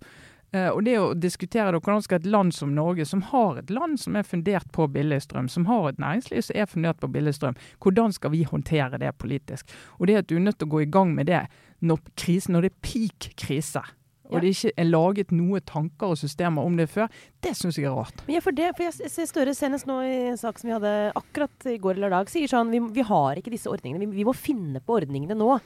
Eh, 0.52 0.68
og 0.68 0.82
det 0.84 0.98
å 1.00 1.14
diskutere 1.16 1.72
da, 1.72 1.80
hvordan 1.80 2.04
skal 2.04 2.20
et 2.20 2.28
land 2.28 2.52
som 2.56 2.74
Norge, 2.76 3.06
som 3.08 3.22
har 3.30 3.62
et 3.62 3.70
land 3.72 3.96
som 4.02 4.18
er 4.20 4.28
fundert 4.28 4.68
på 4.76 4.88
billig 4.92 5.22
strøm, 5.24 5.48
som 5.48 5.64
har 5.70 5.88
et 5.94 6.02
næringsliv 6.02 6.44
som 6.44 6.58
er 6.60 6.68
fundert 6.68 7.00
på 7.00 7.08
billig 7.14 7.32
strøm, 7.38 7.56
hvordan 7.80 8.12
skal 8.12 8.34
vi 8.34 8.44
håndtere 8.50 9.00
det 9.00 9.14
politisk? 9.22 9.72
Og 10.00 10.10
det 10.12 10.18
at 10.20 10.28
du 10.28 10.36
er 10.36 10.44
nødt 10.44 10.60
til 10.60 10.68
å 10.68 10.74
gå 10.76 10.84
i 10.84 10.92
gang 10.92 11.14
med 11.16 11.32
det 11.32 11.46
når, 11.80 12.02
krisen, 12.20 12.58
når 12.58 12.68
det 12.68 12.72
er 12.74 12.82
peak 12.84 13.30
krise, 13.40 13.84
og 14.32 14.38
Ja. 14.38 14.40
det 14.44 14.50
ikke 14.56 14.72
er 14.80 14.88
laget 14.88 15.32
noe 15.36 15.60
tanker 15.60 16.14
og 16.14 16.18
systemer 16.20 16.64
om 16.64 16.76
det 16.78 16.90
før, 16.90 17.08
det 17.44 17.52
syns 17.56 17.76
jeg 17.76 17.88
er 17.88 17.96
rart. 17.96 18.22
Men 18.28 18.36
ja, 18.36 18.42
for 18.44 18.52
det, 18.52 18.70
for 18.78 18.84
jeg 18.88 19.12
ser 19.12 19.28
Støre 19.28 19.54
senest 19.56 19.88
nå 19.88 19.98
i 20.04 20.30
en 20.30 20.38
sak 20.40 20.60
som 20.60 20.70
vi 20.70 20.76
hadde 20.76 21.12
akkurat 21.20 21.66
i 21.68 21.78
går 21.78 21.96
eller 21.96 22.10
dag, 22.10 22.30
sier 22.32 22.48
sånn 22.48 22.72
vi, 22.72 22.80
vi 22.80 23.04
har 23.08 23.36
ikke 23.36 23.52
disse 23.52 23.68
ordningene. 23.72 24.06
Vi, 24.08 24.22
vi 24.22 24.28
må 24.28 24.32
finne 24.36 24.80
på 24.80 25.00
ordningene 25.00 25.36
nå. 25.36 25.60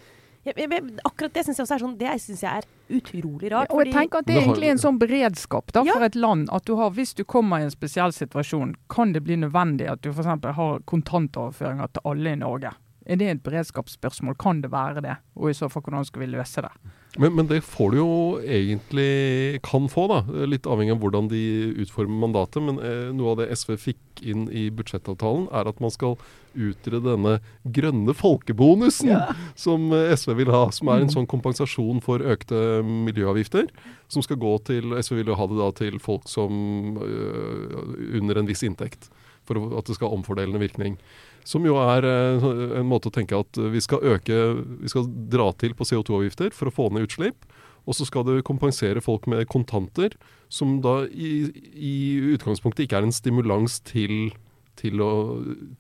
Jeg, 0.45 0.53
jeg, 0.57 0.81
akkurat 1.03 1.33
det 1.33 1.43
syns 1.45 1.57
jeg 1.57 1.63
også 1.65 1.73
er 1.75 1.81
sånn 1.81 1.97
Det 1.97 2.09
synes 2.21 2.41
jeg 2.43 2.61
er 2.61 2.97
utrolig 2.99 3.49
rart. 3.51 3.71
og 3.73 3.79
jeg 3.85 3.93
tenker 3.95 4.19
at 4.21 4.27
det 4.27 4.35
er 4.37 4.41
egentlig 4.43 4.69
en 4.75 4.77
sånn 4.83 4.99
beredskap 5.01 5.71
da, 5.73 5.81
Ja. 5.87 5.93
for 5.97 6.03
et 6.05 6.15
land. 6.15 6.49
At 6.53 6.65
du 6.69 6.75
har, 6.77 6.91
hvis 6.91 7.15
du 7.17 7.23
kommer 7.25 7.59
i 7.59 7.63
en 7.65 7.71
spesiell 7.73 8.13
situasjon, 8.13 8.75
kan 8.89 9.11
det 9.13 9.23
bli 9.25 9.35
nødvendig 9.41 9.89
at 9.89 10.01
du 10.05 10.11
f.eks. 10.11 10.25
har 10.27 10.79
kontantoverføringer 10.85 11.87
til 11.93 12.01
alle 12.05 12.31
i 12.35 12.35
Norge. 12.35 12.71
Er 13.07 13.15
det 13.21 13.27
et 13.29 13.43
beredskapsspørsmål? 13.43 14.35
Kan 14.37 14.61
det 14.61 14.71
være 14.71 15.01
det? 15.01 15.17
Og 15.35 15.49
i 15.49 15.53
så 15.53 15.69
fall, 15.69 15.81
hvordan 15.85 16.05
skal 16.05 16.21
vi 16.21 16.29
løse 16.37 16.61
det? 16.61 16.71
Men, 17.17 17.35
men 17.35 17.47
det 17.47 17.61
får 17.63 17.93
du 17.93 17.97
jo 18.01 18.13
egentlig 18.43 19.61
kan 19.63 19.87
få, 19.91 20.07
da. 20.11 20.17
Litt 20.49 20.67
avhengig 20.67 20.97
av 20.97 21.03
hvordan 21.03 21.29
de 21.31 21.43
utformer 21.85 22.25
mandatet. 22.25 22.59
Men 22.63 22.79
eh, 22.83 23.11
noe 23.15 23.33
av 23.33 23.39
det 23.39 23.51
SV 23.55 23.75
fikk 23.79 24.23
inn 24.25 24.47
i 24.51 24.67
budsjettavtalen, 24.75 25.47
er 25.55 25.69
at 25.71 25.79
man 25.83 25.93
skal 25.93 26.17
utrede 26.55 27.03
denne 27.03 27.37
grønne 27.75 28.15
folkebonusen 28.15 29.11
som 29.59 29.87
eh, 29.95 30.11
SV 30.15 30.35
vil 30.41 30.51
ha. 30.55 30.65
Som 30.75 30.91
er 30.91 31.05
en 31.05 31.13
sånn 31.13 31.29
kompensasjon 31.31 32.03
for 32.03 32.23
økte 32.35 32.81
miljøavgifter. 32.83 33.71
Som 34.11 34.25
skal 34.25 34.41
gå 34.41 34.57
til 34.67 34.97
SV 34.99 35.21
vil 35.21 35.31
jo 35.31 35.39
ha 35.39 35.47
det 35.51 35.61
da 35.61 35.69
til 35.79 36.01
folk 36.03 36.27
som 36.31 36.99
øh, 36.99 37.79
under 38.19 38.41
en 38.41 38.51
viss 38.51 38.65
inntekt. 38.67 39.07
For 39.47 39.61
at 39.77 39.87
det 39.87 39.95
skal 39.95 40.09
ha 40.09 40.17
omfordelende 40.17 40.59
virkning. 40.59 40.99
Som 41.45 41.65
jo 41.67 41.77
er 41.77 42.05
eh, 42.09 42.47
en 42.81 42.89
måte 42.89 43.11
å 43.11 43.13
tenke 43.13 43.37
at 43.37 43.59
vi 43.71 43.81
skal 43.83 44.01
øke 44.15 44.39
Vi 44.81 44.89
skal 44.91 45.05
dra 45.31 45.51
til 45.61 45.75
på 45.77 45.85
CO2-avgifter 45.85 46.53
for 46.55 46.71
å 46.71 46.73
få 46.73 46.89
ned 46.93 47.05
utslipp. 47.05 47.45
Og 47.85 47.93
så 47.93 48.07
skal 48.07 48.25
det 48.25 48.45
kompensere 48.47 49.03
folk 49.03 49.27
med 49.29 49.45
kontanter, 49.51 50.15
som 50.49 50.79
da 50.81 51.03
i, 51.05 51.51
i 51.77 51.95
utgangspunktet 52.33 52.87
ikke 52.87 52.97
er 52.97 53.05
en 53.05 53.13
stimulans 53.13 53.77
til, 53.85 54.31
til, 54.79 55.01
å, 55.05 55.11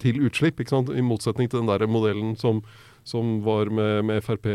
til 0.01 0.21
utslipp. 0.27 0.61
I 0.61 1.05
motsetning 1.05 1.49
til 1.49 1.63
den 1.63 1.71
der 1.71 1.87
modellen 1.89 2.35
som, 2.37 2.61
som 3.07 3.39
var 3.45 3.73
med, 3.73 4.05
med 4.05 4.21
Frp 4.25 4.45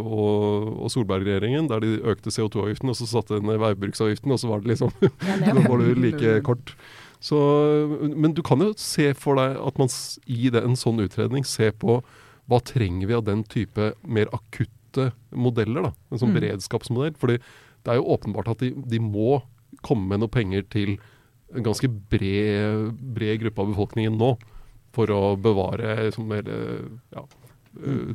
og, 0.00 0.72
og 0.80 0.94
Solberg-regjeringen, 0.96 1.68
der 1.68 1.84
de 1.84 1.98
økte 2.08 2.32
CO2-avgiften, 2.32 2.92
og 2.92 2.96
så 2.96 3.10
satte 3.10 3.36
de 3.36 3.50
ned 3.50 3.60
veibruksavgiften, 3.60 4.32
og 4.32 4.40
så 4.40 4.54
var 4.54 4.64
det 4.64 4.72
liksom 4.72 4.96
Da 5.04 5.58
var 5.60 5.80
du 5.84 5.92
like 6.00 6.38
kort. 6.48 6.76
Så, 7.24 7.38
men 8.12 8.34
du 8.36 8.42
kan 8.44 8.60
jo 8.60 8.74
se 8.76 9.12
for 9.16 9.38
deg 9.40 9.56
at 9.56 9.78
man 9.80 9.88
i 10.28 10.50
det, 10.52 10.60
en 10.64 10.76
sånn 10.76 11.00
utredning 11.00 11.46
ser 11.48 11.72
på 11.80 12.02
hva 12.50 12.58
trenger 12.60 13.08
vi 13.08 13.16
av 13.16 13.24
den 13.24 13.44
type 13.48 13.94
mer 14.04 14.28
akutte 14.36 15.08
modeller. 15.32 15.88
da, 15.88 15.92
En 16.12 16.18
sånn 16.20 16.34
Mm. 16.34 16.40
beredskapsmodell. 16.40 17.16
fordi 17.16 17.38
det 17.84 17.88
er 17.92 17.96
jo 17.96 18.12
åpenbart 18.16 18.48
at 18.52 18.58
de, 18.58 18.70
de 18.76 18.98
må 19.00 19.42
komme 19.82 20.06
med 20.08 20.20
noe 20.20 20.28
penger 20.28 20.62
til 20.68 20.98
en 21.54 21.62
ganske 21.64 21.88
bred, 21.88 22.92
bred 23.14 23.40
gruppe 23.40 23.58
av 23.62 23.72
befolkningen 23.72 24.18
nå. 24.18 24.36
For 24.92 25.06
å 25.10 25.34
bevare 25.40 25.96
liksom, 26.04 26.28
mer, 26.28 26.44
eh, 26.46 26.84
ja, 27.16 27.24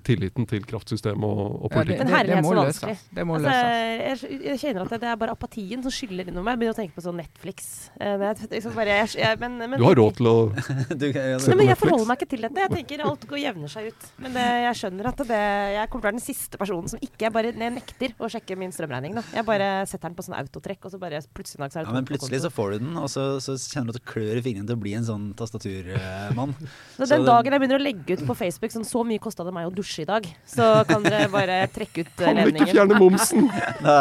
tilliten 0.06 0.46
til 0.50 0.64
kraftsystemet 0.68 1.26
og, 1.26 1.66
og 1.66 1.74
Ja, 1.74 1.84
det, 1.84 1.98
politikken. 1.98 2.00
Men 2.00 2.00
det, 2.00 2.10
det 2.10 2.18
herlighet, 2.18 2.44
må 2.46 2.54
så 2.54 2.64
vanskelig. 2.64 2.98
Det 3.18 3.26
må 3.28 3.36
Altså, 3.40 3.50
løses. 3.50 4.24
jeg, 4.24 4.40
jeg 4.46 4.60
kjenner 4.64 4.86
at 4.86 4.94
det, 4.94 5.00
det 5.04 5.10
er 5.12 5.20
bare 5.24 5.36
apatien 5.36 5.84
som 5.86 5.94
skyller 5.94 6.32
innom 6.32 6.46
meg. 6.48 6.56
Jeg 6.56 6.62
begynner 6.62 6.76
å 6.76 6.80
tenke 6.80 6.96
på 6.96 7.04
sånn 7.06 7.20
Netflix. 7.20 7.70
Eh, 8.00 8.26
liksom 8.54 8.76
bare, 8.78 8.96
jeg, 9.02 9.12
jeg, 9.20 9.40
men, 9.44 9.58
men, 9.64 9.76
Du 9.80 9.86
har 9.88 10.00
råd 10.00 10.20
til 10.20 10.30
å 10.32 10.36
Du, 10.50 11.06
ja, 11.12 11.38
Se 11.40 11.52
på 11.52 11.58
Netflix? 11.58 11.70
jeg 11.70 11.80
forholder 11.84 12.10
meg 12.12 12.22
ikke 12.22 12.30
til 12.36 12.46
dette. 12.48 12.66
Jeg 12.66 12.74
tenker 12.78 13.06
alt 13.10 13.28
går 13.30 13.42
jevner 13.44 13.74
seg 13.76 13.92
ut. 13.92 14.08
Men 14.24 14.36
det, 14.38 14.46
jeg 14.66 14.80
skjønner 14.84 15.12
at 15.12 15.24
det, 15.34 15.42
jeg 15.76 15.92
kommer 15.92 16.04
til 16.04 16.08
å 16.08 16.10
være 16.10 16.20
den 16.20 16.26
siste 16.26 16.62
personen 16.62 16.92
som 16.92 17.04
ikke 17.04 17.28
Jeg 17.28 17.36
bare 17.36 17.54
jeg 17.54 17.76
nekter 17.76 18.16
å 18.24 18.30
sjekke 18.32 18.58
min 18.60 18.74
strømregning. 18.76 19.18
Da. 19.20 19.26
Jeg 19.36 19.48
bare 19.48 19.70
setter 19.90 20.08
den 20.10 20.18
på 20.18 20.26
sånn 20.26 20.38
autotrekk, 20.40 20.88
og 20.88 20.94
så 20.94 21.02
bare 21.02 21.20
plutselig 21.36 21.66
en 21.66 21.74
så 21.74 21.82
er 21.82 21.86
det 21.86 21.92
Ja, 21.92 21.96
men 21.98 22.08
plutselig 22.08 22.42
så 22.46 22.52
får 22.54 22.76
du 22.76 22.78
den, 22.86 22.96
og 23.00 23.10
så, 23.12 23.26
så 23.44 23.56
kjenner 23.60 23.92
du 23.92 23.98
at 23.98 24.00
det 24.00 24.06
klør 24.10 24.40
i 24.40 24.44
fingrene 24.46 24.70
til 24.70 24.78
å 24.78 24.82
bli 24.82 24.94
en 24.98 25.08
sånn 25.08 25.28
tastaturmann. 25.40 26.56
Så 26.96 27.06
så 27.06 27.18
den 27.18 27.28
dagen 27.28 27.56
jeg 27.56 27.62
begynner 27.64 27.80
å 27.80 27.84
legge 27.84 28.18
ut 28.18 28.26
på 28.28 28.36
Facebook 28.38 28.74
sånn 28.74 28.88
så 28.88 29.04
mye 29.08 29.22
kosta 29.22 29.46
det 29.48 29.49
meg 29.56 29.68
å 29.70 29.74
dusje 29.74 30.04
i 30.04 30.08
dag, 30.10 30.26
så 30.48 30.68
kan 30.90 31.04
dere 31.06 31.28
bare 31.32 31.60
trekke 31.74 32.04
ut 32.06 32.24
ledningen. 32.24 32.40
Kan 32.44 32.54
vi 32.54 32.60
ikke 32.60 32.74
fjerne 32.74 33.00
momsen? 33.00 33.50
Da 33.84 33.98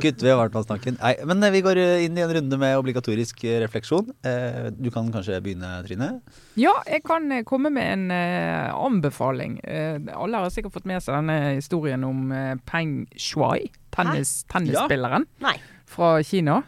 kutter 0.00 0.28
vi 0.28 0.34
varmtvannstanken. 0.40 0.98
Nei, 1.02 1.14
men 1.28 1.42
eh, 1.46 1.52
vi 1.54 1.62
går 1.66 1.80
inn 2.06 2.18
i 2.18 2.24
en 2.24 2.34
runde 2.38 2.58
med 2.60 2.76
obligatorisk 2.80 3.44
eh, 3.48 3.58
refleksjon. 3.64 4.12
Eh, 4.26 4.70
Du 4.76 4.90
kan 4.94 5.08
kanskje 5.14 5.40
begynne, 5.44 5.70
Trine? 5.86 6.10
Ja, 6.60 6.74
jeg 6.88 7.02
kan 7.06 7.30
eh, 7.32 7.44
komme 7.48 7.70
med 7.74 7.90
en 7.96 8.06
eh, 8.14 8.70
anbefaling. 8.74 9.58
Eh, 9.64 9.98
alle 10.16 10.42
har 10.44 10.52
sikkert 10.54 10.76
fått 10.78 10.88
med 10.88 11.02
seg 11.04 11.16
denne 11.18 11.38
historien 11.56 12.04
om 12.06 12.30
eh, 12.32 12.54
Peng 12.68 13.04
Shuai, 13.16 13.68
tennis, 13.94 14.42
tennisspilleren 14.52 15.26
Nei. 15.44 15.56
fra 15.90 16.16
Kina. 16.26 16.62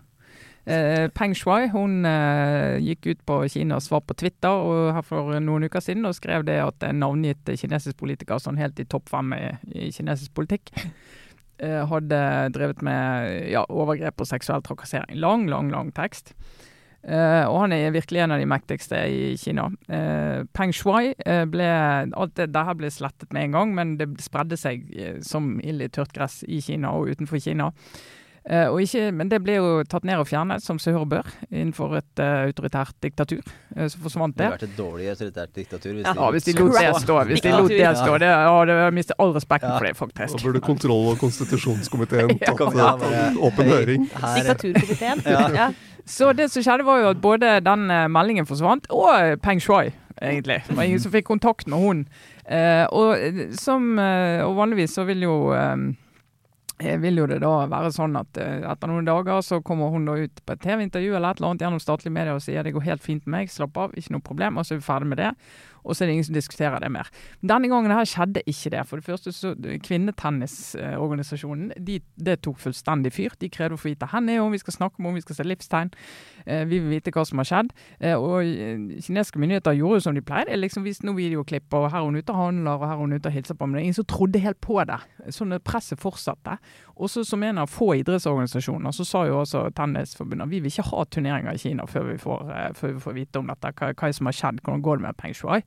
Eh, 0.68 1.06
Peng 1.16 1.32
Shuai 1.32 1.70
hun 1.72 2.04
eh, 2.04 2.76
gikk 2.84 3.06
ut 3.08 3.20
på 3.24 3.38
Kinas 3.48 3.86
svar 3.88 4.02
på 4.04 4.16
Twitter 4.20 4.52
og 4.52 4.90
her 4.92 5.06
for 5.06 5.38
noen 5.40 5.64
uker 5.64 5.80
siden 5.80 6.04
og 6.04 6.16
skrev 6.18 6.44
det 6.44 6.58
at 6.60 6.84
en 6.84 7.00
navngitt 7.00 7.48
kinesisk 7.56 7.96
politiker 8.02 8.42
sånn 8.42 8.60
helt 8.60 8.80
i 8.82 8.84
topp 8.84 9.08
fem 9.08 9.32
i, 9.32 9.46
i 9.72 9.88
kinesisk 9.94 10.34
politikk 10.36 10.74
eh, 11.64 11.80
hadde 11.88 12.20
drevet 12.52 12.84
med 12.84 13.48
ja, 13.54 13.64
overgrep 13.72 14.20
og 14.20 14.28
seksuell 14.28 14.64
trakassering. 14.66 15.16
Lang, 15.16 15.48
lang, 15.48 15.72
lang 15.72 15.94
tekst. 15.96 16.34
Uh, 17.08 17.46
og 17.46 17.60
han 17.62 17.72
er 17.72 17.92
virkelig 17.94 18.24
en 18.24 18.32
av 18.34 18.40
de 18.42 18.46
mektigste 18.50 18.98
i 19.06 19.36
Kina. 19.38 19.68
Uh, 19.86 20.42
Peng 20.52 20.74
Shuai 20.74 21.14
uh, 21.14 21.44
ble 21.48 21.68
Alt 22.10 22.34
det 22.36 22.48
der 22.52 22.72
ble 22.76 22.90
slettet 22.92 23.30
med 23.32 23.46
en 23.46 23.54
gang, 23.54 23.74
men 23.76 23.94
det 24.00 24.10
spredde 24.20 24.58
seg 24.58 24.90
som 25.24 25.54
ild 25.62 25.86
i 25.86 25.88
tørt 25.94 26.12
gress 26.16 26.42
i 26.42 26.58
Kina 26.60 26.90
og 26.98 27.14
utenfor 27.14 27.40
Kina. 27.40 27.70
Eh, 28.48 28.64
og 28.72 28.80
ikke, 28.80 29.10
men 29.12 29.28
det 29.28 29.42
ble 29.44 29.58
jo 29.58 29.82
tatt 29.84 30.06
ned 30.08 30.22
og 30.22 30.28
fjernet, 30.30 30.62
som 30.64 30.78
seg 30.80 30.94
hør 30.96 31.04
bør, 31.10 31.26
innenfor 31.50 31.98
et 31.98 32.22
uh, 32.22 32.46
autoritært 32.46 32.94
diktatur. 33.04 33.42
Eh, 33.76 33.90
så 33.92 34.00
forsvant 34.00 34.32
Det 34.32 34.40
det. 34.40 34.46
hadde 34.46 34.56
vært 34.56 34.70
et 34.70 34.78
dårlig 34.78 35.10
autoritært 35.12 35.52
diktatur 35.58 35.92
hvis 35.92 36.06
Ja. 36.06 36.14
Ja, 36.16 36.30
hvis 36.32 36.48
de 36.48 36.54
lot 36.56 36.72
det 36.78 37.02
stå. 37.02 37.18
Hvis 37.28 37.44
de 37.44 37.52
lot 37.52 37.68
det 37.68 37.92
stå. 38.00 38.16
Det, 38.22 38.30
ja, 38.32 38.64
det 38.70 38.94
mister 38.96 39.14
all 39.18 39.34
respekten 39.36 39.68
Ja. 39.68 39.76
for 39.78 39.84
det, 39.84 39.96
faktisk. 39.96 40.38
Da 40.38 40.44
burde 40.48 40.60
kontroll- 40.64 41.12
og 41.12 41.18
konstitusjonskomiteen 41.20 42.38
tatt 42.46 43.06
en 43.12 43.38
åpen 43.38 43.68
høring. 43.68 44.08
Diktaturkomiteen. 44.08 45.22
Ja. 45.58 45.70
Så 46.08 46.32
det 46.32 46.48
som 46.50 46.62
skjedde, 46.64 46.86
var 46.88 47.02
jo 47.02 47.08
at 47.12 47.20
både 47.20 47.60
den 47.60 47.84
meldingen 48.08 48.46
forsvant, 48.48 48.86
og 48.88 49.42
Peng 49.44 49.60
Shui 49.60 49.90
egentlig. 50.22 50.62
Det 50.66 50.76
var 50.76 50.82
ingen 50.88 51.00
som 51.00 51.12
fikk 51.12 51.26
kontakt 51.28 51.66
med 51.68 51.78
hun. 51.78 52.04
Eh, 52.48 52.86
og, 52.96 53.16
som, 53.60 53.98
eh, 53.98 54.40
og 54.44 54.56
vanligvis 54.56 54.94
så 54.96 55.04
vil 55.08 55.22
jo 55.26 55.52
eh, 55.52 55.76
vil 56.78 57.18
jo 57.18 57.26
det 57.26 57.40
da 57.42 57.52
være 57.70 57.90
sånn 57.94 58.14
at 58.20 58.38
eh, 58.38 58.62
etter 58.70 58.90
noen 58.90 59.06
dager 59.08 59.40
så 59.42 59.58
kommer 59.66 59.90
hun 59.90 60.06
da 60.06 60.14
ut 60.20 60.42
på 60.44 60.54
et 60.54 60.62
TV-intervju 60.62 61.16
eller 61.16 61.34
et 61.34 61.40
eller 61.40 61.50
annet 61.50 61.64
gjennom 61.64 61.82
statlige 61.82 62.14
medier 62.14 62.38
og 62.38 62.44
sier 62.44 62.62
det 62.62 62.74
går 62.76 62.86
helt 62.86 63.02
fint 63.02 63.26
med 63.26 63.34
meg, 63.34 63.50
slapp 63.50 63.80
av, 63.80 63.96
ikke 63.98 64.14
noe 64.14 64.24
problem, 64.24 64.58
og 64.58 64.66
så 64.66 64.76
er 64.76 64.82
vi 64.82 64.86
ferdig 64.86 65.10
med 65.10 65.20
det. 65.22 65.32
Og 65.88 65.96
så 65.96 66.04
er 66.04 66.10
det 66.10 66.18
ingen 66.18 66.28
som 66.28 66.36
diskuterer 66.36 66.78
det 66.82 66.90
mer. 66.92 67.08
Denne 67.40 67.70
gangen 67.72 67.94
her 67.94 68.08
skjedde 68.08 68.44
ikke 68.46 68.72
det. 68.76 68.84
For 68.88 69.00
det 69.00 69.08
første 69.08 69.32
så 69.34 69.54
Kvinnetennisorganisasjonen 69.88 71.72
de, 71.84 71.98
det 72.20 72.38
tok 72.44 72.60
fullstendig 72.62 73.12
fyr. 73.16 73.34
De 73.40 73.50
krevde 73.52 73.78
å 73.78 73.80
få 73.80 73.90
vite 73.92 74.08
hvor 74.08 74.28
er 74.28 74.42
hun, 74.42 74.52
vi 74.52 74.60
skal 74.60 74.76
snakke 74.76 75.00
med 75.00 75.10
henne, 75.10 75.22
vi 75.22 75.26
skal 75.26 75.38
se 75.38 75.46
livstegn. 75.46 75.92
Eh, 76.46 76.64
vi 76.68 76.80
vil 76.82 76.92
vite 76.96 77.12
hva 77.14 77.24
som 77.28 77.40
har 77.40 77.48
skjedd. 77.48 77.72
Eh, 78.00 78.16
og 78.16 78.44
eh, 78.44 79.00
kinesiske 79.04 79.40
myndigheter 79.40 79.76
gjorde 79.78 80.00
jo 80.00 80.04
som 80.06 80.18
de 80.18 80.24
pleide. 80.24 80.56
liksom 80.60 80.86
Viste 80.86 81.06
noen 81.08 81.18
videoklipp, 81.18 81.68
og 81.74 81.90
her 81.92 82.00
er 82.00 82.08
hun 82.08 82.18
ute 82.18 82.34
og 82.34 82.42
handler, 82.42 82.76
og 82.76 82.86
her 82.86 82.96
er 82.96 83.02
hun 83.02 83.16
ute 83.16 83.30
og 83.30 83.36
hilser 83.36 83.58
på. 83.58 83.66
Men 83.66 83.78
det 83.78 83.82
er 83.82 83.88
ingen 83.88 84.00
som 84.00 84.08
trodde 84.08 84.44
helt 84.44 84.60
på 84.64 84.78
det. 84.88 85.00
Sånn 85.34 85.56
at 85.56 85.66
presset 85.66 86.00
fortsatte. 86.02 86.58
Også 86.98 87.22
som 87.24 87.42
en 87.46 87.60
av 87.62 87.70
få 87.70 87.92
idrettsorganisasjoner, 88.00 88.94
så 88.94 89.04
sa 89.06 89.22
jo 89.28 89.38
også 89.42 89.68
Tennisforbundet 89.76 90.50
vi 90.50 90.58
vil 90.64 90.72
ikke 90.72 90.88
ha 90.90 91.04
turneringer 91.06 91.54
i 91.54 91.60
Kina 91.62 91.86
før 91.86 92.08
vi 92.10 92.16
får, 92.18 92.48
eh, 92.54 92.70
før 92.74 92.94
vi 92.96 93.02
får 93.04 93.16
vite 93.20 93.38
om 93.38 93.50
dette. 93.50 93.70
Hva, 93.78 93.92
hva 93.94 94.10
som 94.14 94.30
har 94.30 94.34
skjedd? 94.34 94.62
Hvordan 94.64 94.82
går 94.82 94.98
det 94.98 95.06
med 95.06 95.18
Peng 95.20 95.36
Shuai? 95.36 95.60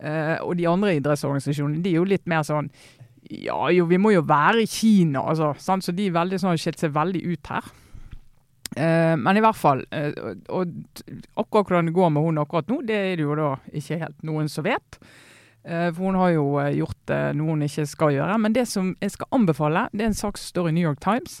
Uh, 0.00 0.38
og 0.46 0.54
de 0.56 0.68
andre 0.70 0.94
idrettsorganisasjonene 0.96 1.82
de 1.84 1.90
er 1.92 1.98
jo 1.98 2.06
litt 2.08 2.28
mer 2.30 2.44
sånn 2.46 2.70
Ja 3.26 3.66
jo, 3.74 3.84
vi 3.90 3.98
må 4.00 4.14
jo 4.14 4.22
være 4.24 4.62
i 4.62 4.68
Kina, 4.70 5.26
altså. 5.28 5.50
Sant? 5.60 5.84
Så 5.84 5.92
de 5.92 6.06
er 6.08 6.14
veldig 6.16 6.38
sånn, 6.40 6.56
skilt 6.60 6.80
seg 6.80 6.94
veldig 6.94 7.20
ut 7.26 7.50
her. 7.52 7.66
Uh, 8.78 9.16
men 9.20 9.36
i 9.36 9.42
hvert 9.44 9.58
fall 9.58 9.82
uh, 9.92 10.30
og 10.56 10.72
akkurat 11.34 11.66
hvordan 11.66 11.90
det 11.90 11.96
går 11.98 12.14
med 12.14 12.24
hun 12.24 12.40
akkurat 12.40 12.70
nå, 12.70 12.80
det 12.86 12.96
er 12.96 13.18
det 13.18 13.26
jo 13.26 13.36
da 13.36 13.50
ikke 13.76 14.00
helt 14.06 14.24
noen 14.24 14.48
som 14.48 14.64
vet. 14.64 15.00
Eh, 15.64 15.90
for 15.92 16.08
hun 16.08 16.14
har 16.14 16.32
jo 16.32 16.46
eh, 16.60 16.72
gjort 16.78 17.12
eh, 17.12 17.30
noe 17.36 17.54
hun 17.54 17.66
ikke 17.66 17.86
skal 17.88 18.14
gjøre. 18.16 18.38
Men 18.40 18.56
det 18.56 18.66
som 18.70 18.94
jeg 19.00 19.14
skal 19.16 19.30
anbefale, 19.36 19.88
det 19.92 20.06
er 20.06 20.12
en 20.12 20.22
sak 20.22 20.40
som 20.40 20.54
står 20.54 20.70
i 20.70 20.74
New 20.78 20.86
York 20.86 21.02
Times. 21.04 21.40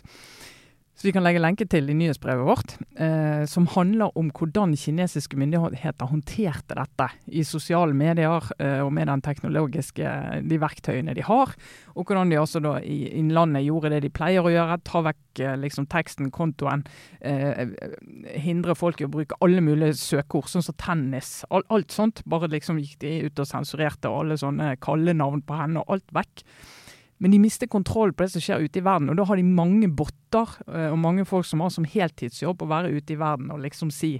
Så 1.00 1.06
vi 1.08 1.14
kan 1.16 1.24
legge 1.24 1.40
lenke 1.40 1.64
til 1.64 1.86
i 1.88 1.94
nyhetsbrevet 1.96 2.44
vårt, 2.44 2.72
eh, 3.00 3.46
som 3.48 3.64
handler 3.72 4.12
om 4.20 4.26
hvordan 4.36 4.74
kinesiske 4.76 5.38
myndigheter 5.40 6.10
håndterte 6.10 6.76
dette 6.76 7.06
i 7.32 7.40
sosiale 7.40 7.96
medier 7.96 8.44
eh, 8.60 8.82
og 8.84 8.90
med 8.92 9.08
den 9.08 9.22
teknologiske 9.24 10.10
de 10.44 10.58
verktøyene 10.60 11.14
de 11.16 11.24
har. 11.24 11.54
Og 11.94 12.04
hvordan 12.04 12.28
de 12.28 12.36
også 12.36 12.60
da 12.60 12.74
i 12.84 13.14
innlandet 13.16 13.64
gjorde 13.64 13.94
det 13.94 14.02
de 14.04 14.10
pleier 14.12 14.44
å 14.44 14.52
gjøre. 14.52 14.76
Ta 14.84 15.00
vekk 15.06 15.40
eh, 15.40 15.56
liksom 15.62 15.86
teksten, 15.88 16.28
kontoen. 16.36 16.84
Eh, 17.24 17.72
hindre 18.36 18.76
folk 18.76 19.00
i 19.00 19.06
å 19.08 19.14
bruke 19.14 19.38
alle 19.40 19.64
mulige 19.64 19.96
søkeord, 20.02 20.50
sånn 20.52 20.66
som 20.68 20.76
tennis. 20.84 21.38
Al 21.48 21.64
alt 21.72 21.96
sånt. 21.96 22.20
Bare 22.28 22.52
liksom 22.52 22.76
gikk 22.76 23.00
de 23.06 23.14
ut 23.24 23.40
og 23.40 23.48
sensurerte 23.48 24.12
alle 24.12 24.36
sånne 24.36 24.74
kallenavn 24.84 25.40
på 25.48 25.62
henne, 25.62 25.80
og 25.80 25.96
alt 25.96 26.12
vekk. 26.20 26.44
Men 27.20 27.34
de 27.34 27.40
mister 27.42 27.68
kontroll 27.68 28.14
på 28.16 28.24
det 28.24 28.32
som 28.32 28.42
skjer 28.44 28.64
ute 28.64 28.80
i 28.80 28.84
verden, 28.84 29.10
og 29.12 29.18
da 29.18 29.26
har 29.28 29.36
de 29.36 29.44
mange 29.44 29.90
botter 29.92 30.54
eh, 30.70 30.88
og 30.88 30.96
mange 31.02 31.26
folk 31.28 31.44
som 31.44 31.60
har 31.60 31.72
som 31.74 31.84
heltidsjobb 31.84 32.64
å 32.64 32.70
være 32.70 32.94
ute 32.96 33.12
i 33.12 33.18
verden 33.20 33.52
og 33.52 33.60
liksom 33.60 33.92
si 33.92 34.14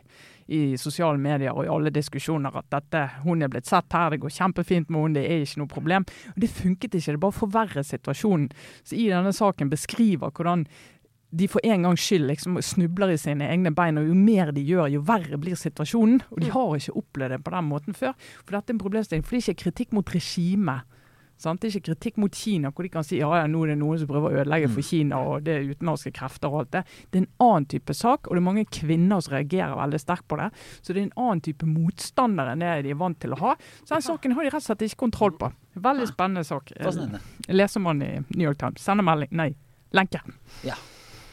i 0.50 0.76
sosiale 0.80 1.16
medier 1.22 1.54
og 1.54 1.64
i 1.64 1.70
alle 1.70 1.92
diskusjoner 1.94 2.56
at 2.58 2.68
dette, 2.74 3.06
hun 3.24 3.40
er 3.40 3.50
blitt 3.52 3.70
sett 3.70 3.88
her, 3.94 4.10
det 4.12 4.20
går 4.20 4.34
kjempefint 4.34 4.90
med 4.90 5.04
henne, 5.04 5.20
det 5.20 5.26
er 5.30 5.44
ikke 5.46 5.62
noe 5.62 5.72
problem. 5.72 6.06
Og 6.34 6.40
Det 6.44 6.52
funket 6.52 6.96
ikke, 6.98 7.14
det 7.14 7.22
bare 7.22 7.38
forverrer 7.38 7.86
situasjonen. 7.86 8.48
Så 8.84 8.98
i 8.98 9.08
denne 9.12 9.32
saken 9.32 9.70
beskriver 9.72 10.34
hvordan 10.34 10.66
de 11.30 11.46
for 11.46 11.62
en 11.62 11.86
gangs 11.86 12.02
skyld 12.02 12.26
liksom 12.26 12.58
snubler 12.64 13.14
i 13.14 13.18
sine 13.20 13.46
egne 13.46 13.70
bein, 13.74 14.00
og 14.00 14.08
jo 14.08 14.16
mer 14.18 14.50
de 14.52 14.64
gjør, 14.66 14.90
jo 14.90 15.02
verre 15.06 15.38
blir 15.38 15.58
situasjonen. 15.58 16.24
Og 16.34 16.42
de 16.42 16.50
har 16.50 16.72
ikke 16.76 16.96
opplevd 16.98 17.36
det 17.36 17.44
på 17.46 17.52
den 17.54 17.68
måten 17.70 17.94
før. 17.94 18.16
For 18.42 18.56
dette 18.56 18.74
er 18.74 18.76
en 18.76 18.82
problemstilling, 18.82 19.22
for 19.22 19.36
det 19.36 19.44
er 19.44 19.54
ikke 19.54 19.64
kritikk 19.68 19.94
mot 19.94 20.10
regimet. 20.10 20.98
Sant? 21.40 21.62
Det 21.62 21.70
er 21.70 21.78
ikke 21.78 21.94
kritikk 21.94 22.18
mot 22.20 22.36
Kina, 22.36 22.70
hvor 22.74 22.84
de 22.84 22.92
kan 22.92 23.06
si 23.06 23.20
ja, 23.20 23.30
ja, 23.40 23.46
nå 23.48 23.62
er 23.64 23.72
det 23.72 23.78
noen 23.80 24.00
som 24.00 24.10
prøver 24.10 24.28
å 24.28 24.42
ødelegge 24.42 24.68
for 24.74 24.84
Kina, 24.84 25.20
og 25.24 25.46
det 25.46 25.54
er 25.56 25.70
utenlandske 25.70 26.12
krefter 26.16 26.52
og 26.52 26.62
alt 26.62 26.72
det. 26.76 26.82
Det 27.08 27.20
er 27.20 27.24
en 27.24 27.46
annen 27.46 27.68
type 27.72 27.96
sak, 27.96 28.28
og 28.28 28.36
det 28.36 28.42
er 28.42 28.46
mange 28.50 28.66
kvinner 28.68 29.24
som 29.24 29.36
reagerer 29.36 29.78
veldig 29.78 30.02
sterkt 30.02 30.28
på 30.28 30.38
det. 30.40 30.50
Så 30.80 30.92
det 30.92 31.00
er 31.02 31.08
en 31.08 31.24
annen 31.24 31.42
type 31.48 31.68
motstander 31.68 32.52
enn 32.52 32.64
det 32.64 32.76
de 32.84 32.94
er 32.94 33.00
vant 33.00 33.20
til 33.24 33.36
å 33.36 33.40
ha. 33.40 33.56
Så 33.82 33.96
den 33.96 34.06
saken 34.06 34.36
har 34.36 34.46
de 34.46 34.52
rett 34.52 34.62
og 34.62 34.68
slett 34.68 34.86
ikke 34.86 35.02
kontroll 35.06 35.34
på. 35.40 35.50
Veldig 35.80 36.08
spennende 36.10 36.44
sak. 36.44 36.72
Fascinerende. 36.76 37.24
Leser 37.48 37.84
man 37.84 38.04
i 38.04 38.12
New 38.34 38.44
York 38.44 38.60
Times. 38.60 38.84
Sender 38.84 39.06
melding. 39.06 39.32
Nei, 39.40 39.52
lenke. 39.96 40.20
Ja, 40.66 40.76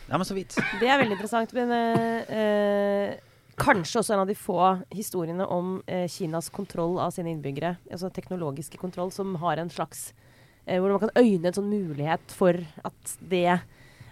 men 0.08 0.26
så 0.26 0.38
vidt. 0.38 0.56
Det 0.80 0.88
er 0.88 1.02
veldig 1.02 1.18
interessant. 1.18 1.52
Men 1.58 1.74
uh, 1.74 2.38
eh, 2.38 3.18
kanskje 3.58 4.02
også 4.02 4.14
en 4.16 4.24
av 4.24 4.30
de 4.30 4.36
få 4.38 4.60
historiene 4.94 5.46
om 5.46 5.80
eh, 5.88 6.06
Kinas 6.12 6.50
kontroll 6.54 7.00
av 7.02 7.12
sine 7.16 7.34
innbyggere, 7.34 7.76
altså 7.92 8.12
teknologiske 8.14 8.78
kontroll, 8.78 9.12
som 9.12 9.36
har 9.42 9.58
en 9.58 9.72
slags 9.74 10.14
eh, 10.66 10.80
Hvor 10.80 10.94
man 10.94 11.02
kan 11.02 11.16
øyne 11.18 11.50
en 11.50 11.58
sånn 11.58 11.72
mulighet 11.72 12.38
for 12.38 12.62
at 12.86 13.18
det 13.20 13.60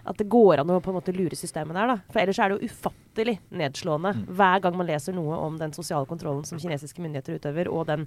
at 0.06 0.20
det 0.20 0.28
går 0.30 0.60
an 0.62 0.70
å 0.70 0.78
på 0.78 0.92
en 0.92 1.00
måte 1.00 1.10
lure 1.10 1.34
systemet 1.34 1.74
der. 1.74 1.88
da. 1.90 1.96
For 2.12 2.22
ellers 2.22 2.38
er 2.38 2.52
det 2.52 2.60
jo 2.60 2.68
ufattelig 2.70 3.40
nedslående 3.50 4.12
Mm. 4.14 4.26
hver 4.38 4.60
gang 4.62 4.76
man 4.78 4.86
leser 4.86 5.12
noe 5.16 5.34
om 5.34 5.56
den 5.58 5.72
sosiale 5.72 6.06
kontrollen 6.06 6.44
som 6.46 6.60
kinesiske 6.62 7.02
myndigheter 7.02 7.40
utøver, 7.40 7.66
og 7.66 7.86
den 7.86 8.06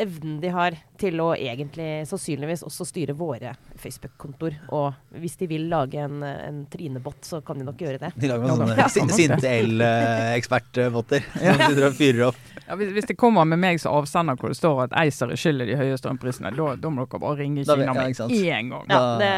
evnen 0.00 0.36
de 0.42 0.50
har 0.54 0.76
til 1.00 1.18
å 1.22 1.32
egentlig 1.36 2.06
sannsynligvis 2.08 2.62
også 2.66 2.86
styre 2.88 3.14
våre 3.18 3.52
Facebook-kontoer. 3.78 4.56
Og 4.74 5.18
hvis 5.22 5.36
de 5.40 5.48
vil 5.50 5.66
lage 5.70 6.00
en, 6.02 6.22
en 6.26 6.60
Trine-bot, 6.70 7.20
så 7.26 7.40
kan 7.46 7.58
de 7.60 7.66
nok 7.66 7.82
gjøre 7.82 8.00
det. 8.02 8.12
De 8.16 8.30
lager 8.30 8.46
Ja, 8.46 8.54
noen 8.54 8.62
sånne 8.64 8.78
Ja, 8.78 8.88
sin- 8.92 9.08
nok 9.10 9.18
sinte 9.18 9.50
el-ekspertbotter 9.58 11.26
som 11.34 11.62
sitter 11.64 11.86
og 11.88 11.96
fyrer 11.98 12.24
opp. 12.30 12.40
Ja, 12.68 12.76
hvis, 12.78 12.92
hvis 12.96 13.08
det 13.10 13.18
kommer 13.20 13.48
med 13.48 13.60
meg 13.62 13.80
som 13.82 13.96
avsender 13.98 14.38
hvor 14.38 14.52
det 14.52 14.58
står 14.60 14.84
at 14.88 14.96
ACER 15.04 15.32
er 15.34 15.40
skyld 15.40 15.64
i 15.64 15.70
de 15.72 15.78
høye 15.80 15.98
strømprisene, 16.00 16.52
da, 16.56 16.70
da 16.78 16.92
må 16.92 17.04
dere 17.06 17.22
bare 17.22 17.38
ringe 17.42 17.64
Kina 17.64 17.94
med 17.96 18.18
én 18.38 18.72
gang. 18.72 18.88
Ja, 18.92 19.02
det, 19.20 19.32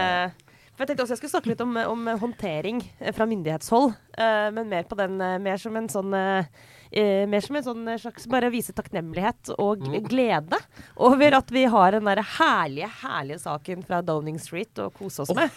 jeg 0.81 0.89
tenkte 0.89 1.05
også 1.05 1.13
jeg 1.13 1.21
skulle 1.21 1.35
snakke 1.35 1.51
litt 1.53 1.61
om, 1.65 1.75
om 1.77 2.07
håndtering 2.23 2.79
eh, 2.99 3.13
fra 3.13 3.27
myndighetshold, 3.29 3.91
eh, 4.17 4.47
men 4.57 4.71
mer 4.73 4.87
på 4.89 4.97
den 4.97 5.19
eh, 5.21 5.37
mer 5.43 5.61
som 5.61 5.77
en 5.77 5.91
sånn 5.93 6.15
eh, 6.91 7.27
mer 7.31 7.45
som 7.45 7.59
en 7.59 7.67
sånn 7.67 7.89
eh, 7.89 8.01
slags 8.03 8.29
bare 8.31 8.53
vise 8.53 8.75
takknemlighet 8.77 9.53
og 9.59 9.85
glede 10.07 10.59
over 11.01 11.39
at 11.41 11.53
vi 11.55 11.67
har 11.71 11.97
den 11.97 12.09
der 12.11 12.23
herlige, 12.39 12.91
herlige 13.03 13.43
saken 13.43 13.85
fra 13.87 14.03
Downing 14.05 14.41
Street 14.43 14.83
å 14.83 14.91
kose 14.95 15.25
oss 15.25 15.35
med. 15.37 15.53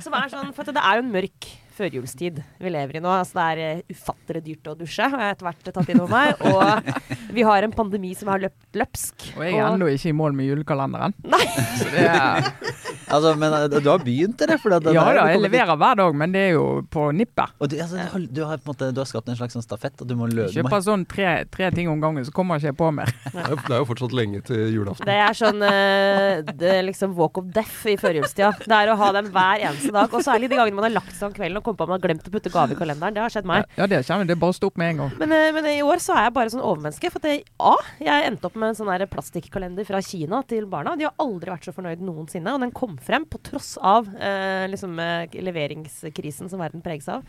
Som 0.00 0.16
er 0.16 0.32
sånn, 0.32 0.52
for 0.56 0.68
det 0.68 0.82
er 0.82 1.00
jo 1.00 1.06
en 1.06 1.14
mørk 1.14 1.48
førjulstid 1.76 2.40
vi 2.62 2.72
lever 2.72 2.98
i 2.98 3.02
nå. 3.04 3.12
Altså 3.12 3.38
det 3.38 3.46
er 3.46 3.62
eh, 3.66 3.82
ufattelig 3.92 4.42
dyrt 4.46 4.70
å 4.72 4.76
dusje, 4.80 5.08
har 5.12 5.24
jeg 5.26 5.36
etter 5.36 5.48
hvert 5.50 5.70
tatt 5.76 5.92
inn 5.92 6.02
over 6.02 6.14
meg. 6.16 6.46
Og 6.50 7.34
vi 7.36 7.44
har 7.46 7.66
en 7.66 7.74
pandemi 7.76 8.14
som 8.18 8.32
har 8.32 8.42
løpt 8.46 8.80
løpsk. 8.80 9.30
Og 9.36 9.44
jeg 9.46 9.58
er 9.60 9.68
ennå 9.70 9.90
ikke 9.92 10.12
i 10.12 10.16
mål 10.16 10.36
med 10.38 10.50
julekalenderen. 10.50 11.16
Nei. 11.26 11.44
Så 11.76 11.90
det 11.92 12.06
er, 12.08 12.50
Altså, 13.06 13.36
men 13.38 13.52
eh, 13.54 13.68
du 13.70 13.86
har 13.86 14.00
begynt, 14.02 14.40
eller? 14.42 14.58
For 14.58 14.72
det, 14.72 14.80
det 14.88 14.96
ja 14.96 15.04
da, 15.06 15.12
jeg 15.30 15.38
leverer 15.38 15.44
leverer 15.46 15.78
hver 15.78 15.98
dag, 16.00 16.16
men 16.18 16.32
det 16.34 16.40
er 16.48 16.52
jo 16.56 16.64
på 16.90 17.04
nippet. 17.14 17.52
Og 17.62 17.70
du, 17.70 17.76
altså, 17.78 17.96
du, 18.00 18.02
har, 18.10 18.24
du, 18.38 18.40
har 18.50 18.58
på 18.58 18.66
en 18.66 18.72
måte, 18.74 18.88
du 18.96 18.98
har 19.02 19.06
skapt 19.08 19.30
en 19.30 19.38
slags 19.38 19.54
sånn 19.54 19.62
stafett, 19.64 20.00
og 20.02 20.08
du 20.10 20.16
må 20.18 20.26
løpe 20.30 20.50
Kjøper 20.56 20.82
sånn 20.82 21.04
tre, 21.10 21.28
tre 21.54 21.68
ting 21.76 21.90
om 21.92 22.02
gangen, 22.02 22.26
så 22.26 22.34
kommer 22.34 22.58
ikke 22.58 22.72
jeg 22.72 22.78
på 22.80 22.88
mer. 22.96 23.12
Det 23.36 23.44
er, 23.44 23.50
jo- 23.52 23.62
det 23.66 23.74
er 23.76 23.80
jo 23.82 23.86
fortsatt 23.90 24.14
lenge 24.16 24.40
til 24.46 24.62
julaften. 24.74 25.06
Det 25.06 25.16
er 25.22 25.36
sånn 25.36 25.62
eh, 25.66 26.40
det 26.56 26.70
er 26.78 26.84
liksom 26.86 27.14
walk 27.18 27.38
of 27.40 27.50
death 27.54 27.84
i 27.90 27.94
førjulstida. 28.00 28.50
Det 28.64 28.74
er 28.80 28.90
å 28.90 28.96
ha 28.98 29.10
dem 29.14 29.28
hver 29.34 29.62
eneste 29.68 29.92
dag. 29.94 30.10
Og 30.16 30.24
særlig 30.24 30.48
de 30.50 30.58
gangene 30.58 30.78
man 30.78 30.86
har 30.88 30.94
lagt 30.96 31.12
seg 31.14 31.28
om 31.28 31.34
kvelden 31.36 31.60
og 31.60 31.65
kommet 31.66 31.80
på 31.80 31.86
at 31.86 31.92
man 31.92 31.98
har 31.98 32.04
glemt 32.06 32.28
å 32.28 32.32
putte 32.34 32.52
gave 32.54 32.76
i 32.76 32.78
kalenderen. 32.80 33.16
Det 33.16 33.22
har 33.24 33.34
skjedd 33.34 33.48
meg. 33.50 33.66
Ja, 33.78 33.88
det 33.90 34.02
kjenner. 34.06 34.28
Det 34.28 34.38
bare 34.40 34.56
stå 34.56 34.70
opp 34.70 34.80
med 34.80 34.94
en 34.94 35.02
gang. 35.02 35.14
Men, 35.20 35.34
eh, 35.36 35.50
men 35.56 35.68
i 35.70 35.82
år 35.84 36.02
så 36.02 36.16
er 36.16 36.28
jeg 36.28 36.36
bare 36.38 36.54
sånn 36.54 36.64
overmenneske. 36.64 37.12
For 37.14 37.28
jeg, 37.30 37.44
A, 37.60 37.74
jeg 38.02 38.30
endte 38.30 38.48
opp 38.48 38.58
med 38.58 38.72
en 38.72 38.80
sånn 38.80 39.06
plastikkalender 39.12 39.88
fra 39.88 40.02
Kina 40.04 40.42
til 40.48 40.68
barna. 40.70 40.96
De 40.98 41.08
har 41.08 41.16
aldri 41.22 41.52
vært 41.52 41.68
så 41.68 41.74
fornøyd 41.76 42.04
noensinne. 42.04 42.54
Og 42.56 42.62
den 42.64 42.74
kom 42.76 42.96
frem 43.02 43.26
på 43.28 43.40
tross 43.46 43.74
av 43.82 44.08
eh, 44.16 44.66
liksom, 44.72 44.98
eh, 45.02 45.40
leveringskrisen 45.46 46.52
som 46.52 46.62
verden 46.62 46.84
preges 46.84 47.08
av. 47.12 47.26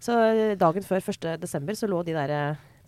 Så 0.00 0.16
eh, 0.30 0.56
dagen 0.60 0.86
før 0.86 1.02
1. 1.02 1.32
desember 1.42 1.78
så 1.78 1.88
lå 1.90 2.04
de 2.06 2.16
der 2.16 2.36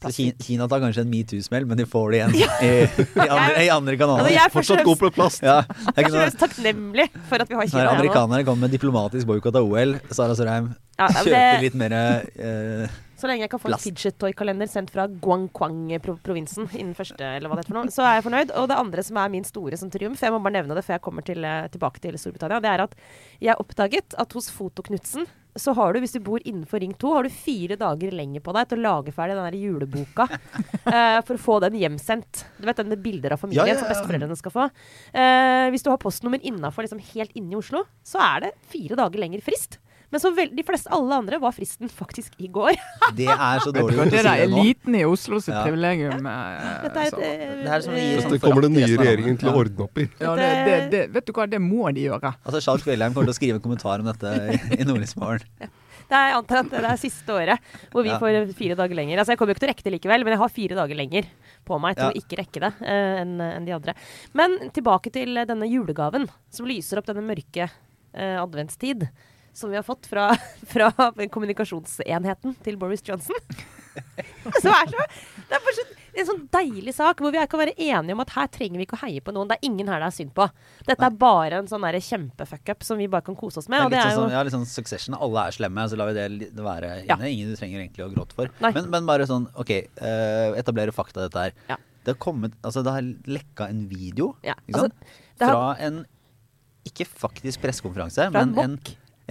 eh, 0.03 0.07
plastikk... 0.09 0.37
Ki- 0.43 0.47
Kina 0.51 0.67
tar 0.69 0.83
kanskje 0.83 1.05
en 1.07 1.11
metoo-smell, 1.15 1.69
men 1.71 1.79
de 1.81 1.87
får 1.89 2.11
det 2.13 2.21
igjen 2.21 2.35
i, 2.41 2.43
i, 2.43 3.29
andre, 3.29 3.63
i 3.63 3.71
andre 3.71 3.95
Altså, 3.95 4.01
kanaler. 4.03 4.31
jeg 4.35 4.43
er 4.45 4.55
Fortsatt 4.59 4.85
god 4.91 4.99
på 5.05 5.13
plast. 5.17 5.47
Ja, 5.47 5.61
jeg 5.95 6.05
er 6.05 6.11
først 6.11 6.37
sånn 6.37 6.43
takknemlig 6.47 7.09
for 7.31 7.47
at 7.47 7.49
vi 7.55 7.61
har 7.61 7.71
Kina 7.71 7.85
her 7.85 7.89
nå. 7.93 7.97
amerikanere 8.01 8.45
kommer 8.51 8.67
med 8.69 8.75
diplomatisk 8.77 9.31
boikott 9.31 9.57
av 9.63 9.71
OL, 9.71 9.97
Sara 10.11 10.35
Sørheim 10.39 10.73
Ja, 10.99 11.09
men 11.09 11.25
kjøper 11.31 11.65
litt 11.65 11.79
mer 11.81 11.95
eh, 11.97 12.85
Så 13.19 13.29
lenge 13.31 13.47
jeg 13.47 13.51
kan 13.55 13.61
få 13.63 13.71
en 13.73 13.79
fidget 13.81 14.17
toy-kalender 14.21 14.69
sendt 14.71 14.91
fra 14.93 15.07
Guangquang-provinsen 15.09 16.69
innen 16.75 16.95
første, 16.99 17.23
eller 17.37 17.49
hva 17.51 17.57
det 17.59 17.65
heter 17.65 17.73
for 17.75 17.79
noe, 17.81 17.93
så 17.95 18.03
er 18.07 18.17
jeg 18.19 18.25
fornøyd. 18.27 18.53
Og 18.59 18.67
det 18.71 18.79
andre 18.83 19.05
som 19.07 19.21
er 19.23 19.31
min 19.33 19.47
store 19.47 19.79
som 19.79 19.91
triumf, 19.95 20.23
jeg 20.23 20.35
må 20.35 20.41
bare 20.43 20.57
nevne 20.59 20.75
det 20.79 20.85
før 20.87 20.97
jeg 20.99 21.05
kommer 21.05 21.27
til, 21.27 21.45
eh, 21.47 21.69
tilbake 21.73 22.03
til 22.03 22.19
Storbritannia, 22.19 22.59
det 22.65 22.73
er 22.73 22.85
at 22.89 22.97
jeg 23.43 23.59
oppdaget 23.63 24.17
at 24.19 24.35
hos 24.39 24.51
Foto-Knutsen 24.53 25.29
så 25.55 25.75
har 25.77 25.93
du, 25.93 26.01
hvis 26.01 26.15
du 26.17 26.21
bor 26.25 26.41
innenfor 26.49 26.81
Ring 26.81 26.95
2, 26.97 27.13
har 27.13 27.27
du 27.27 27.35
fire 27.35 27.77
dager 27.81 28.15
lenger 28.17 28.41
på 28.45 28.55
deg 28.57 28.71
til 28.71 28.81
å 28.81 28.85
lage 28.87 29.13
ferdig 29.13 29.37
den 29.37 29.49
der 29.51 29.59
juleboka 29.61 30.27
uh, 30.31 31.21
for 31.27 31.37
å 31.37 31.43
få 31.43 31.59
den 31.67 31.77
hjemsendt. 31.81 32.47
Du 32.57 32.65
vet 32.69 32.81
den 32.81 32.93
med 32.93 33.03
bilder 33.05 33.37
av 33.37 33.43
familien 33.43 33.69
Ja, 33.69 33.75
ja, 33.75 33.77
ja. 33.77 33.83
som 33.83 33.93
besteforeldrene 33.93 34.39
skal 34.41 34.55
få. 34.55 34.69
Uh, 35.13 35.69
hvis 35.75 35.85
du 35.85 35.93
har 35.93 36.01
postnummer 36.01 36.41
innafor 36.41 36.87
liksom 36.87 37.03
helt 37.13 37.37
inne 37.37 37.53
i 37.53 37.61
Oslo, 37.61 37.85
så 38.07 38.23
er 38.25 38.47
det 38.47 38.55
fire 38.73 38.97
dager 39.03 39.21
lenger 39.21 39.45
frist. 39.45 39.82
Men 40.13 40.21
så 40.21 40.31
vel, 40.37 40.51
de 40.55 40.63
fleste 40.63 40.91
alle 40.93 41.17
andre 41.23 41.39
var 41.41 41.55
fristen 41.57 41.89
faktisk 41.89 42.35
i 42.45 42.49
går. 42.53 42.77
Det 43.17 43.27
er 43.33 43.63
så 43.65 43.73
dårlig 43.73 43.97
å 43.97 44.05
det 44.05 44.21
si 44.21 44.23
det 44.29 44.49
nå. 44.53 44.59
eliten 44.61 44.97
i 44.99 45.05
Oslo 45.09 45.41
sitt 45.41 45.55
Ja. 45.55 45.63
privilegium. 45.65 46.27
eh, 46.29 46.83
Dette 46.85 47.01
er 47.01 47.07
et, 47.07 47.15
eh, 47.15 47.55
Det 47.63 47.71
er 47.73 47.87
sånn 47.87 48.31
Det 48.37 48.41
kommer 48.45 48.63
den 48.69 48.75
nye 48.77 48.91
regjeringen 49.01 49.39
til 49.41 49.49
å 49.49 49.55
ordne 49.63 49.87
opp 49.87 49.97
i. 49.99 50.09
ja, 50.21 50.35
det, 50.37 50.49
det, 50.69 50.77
det, 50.93 51.03
vet 51.17 51.25
du 51.27 51.33
hva, 51.33 51.47
det 51.49 51.61
må 51.65 51.89
de 51.97 52.05
gjøre. 52.11 52.35
Altså, 52.45 52.61
Charles 52.61 52.85
Kveldheim 52.85 53.15
kommer 53.17 53.33
til 53.33 53.35
å 53.35 53.41
skrive 53.41 53.57
en 53.57 53.65
kommentar 53.65 53.99
om 54.05 54.11
dette 54.13 54.35
i- 54.53 54.81
i 54.83 54.85
Nordlysmorgen. 54.85 55.49
Det 56.13 56.19
er, 56.19 56.29
jeg 56.29 56.37
antar 56.37 56.59
at 56.61 56.71
det 56.71 56.85
er 56.85 56.97
siste 57.01 57.33
året 57.33 57.59
hvor 57.91 58.03
vi 58.05 58.11
Ja. 58.11 58.19
får 58.21 58.53
fire 58.53 58.75
dager 58.77 58.95
lenger. 58.95 59.17
Altså 59.23 59.33
Jeg 59.33 59.39
kommer 59.41 59.55
jo 59.55 59.57
ikke 59.57 59.65
til 59.65 59.69
å 59.71 59.73
rekke 59.73 59.85
det 59.89 59.93
likevel, 59.97 60.25
men 60.27 60.33
jeg 60.35 60.41
har 60.43 60.49
fire 60.53 60.75
dager 60.77 60.95
lenger 60.99 61.25
på 61.65 61.81
meg 61.81 61.97
til 61.97 62.05
Ja. 62.05 62.11
å 62.11 62.21
ikke 62.21 62.37
rekke 62.43 62.61
det 62.61 62.73
uh, 62.85 63.21
enn 63.23 63.41
en 63.41 63.65
de 63.65 63.73
andre. 63.73 63.95
Men 64.35 64.59
tilbake 64.77 65.11
til 65.11 65.33
denne 65.49 65.65
julegaven 65.73 66.29
som 66.51 66.67
lyser 66.69 66.99
opp 67.01 67.07
denne 67.09 67.25
mørke 67.25 67.71
uh, 68.13 68.43
adventstid. 68.45 69.09
Som 69.55 69.71
vi 69.71 69.77
har 69.77 69.85
fått 69.87 70.07
fra, 70.09 70.31
fra 70.75 70.91
kommunikasjonsenheten 71.33 72.57
til 72.65 72.79
Boris 72.81 73.03
Johnson. 73.05 73.37
Som 74.63 74.73
er 74.73 74.89
så, 74.89 75.03
det 75.51 75.57
er 75.59 75.61
bare 75.67 75.75
så, 75.77 75.83
en 76.17 76.27
sånn 76.29 76.41
deilig 76.53 76.93
sak 76.97 77.21
hvor 77.21 77.33
vi 77.35 77.41
kan 77.49 77.61
være 77.61 77.75
enige 77.77 78.15
om 78.17 78.23
at 78.25 78.33
her 78.33 78.49
trenger 78.53 78.81
vi 78.81 78.87
ikke 78.87 78.97
å 78.97 79.03
heie 79.03 79.21
på 79.25 79.33
noen. 79.37 79.49
Det 79.51 79.59
er 79.59 79.69
ingen 79.69 79.89
her 79.93 80.01
det 80.01 80.09
er 80.09 80.15
synd 80.17 80.33
på. 80.37 80.47
Dette 80.89 81.05
er 81.09 81.19
bare 81.21 81.59
en 81.61 81.69
sånn 81.69 81.85
kjempefuckup 81.85 82.85
som 82.89 83.01
vi 83.01 83.09
bare 83.13 83.25
kan 83.27 83.37
kose 83.37 83.61
oss 83.61 83.69
med. 83.73 83.81
Det 83.81 83.85
er 83.85 83.87
Og 83.87 83.93
det 83.93 83.99
litt 83.99 84.07
er 84.07 84.17
sånn, 84.17 84.23
jo 84.23 84.29
som- 84.29 84.33
ja, 84.37 84.43
litt 84.49 84.55
sånn 84.57 84.67
Succession. 84.73 85.17
Alle 85.19 85.45
er 85.49 85.57
slemme, 85.59 85.85
så 85.93 85.97
lar 86.01 86.09
vi 86.13 86.17
det 86.17 86.53
være 86.65 86.91
inne. 87.05 87.19
Ja. 87.21 87.33
Ingen 87.33 87.53
du 87.53 87.57
trenger 87.61 87.81
egentlig 87.85 88.07
å 88.07 88.11
gråte 88.15 88.33
for. 88.39 88.49
Men, 88.65 88.91
men 88.97 89.07
bare 89.09 89.29
sånn, 89.29 89.47
OK, 89.61 89.71
uh, 90.01 90.57
etablere 90.61 90.93
fakta 90.97 91.27
dette 91.29 91.45
her. 91.47 91.53
Ja. 91.69 91.77
Det 92.03 92.17
har 92.17 92.19
kommet 92.19 92.57
Altså, 92.65 92.83
det 92.83 92.93
har 92.97 93.03
lekka 93.29 93.69
en 93.71 93.85
video, 93.89 94.33
Ja, 94.43 94.57
ikke 94.67 94.87
sant? 94.89 94.95
Altså, 95.39 95.45
har- 95.45 95.53
Fra 95.53 95.87
en 95.87 96.07
ikke 96.89 97.07
faktisk 97.07 97.61
pressekonferanse, 97.63 98.31
men 98.35 98.57
en, 98.59 98.79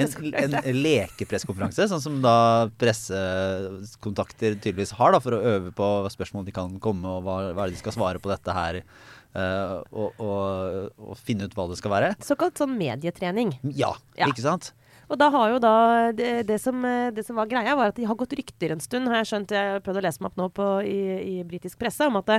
en, 0.01 0.57
en 0.61 0.81
lekepressekonferanse, 0.85 1.87
sånn 1.91 2.03
som 2.03 2.19
da 2.23 2.35
pressekontakter 2.81 4.57
tydeligvis 4.57 4.95
har, 4.99 5.15
da, 5.15 5.21
for 5.23 5.37
å 5.37 5.41
øve 5.55 5.73
på 5.77 5.87
spørsmål 6.13 6.45
de 6.47 6.55
kan 6.55 6.75
komme, 6.83 7.07
og 7.07 7.25
hva, 7.25 7.37
hva 7.57 7.69
de 7.71 7.79
skal 7.79 7.95
svare 7.97 8.21
på 8.23 8.31
dette 8.33 8.57
her, 8.57 8.83
Uh, 9.31 9.79
og, 9.95 10.17
og, 10.19 10.87
og 10.99 11.15
finne 11.23 11.45
ut 11.47 11.53
hva 11.55 11.63
det 11.71 11.77
skal 11.79 11.93
være. 11.93 12.07
Såkalt 12.19 12.59
sånn 12.59 12.73
medietrening. 12.75 13.53
Ja, 13.63 13.93
Ja. 14.19 14.27
ikke 14.27 14.43
sant? 14.43 14.73
Og 15.07 15.15
da 15.19 15.29
har 15.31 15.53
jo 15.53 15.61
da 15.63 15.71
det, 16.11 16.47
det, 16.49 16.57
som, 16.59 16.83
eh, 16.83 17.13
det 17.15 17.23
som 17.23 17.39
var 17.39 17.47
greia, 17.47 17.77
var 17.79 17.93
at 17.93 17.95
de 17.95 18.03
har 18.07 18.17
gått 18.19 18.35
rykter 18.35 18.71
en 18.75 18.83
stund, 18.83 19.07
har 19.07 19.21
jeg 19.21 19.29
skjønt. 19.31 19.53
Jeg 19.55 19.71
har 19.77 19.81
prøvd 19.83 20.01
å 20.01 20.03
lese 20.03 20.19
meg 20.19 20.33
opp 20.33 20.39
nå 20.39 20.49
på, 20.55 20.67
i, 20.83 20.99
i 21.31 21.35
britisk 21.47 21.79
presse, 21.79 22.07
om 22.11 22.19
at 22.19 22.27
det, 22.27 22.37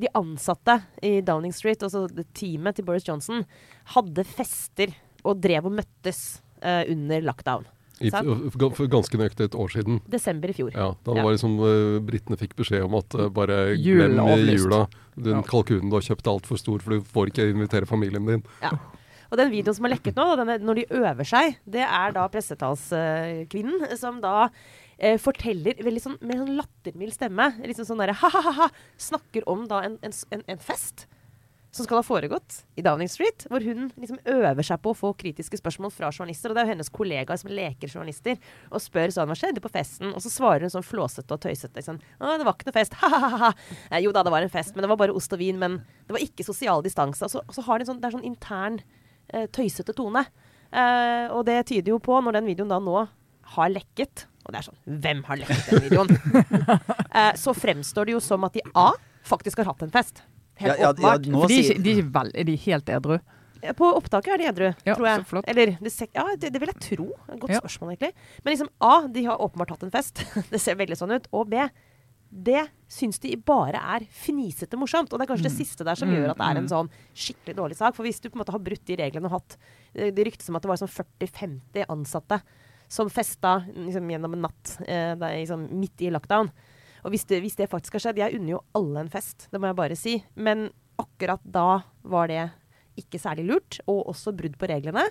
de 0.00 0.10
ansatte 0.16 0.78
i 1.04 1.18
Downing 1.20 1.52
Street, 1.52 1.84
altså 1.84 2.06
teamet 2.36 2.80
til 2.80 2.88
Boris 2.88 3.04
Johnson, 3.04 3.44
hadde 3.92 4.24
fester 4.28 4.96
og 5.20 5.40
drev 5.44 5.68
og 5.68 5.76
møttes 5.76 6.40
eh, 6.62 6.84
under 6.92 7.22
lockdown. 7.26 7.66
I, 8.00 8.08
for 8.08 8.88
ganske 8.88 9.18
nøyaktig 9.20 9.50
et 9.50 9.56
år 9.60 9.68
siden. 9.74 9.98
Desember 10.08 10.48
i 10.48 10.54
fjor. 10.56 10.70
Ja, 10.72 10.94
da 11.04 11.16
Ja. 11.18 11.22
var 11.26 11.34
liksom 11.34 11.58
uh, 11.60 11.98
britene 12.00 12.38
fikk 12.40 12.54
beskjed 12.56 12.86
om 12.86 12.94
at 12.96 13.12
uh, 13.14 13.26
bare 13.28 13.76
glem 13.76 14.16
jula. 14.48 14.86
Den 15.20 15.42
Ja. 15.42 15.42
kalkunen 15.44 15.90
du 15.92 15.98
har 15.98 16.06
kjøpt 16.06 16.24
er 16.24 16.32
altfor 16.32 16.56
stor, 16.56 16.78
for 16.80 16.96
du 16.96 17.02
får 17.04 17.28
ikke 17.28 17.50
invitere 17.52 17.84
familien 17.84 18.24
din. 18.24 18.42
Ja. 18.62 18.72
Og 19.30 19.36
den 19.38 19.52
videoen 19.52 19.76
som 19.76 19.84
har 19.84 19.92
lekket 19.92 20.16
nå, 20.16 20.24
denne, 20.40 20.56
når 20.64 20.80
de 20.80 20.86
øver 20.96 21.28
seg, 21.28 21.58
det 21.68 21.84
er 21.84 22.12
da 22.16 22.24
pressetalskvinnen 22.32 23.96
som 24.00 24.18
da 24.24 24.48
eh, 24.98 25.18
forteller 25.22 25.78
veldig 25.84 26.02
sånn, 26.02 26.16
med 26.20 26.36
en 26.36 26.46
sånn 26.46 26.56
lattermild 26.58 27.14
stemme, 27.14 27.46
liksom 27.68 27.86
sånn 27.86 28.02
derre 28.02 28.16
ha-ha-ha, 28.16 28.70
snakker 28.98 29.46
om 29.50 29.66
da 29.70 29.84
en, 29.86 29.98
en, 30.02 30.42
en 30.46 30.58
fest 30.58 31.06
som 31.70 31.86
skal 31.86 32.00
ha 32.00 32.04
foregått 32.06 32.64
i 32.78 32.82
Downing 32.82 33.08
Street, 33.10 33.44
hvor 33.50 33.62
hun 33.62 33.90
liksom 33.94 34.18
øver 34.28 34.66
seg 34.66 34.80
på 34.82 34.90
å 34.90 34.98
få 34.98 35.12
kritiske 35.18 35.60
spørsmål 35.60 35.92
fra 35.94 36.10
journalister. 36.10 36.50
Og 36.50 36.58
det 36.58 36.64
er 36.64 36.68
jo 36.68 36.72
hennes 36.74 36.90
kollegaer 36.90 37.38
som 37.38 37.52
leker 37.54 37.92
journalister, 37.92 38.40
og 38.70 38.82
spør 38.82 39.14
sånn 39.14 39.30
Hva 39.30 39.36
skjedde 39.38 39.62
på 39.62 39.70
festen? 39.70 40.10
Og 40.10 40.24
så 40.24 40.32
svarer 40.32 40.66
hun 40.66 40.72
sånn 40.74 40.86
flåsete 40.86 41.36
og 41.36 41.42
tøysete. 41.44 41.76
Liksom, 41.78 42.00
Å, 42.18 42.32
det 42.40 42.48
var 42.48 42.56
ikke 42.58 42.70
noe 42.70 42.78
fest. 42.80 42.96
Ha-ha-ha. 43.02 43.52
Eh, 43.90 44.00
jo 44.02 44.14
da, 44.14 44.24
det 44.26 44.34
var 44.34 44.46
en 44.46 44.52
fest, 44.52 44.74
men 44.74 44.86
det 44.86 44.90
var 44.90 44.98
bare 45.00 45.14
ost 45.14 45.36
og 45.36 45.42
vin. 45.42 45.60
Men 45.62 45.78
det 46.08 46.16
var 46.16 46.24
ikke 46.24 46.46
sosial 46.46 46.82
distanse. 46.86 47.22
Og 47.26 47.32
så, 47.32 47.44
og 47.46 47.54
så 47.54 47.64
har 47.68 47.78
de 47.78 47.86
en 47.86 47.92
sånn, 47.92 48.02
det 48.02 48.10
er 48.10 48.16
sånn 48.18 48.26
intern 48.26 48.80
eh, 49.30 49.46
tøysete 49.54 49.94
tone. 49.94 50.24
Eh, 50.74 51.26
og 51.30 51.46
det 51.46 51.60
tyder 51.70 51.94
jo 51.94 52.00
på, 52.02 52.18
når 52.18 52.40
den 52.40 52.50
videoen 52.50 52.74
da 52.74 52.80
nå 52.82 53.06
har 53.56 53.70
lekket 53.72 54.28
Og 54.44 54.52
det 54.52 54.60
er 54.60 54.66
sånn 54.68 55.00
Hvem 55.02 55.22
har 55.26 55.40
lekket 55.40 55.70
den 55.72 55.86
videoen? 55.88 56.12
eh, 57.18 57.32
så 57.34 57.54
fremstår 57.56 58.06
det 58.06 58.14
jo 58.14 58.20
som 58.22 58.46
at 58.46 58.54
de 58.54 58.62
A 58.78 58.92
faktisk 59.26 59.58
har 59.60 59.68
hatt 59.68 59.82
en 59.84 59.92
fest. 59.92 60.22
Helt 60.60 60.70
Ja, 60.70 60.76
ja, 60.76 60.80
ja, 60.86 60.92
åpenbart. 60.92 61.26
Ja, 61.26 61.40
For 61.40 61.48
de 61.48 61.58
er 61.58 61.62
sier- 61.68 61.82
de, 61.82 61.94
de 62.02 62.18
er 62.20 62.30
er 62.40 62.44
de 62.50 62.56
helt 62.56 62.88
edru? 62.96 63.18
På 63.76 63.90
opptaket 63.92 64.32
er 64.32 64.38
de 64.40 64.44
edru, 64.48 64.68
Ja, 64.86 64.94
tror 64.96 65.06
jeg. 65.06 65.20
så 65.20 65.26
flott. 65.28 65.44
Eller 65.48 65.66
det, 65.76 66.08
ja, 66.14 66.24
det, 66.40 66.48
det 66.52 66.60
vil 66.62 66.70
jeg 66.72 66.80
tro. 66.96 67.06
Godt 67.38 67.50
Ja. 67.52 67.60
spørsmål, 67.60 67.92
egentlig. 67.96 68.12
Men 68.44 68.54
liksom 68.54 68.68
A, 68.80 69.06
de 69.06 69.24
har 69.24 69.36
åpenbart 69.36 69.70
hatt 69.74 69.82
en 69.84 69.90
fest. 69.92 70.22
det 70.50 70.60
ser 70.60 70.76
veldig 70.80 70.96
sånn 70.96 71.12
ut. 71.12 71.26
Og 71.36 71.50
B, 71.50 71.60
det 72.32 72.62
syns 72.88 73.18
de 73.20 73.34
bare 73.36 73.74
er 73.76 74.06
fnisete 74.08 74.78
morsomt. 74.78 75.12
Og 75.12 75.18
det 75.18 75.26
er 75.28 75.34
kanskje 75.34 75.48
det 75.50 75.56
siste 75.58 75.84
der 75.84 75.94
som 75.98 76.08
Mm, 76.08 76.14
gjør 76.16 76.30
at 76.30 76.38
det 76.38 76.46
er 76.46 76.56
en 76.56 76.64
mm. 76.64 76.72
sånn 76.72 76.90
skikkelig 77.14 77.56
dårlig 77.58 77.76
sak. 77.76 77.94
For 77.96 78.02
hvis 78.06 78.20
du 78.22 78.30
på 78.30 78.36
en 78.38 78.44
måte 78.44 78.52
har 78.54 78.62
brutt 78.64 78.84
de 78.86 78.96
reglene 78.96 79.26
og 79.28 79.32
hatt 79.36 79.56
eh, 79.94 80.10
Det 80.10 80.24
ryktes 80.24 80.48
om 80.48 80.56
at 80.56 80.62
det 80.62 80.68
var 80.70 80.80
sånn 80.80 80.94
40-50 81.20 81.84
ansatte 81.90 82.40
som 82.88 83.08
festa 83.10 83.66
liksom, 83.74 84.08
gjennom 84.10 84.32
en 84.34 84.42
natt 84.48 84.76
eh, 84.88 85.14
der, 85.20 85.36
liksom, 85.36 85.68
midt 85.78 86.00
i 86.02 86.08
lockdown. 86.10 86.48
Og 87.04 87.14
hvis 87.14 87.26
det, 87.30 87.40
hvis 87.44 87.56
det 87.58 87.70
faktisk 87.72 87.96
har 87.96 88.04
skjedd 88.04 88.20
Jeg 88.20 88.36
unner 88.38 88.54
jo 88.56 88.64
alle 88.76 89.04
en 89.04 89.12
fest, 89.12 89.48
det 89.52 89.60
må 89.60 89.70
jeg 89.70 89.78
bare 89.78 89.98
si. 89.98 90.16
Men 90.36 90.68
akkurat 91.00 91.42
da 91.44 91.82
var 92.02 92.30
det 92.30 92.42
ikke 93.00 93.20
særlig 93.22 93.46
lurt, 93.48 93.78
og 93.88 94.10
også 94.12 94.34
brudd 94.36 94.58
på 94.60 94.68
reglene. 94.68 95.06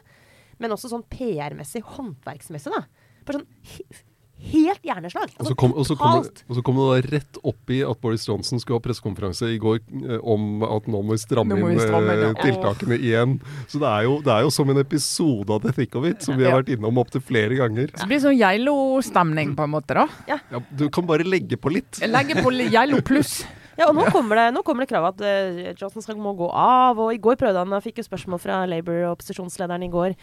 Men 0.59 0.75
også 0.75 0.91
sånn 0.91 1.07
PR-messig, 1.09 1.81
håndverksmessig, 1.95 2.75
da. 2.75 2.83
Bare 3.25 3.41
sånn 3.41 4.05
helt 4.39 4.85
hjerneslag. 4.85 5.31
Og 5.37 5.49
så 5.49 5.55
kom, 5.57 5.73
og 5.75 5.85
så 5.87 5.95
kom, 5.99 6.23
og 6.23 6.57
så 6.57 6.63
kom 6.65 6.79
det 6.79 6.87
da 6.87 7.15
rett 7.17 7.39
opp 7.51 7.73
i 7.73 7.81
at 7.85 8.01
Boris 8.01 8.25
Johnson 8.27 8.61
skulle 8.61 8.79
ha 8.79 8.85
pressekonferanse 8.85 9.51
i 9.53 9.59
går 9.61 9.79
eh, 9.81 10.17
om 10.23 10.63
at 10.67 10.87
nå 10.89 11.03
må 11.03 11.17
vi 11.17 11.21
stramme 11.21 11.57
må 11.59 11.71
inn 11.71 11.79
vi 11.79 11.85
stramme 11.85 12.15
eh, 12.15 12.23
ja. 12.23 12.31
tiltakene 12.39 12.99
igjen. 12.99 13.37
Så 13.67 13.81
det 13.81 13.91
er, 13.91 14.07
jo, 14.07 14.17
det 14.25 14.33
er 14.35 14.47
jo 14.47 14.53
som 14.55 14.73
en 14.73 14.81
episode 14.81 15.55
av 15.55 15.63
The 15.65 15.75
Thick 15.75 15.99
of 15.99 16.07
It, 16.09 16.23
som 16.25 16.39
vi 16.39 16.47
har 16.47 16.59
vært 16.61 16.73
innom 16.75 17.01
opptil 17.01 17.23
flere 17.25 17.59
ganger. 17.59 17.93
Så 17.93 18.05
det 18.05 18.11
blir 18.13 18.23
sånn 18.23 18.39
Geilo-stemning, 18.39 19.55
på 19.59 19.67
en 19.67 19.73
måte, 19.75 19.97
da. 19.99 20.07
Ja, 20.29 20.63
du 20.71 20.87
kan 20.93 21.07
bare 21.09 21.27
legge 21.27 21.59
på 21.59 21.73
litt. 21.73 21.99
Jeg 21.99 22.13
legger 22.13 22.43
på 22.45 22.53
Geilo 22.69 23.03
pluss. 23.05 23.41
Ja, 23.79 23.87
og 23.87 23.95
nå 23.95 24.05
kommer 24.15 24.39
det, 24.39 24.49
nå 24.55 24.63
kommer 24.67 24.85
det 24.85 24.91
krav 24.91 25.11
at 25.13 25.23
uh, 25.23 25.73
Johnson 25.73 26.03
skal 26.03 26.19
må 26.19 26.35
gå 26.37 26.49
av. 26.51 26.99
Og 26.99 27.13
i 27.15 27.21
går 27.21 27.39
prøvde 27.39 27.63
han, 27.63 27.75
han 27.75 27.83
fikk 27.83 28.01
jo 28.01 28.07
spørsmål 28.09 28.41
fra 28.43 28.63
Labour-opposisjonslederen 28.71 29.87
i 29.87 29.91
går 29.93 30.15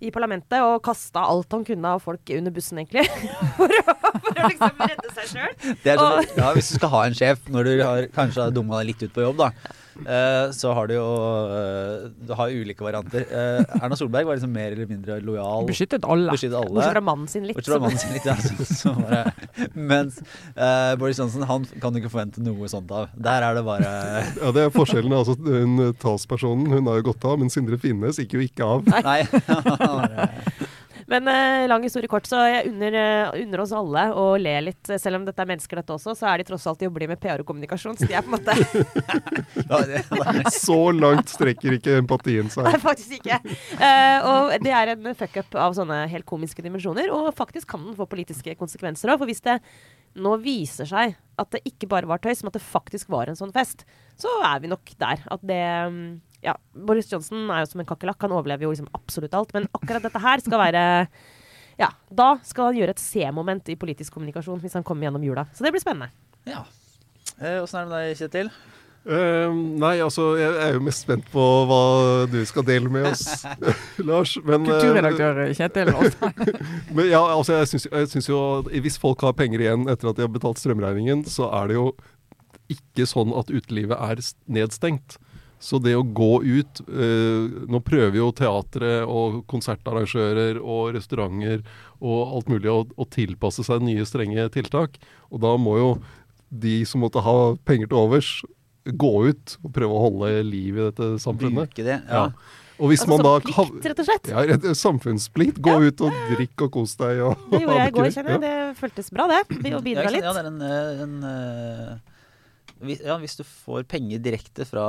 i 0.00 0.12
parlamentet, 0.14 0.58
og 0.60 0.82
kasta 0.84 1.24
alt 1.24 1.52
han 1.56 1.64
kunne 1.66 1.94
av 1.96 2.02
folk 2.04 2.34
under 2.36 2.54
bussen, 2.54 2.82
egentlig. 2.82 3.06
for, 3.58 3.72
å, 3.72 3.96
for 4.26 4.42
å 4.42 4.50
liksom 4.52 4.84
redde 4.84 5.14
seg 5.16 5.32
sjøl. 5.32 5.56
Sånn, 5.86 6.30
ja, 6.36 6.52
hvis 6.56 6.70
du 6.72 6.78
skal 6.78 6.92
ha 6.92 7.02
en 7.08 7.18
sjef 7.18 7.50
når 7.52 7.68
du 7.70 7.74
har, 7.80 8.08
kanskje 8.16 8.46
har 8.46 8.54
dumma 8.54 8.80
deg 8.82 8.92
litt 8.92 9.06
ut 9.06 9.14
på 9.16 9.24
jobb, 9.24 9.40
da, 9.40 9.76
så 10.56 10.72
har 10.76 10.86
du 10.90 10.94
jo 10.94 11.06
eh, 11.56 12.06
Du 12.28 12.32
har 12.36 12.52
ulike 12.52 12.84
varianter. 12.84 13.24
Eh, 13.26 13.76
Erna 13.80 13.96
Solberg 13.98 14.28
var 14.28 14.36
liksom 14.38 14.52
mer 14.52 14.74
eller 14.74 14.86
mindre 14.90 15.18
lojal. 15.24 15.66
Beskyttet 15.68 16.04
alle. 16.04 16.30
Beskyttet 16.34 16.58
alle. 16.58 16.74
Bortsett 16.74 16.96
fra 16.96 17.04
mannen 17.08 17.28
sin 17.32 17.46
litt. 17.48 17.56
Bortsett 17.56 17.74
fra 17.74 17.80
mannen 17.82 17.98
sin 18.02 18.14
litt, 18.16 18.28
ja. 18.28 18.36
Så, 18.36 18.68
så 18.82 18.94
bare, 18.98 19.32
mens 19.74 20.20
eh, 20.54 20.92
Boris 21.00 21.18
Johnson 21.22 21.46
han 21.48 21.66
kan 21.82 21.94
du 21.94 22.00
ikke 22.02 22.12
forvente 22.12 22.44
noe 22.44 22.70
sånt 22.72 22.92
av. 22.92 23.10
Der 23.16 23.48
er 23.48 23.58
det 23.58 23.64
bare 23.66 23.92
Ja, 24.42 24.52
det 24.54 24.66
er 24.68 24.74
forskjellen. 24.74 25.16
altså 25.16 25.36
hun 25.40 25.78
eh, 25.88 25.94
Talspersonen 26.02 26.70
hun 26.72 26.90
har 26.90 27.00
jo 27.00 27.08
gått 27.12 27.24
av, 27.28 27.38
men 27.40 27.52
Sindre 27.52 27.78
Finnes 27.80 28.20
gikk 28.22 28.36
jo 28.38 28.44
ikke 28.46 28.72
av. 28.76 28.88
Nei. 29.06 29.20
Men 31.10 31.28
uh, 31.30 31.66
lang 31.70 31.84
historie 31.86 32.10
kort, 32.10 32.26
så 32.26 32.40
jeg 32.50 32.72
unner, 32.72 32.96
uh, 32.98 33.36
unner 33.38 33.60
oss 33.62 33.72
alle 33.76 34.08
å 34.18 34.24
le 34.40 34.54
litt. 34.68 34.90
Selv 34.98 35.20
om 35.20 35.26
dette 35.26 35.42
er 35.42 35.50
mennesker, 35.52 35.78
dette 35.78 35.94
også, 35.94 36.16
så 36.18 36.24
er 36.30 36.36
de 36.42 36.46
tross 36.48 36.66
alt 36.66 36.82
i 36.82 36.88
å 36.90 36.94
bli 36.94 37.06
med 37.10 37.20
PR 37.22 37.42
og 37.42 37.48
kommunikasjon. 37.48 37.98
Så 37.98 38.04
de 38.10 38.14
er 38.18 38.26
på 38.26 38.32
en 38.32 38.38
måte 38.40 38.54
Så 40.56 40.78
langt 40.96 41.28
strekker 41.30 41.70
ikke 41.78 42.00
empatien 42.00 42.50
seg. 42.52 42.66
Nei, 42.66 42.78
faktisk 42.82 43.12
ikke. 43.20 43.38
Uh, 43.78 44.18
og 44.32 44.42
det 44.64 44.72
er 44.74 44.86
en 44.96 45.04
fuck-up 45.18 45.50
av 45.66 45.70
sånne 45.78 45.98
helt 46.10 46.26
komiske 46.28 46.64
dimensjoner. 46.64 47.06
Og 47.14 47.30
faktisk 47.38 47.66
kan 47.76 47.82
den 47.86 47.98
få 47.98 48.04
politiske 48.10 48.56
konsekvenser 48.58 49.14
òg. 49.14 49.20
For 49.22 49.28
hvis 49.30 49.44
det 49.46 49.56
nå 50.16 50.32
viser 50.40 50.86
seg 50.88 51.16
at 51.36 51.50
det 51.52 51.60
ikke 51.68 51.88
bare 51.90 52.08
var 52.08 52.18
tøys, 52.24 52.40
men 52.42 52.48
at 52.50 52.58
det 52.58 52.64
faktisk 52.64 53.10
var 53.12 53.26
en 53.28 53.36
sånn 53.38 53.52
fest, 53.54 53.84
så 54.18 54.30
er 54.48 54.58
vi 54.62 54.68
nok 54.72 54.86
der. 54.98 55.18
At 55.32 55.42
det 55.44 55.64
mm, 55.92 56.06
Ja, 56.44 56.56
Boris 56.74 57.10
Johnson 57.12 57.48
er 57.50 57.64
jo 57.64 57.70
som 57.72 57.82
en 57.82 57.88
kakerlakk. 57.88 58.20
Han 58.26 58.36
overlever 58.36 58.66
jo 58.66 58.72
liksom 58.74 58.90
absolutt 58.96 59.34
alt. 59.36 59.52
Men 59.56 59.68
akkurat 59.76 60.04
dette 60.04 60.22
her 60.22 60.44
skal 60.44 60.62
være 60.66 60.84
Ja, 61.76 61.90
da 62.08 62.30
skal 62.46 62.70
han 62.70 62.80
gjøre 62.80 62.96
et 62.96 63.02
C-moment 63.02 63.68
i 63.68 63.76
politisk 63.76 64.14
kommunikasjon 64.16 64.62
hvis 64.62 64.76
han 64.78 64.84
kommer 64.86 65.08
gjennom 65.08 65.24
jula. 65.26 65.46
Så 65.52 65.66
det 65.66 65.74
blir 65.74 65.84
spennende. 65.84 66.12
ja. 66.48 66.64
Eh, 67.36 67.58
er 67.60 67.66
det 67.66 67.80
med 67.84 67.92
deg, 67.92 68.16
Kjetil? 68.16 68.50
Uh, 69.06 69.52
nei, 69.78 70.00
altså, 70.02 70.32
jeg 70.34 70.54
er 70.64 70.72
jo 70.74 70.80
mest 70.82 71.04
spent 71.04 71.28
på 71.30 71.42
hva 71.68 71.82
du 72.26 72.40
skal 72.48 72.64
dele 72.66 72.90
med 72.90 73.04
oss, 73.12 73.44
Lars. 74.08 74.32
Men, 74.42 74.64
eh, 74.66 74.72
Kulturredaktør 74.72 75.38
Kjetil 75.54 75.92
men 76.96 77.06
ja, 77.12 77.20
altså, 77.20 77.60
jeg 77.60 77.70
syns, 77.70 77.86
syns 78.10 78.30
jo 78.32 78.40
hvis 78.66 78.98
folk 78.98 79.22
har 79.22 79.36
penger 79.38 79.62
igjen 79.62 79.86
etter 79.92 80.10
at 80.10 80.18
de 80.18 80.26
har 80.26 80.32
betalt 80.34 80.58
strømregningen, 80.58 81.22
så 81.30 81.52
er 81.54 81.70
det 81.70 81.78
jo 81.78 81.86
ikke 82.72 83.06
sånn 83.06 83.30
at 83.38 83.52
utelivet 83.54 83.94
er 83.94 84.24
nedstengt. 84.50 85.20
Så 85.58 85.78
det 85.80 85.94
å 85.96 86.02
gå 86.04 86.42
ut 86.44 86.80
eh, 86.84 87.46
Nå 87.72 87.78
prøver 87.80 88.18
jo 88.18 88.26
teatre 88.36 88.98
og 89.08 89.38
konsertarrangører 89.48 90.58
og 90.60 90.90
restauranter 90.98 91.62
og 91.96 92.34
alt 92.36 92.50
mulig 92.52 92.68
å, 92.68 92.82
å 92.92 93.06
tilpasse 93.08 93.64
seg 93.64 93.80
nye 93.86 94.04
strenge 94.04 94.44
tiltak. 94.52 94.98
Og 95.32 95.40
da 95.40 95.54
må 95.56 95.78
jo 95.80 95.88
de 96.52 96.82
som 96.86 97.00
måtte 97.02 97.22
ha 97.24 97.54
penger 97.66 97.88
til 97.90 97.98
overs, 98.02 98.28
gå 98.86 99.14
ut 99.32 99.56
og 99.64 99.72
prøve 99.74 99.96
å 99.96 100.02
holde 100.04 100.28
liv 100.46 100.76
i 100.76 100.84
dette 100.90 101.08
samfunnet. 101.24 101.72
Bruke 101.72 101.86
det. 101.88 101.96
Ja. 102.04 102.28
Ja. 102.28 102.62
Og 102.76 102.90
hvis 102.92 103.00
Altså 103.06 103.08
man 103.16 103.22
da 103.24 103.32
som 103.40 103.70
plikt, 103.72 103.86
rett 103.88 104.00
og 104.02 104.06
slett. 104.10 104.28
ja, 104.28 104.42
et 104.52 104.66
samfunnsplikt. 104.76 105.60
Gå 105.64 105.78
ut 105.88 106.02
og 106.04 106.18
drikk 106.34 106.66
og 106.66 106.74
kos 106.76 106.92
deg. 107.00 107.22
Og, 107.24 107.46
Det 107.54 107.62
gjorde 107.62 107.78
jeg 107.80 107.88
i 107.88 107.94
går, 107.96 108.08
kjenner 108.12 108.34
jeg. 108.34 108.42
Ja. 108.42 108.44
Det 108.44 108.80
føltes 108.82 109.08
bra, 109.16 109.26
det. 109.32 109.38
Å 109.48 109.70
Ja, 109.72 109.80
bidra 109.88 110.10
litt. 110.12 110.26
Ja, 110.28 110.34
det 110.36 110.42
er 110.42 110.50
en, 110.50 110.60
en, 110.60 111.14
en 111.24 111.30
eh, 111.30 112.98
ja, 113.00 113.16
hvis 113.22 113.38
du 113.40 113.44
får 113.48 113.86
penger 113.88 114.20
direkte 114.20 114.68
fra 114.68 114.84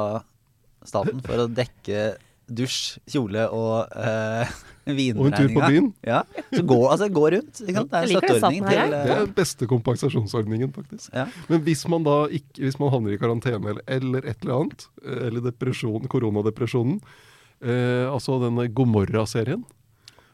staten 0.88 1.22
for 1.26 1.44
å 1.44 1.50
dekke 1.52 2.08
dusj, 2.48 2.98
kjole 3.12 3.44
og 3.52 3.92
uh, 3.92 4.58
Og 4.88 5.26
en 5.28 5.34
tur 5.36 5.50
på 5.52 5.68
byen. 5.68 5.88
ja, 6.08 6.22
Så 6.48 6.62
gå, 6.64 6.78
altså, 6.88 7.10
gå 7.12 7.26
rundt. 7.34 7.60
Ikke 7.60 7.82
sant? 7.82 7.90
Det 7.92 7.98
er 7.98 8.06
Jeg 8.06 8.08
en 8.08 8.16
liker 8.16 8.68
det 8.70 8.78
eh, 8.96 9.10
er 9.12 9.26
den 9.26 9.34
beste 9.36 9.68
kompensasjonsordningen, 9.68 10.72
faktisk. 10.72 11.10
ja. 11.12 11.26
Men 11.52 11.64
hvis 11.66 11.84
man 11.92 12.06
da 12.08 12.16
ikke, 12.32 12.62
hvis 12.64 12.80
man 12.80 12.94
havner 12.94 13.16
i 13.16 13.20
karantene 13.20 13.74
eller, 13.74 13.84
eller 13.98 14.24
et 14.24 14.46
eller 14.46 14.62
annet, 14.62 14.88
eh, 15.04 15.26
eller 15.28 15.44
depresjon, 15.50 16.08
koronadepresjonen 16.08 17.02
uh, 17.04 18.08
Altså 18.14 18.40
denne 18.46 18.70
Gomorra-serien 18.72 19.66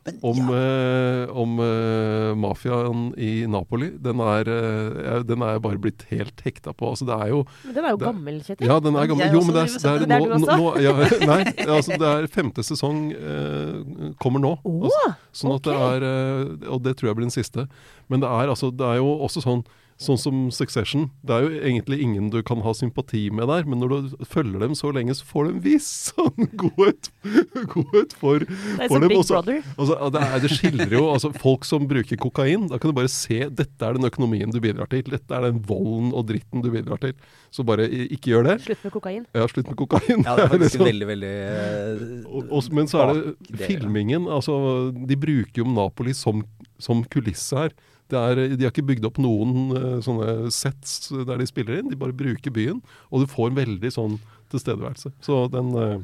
Men, 0.04 0.18
om, 0.28 0.36
ja, 0.36 0.56
eh, 0.60 1.30
om 1.40 1.52
eh, 1.64 2.34
mafiaen 2.36 3.04
i 3.16 3.46
Napoli, 3.48 3.88
den 4.04 4.20
er, 4.20 4.50
eh, 4.52 5.22
den 5.24 5.46
er 5.48 5.62
bare 5.64 5.80
blitt 5.80 6.04
helt 6.10 6.42
hekta 6.44 6.74
på. 6.76 6.90
Altså 6.92 7.08
det 7.08 7.16
er 7.16 7.30
jo 7.32 7.46
Men 7.64 7.76
den 7.78 7.86
er 7.86 7.94
jo 7.94 7.98
Det- 8.02 8.08
gammel, 8.10 8.42
Kjetil. 8.44 8.68
Ja, 8.68 8.80
den 8.84 8.96
er 9.00 9.08
gammel. 9.08 9.32
Jo, 9.32 9.44
men 9.48 9.56
det 9.56 9.64
er, 9.64 9.78
det 9.80 9.86
er, 9.94 10.06
Det 10.06 10.18
er 10.18 10.58
nå 10.60 10.68
ja, 10.84 10.94
Nei, 11.32 11.40
altså 11.78 11.96
det 12.02 12.10
er 12.10 12.28
femte 12.28 12.66
sesong 12.68 13.00
eh, 13.16 14.12
kommer 14.20 14.44
nå. 14.44 14.58
Altså, 14.68 15.16
sånn 15.32 15.56
at 15.56 15.64
det 15.70 15.78
er 15.88 16.08
eh, 16.10 16.68
Og 16.74 16.84
det 16.84 16.98
tror 17.00 17.14
jeg 17.14 17.16
blir 17.22 17.30
den 17.30 17.38
siste. 17.38 17.68
Men 18.12 18.20
det 18.20 18.28
er, 18.28 18.52
altså, 18.52 18.74
det 18.76 18.84
er 18.86 19.00
jo 19.00 19.08
også 19.24 19.40
sånn 19.46 19.64
Sånn 20.04 20.20
som 20.20 20.40
Succession. 20.52 21.06
Det 21.24 21.36
er 21.36 21.46
jo 21.46 21.60
egentlig 21.64 22.00
ingen 22.04 22.30
du 22.34 22.42
kan 22.46 22.60
ha 22.66 22.74
sympati 22.76 23.26
med 23.32 23.48
der, 23.48 23.64
men 23.70 23.80
når 23.80 23.94
du 23.94 24.26
følger 24.28 24.60
dem 24.64 24.76
så 24.76 24.92
lenge, 24.96 25.16
så 25.16 25.28
får 25.28 25.48
du 25.48 25.52
en 25.54 25.62
viss 25.64 25.88
sånn 26.10 26.50
godhet, 26.60 27.10
godhet 27.72 28.16
for, 28.20 28.44
Det 28.44 28.84
er 28.84 28.92
for 28.92 29.04
dem. 29.04 29.14
Big 29.14 29.22
Også, 29.22 29.40
altså, 29.40 30.10
det, 30.16 30.24
er, 30.26 30.44
det 30.44 30.52
skildrer 30.52 30.98
jo 30.98 31.06
altså, 31.14 31.32
folk 31.44 31.68
som 31.68 31.88
bruker 31.88 32.20
kokain. 32.20 32.68
Da 32.72 32.80
kan 32.82 32.92
du 32.92 32.98
bare 32.98 33.12
se 33.12 33.46
dette 33.48 33.88
er 33.88 33.98
den 33.98 34.10
økonomien 34.10 34.52
du 34.54 34.60
bidrar 34.64 34.92
til. 34.92 35.06
Dette 35.08 35.38
er 35.38 35.48
den 35.48 35.62
volden 35.70 36.12
og 36.12 36.28
dritten 36.32 36.66
du 36.66 36.70
bidrar 36.74 37.00
til. 37.04 37.16
Så 37.54 37.66
bare 37.68 37.88
ikke 37.88 38.34
gjør 38.34 38.48
det. 38.50 38.58
Slutt 38.66 38.84
med 38.84 38.96
kokain. 38.98 39.24
Ja, 39.38 39.48
slutt 39.52 39.72
med 39.72 39.80
kokain. 39.80 40.20
ja, 40.26 40.36
det 40.36 40.48
er 40.50 40.54
faktisk 40.58 40.78
liksom- 40.80 40.90
veldig, 40.90 41.10
veldig 41.14 41.34
eh, 41.54 42.04
og, 42.28 42.52
og, 42.52 42.70
men 42.76 42.92
så 42.92 43.06
er 43.06 43.14
det 43.16 43.64
filmingen. 43.64 44.28
Altså, 44.28 44.60
de 44.92 45.20
bruker 45.20 45.64
jo 45.64 45.70
Napoli 45.70 46.16
som, 46.18 46.44
som 46.82 47.06
kulisse 47.14 47.64
her. 47.66 47.76
Det 48.14 48.22
er, 48.22 48.42
de 48.54 48.66
har 48.66 48.74
ikke 48.74 48.86
bygd 48.94 49.08
opp 49.10 49.20
noen 49.22 49.76
eh, 49.78 50.00
sånne 50.06 50.52
sets 50.54 51.12
der 51.14 51.40
de 51.40 51.48
spiller 51.50 51.82
inn. 51.82 51.92
De 51.92 52.00
bare 52.00 52.16
bruker 52.16 52.54
byen, 52.54 52.82
og 53.10 53.24
du 53.24 53.32
får 53.32 53.52
en 53.52 53.62
veldig 53.62 53.94
sånn 53.94 54.18
tilstedeværelse. 54.54 55.14
Så 55.26 55.46
den 55.54 55.72
eh, 55.80 55.96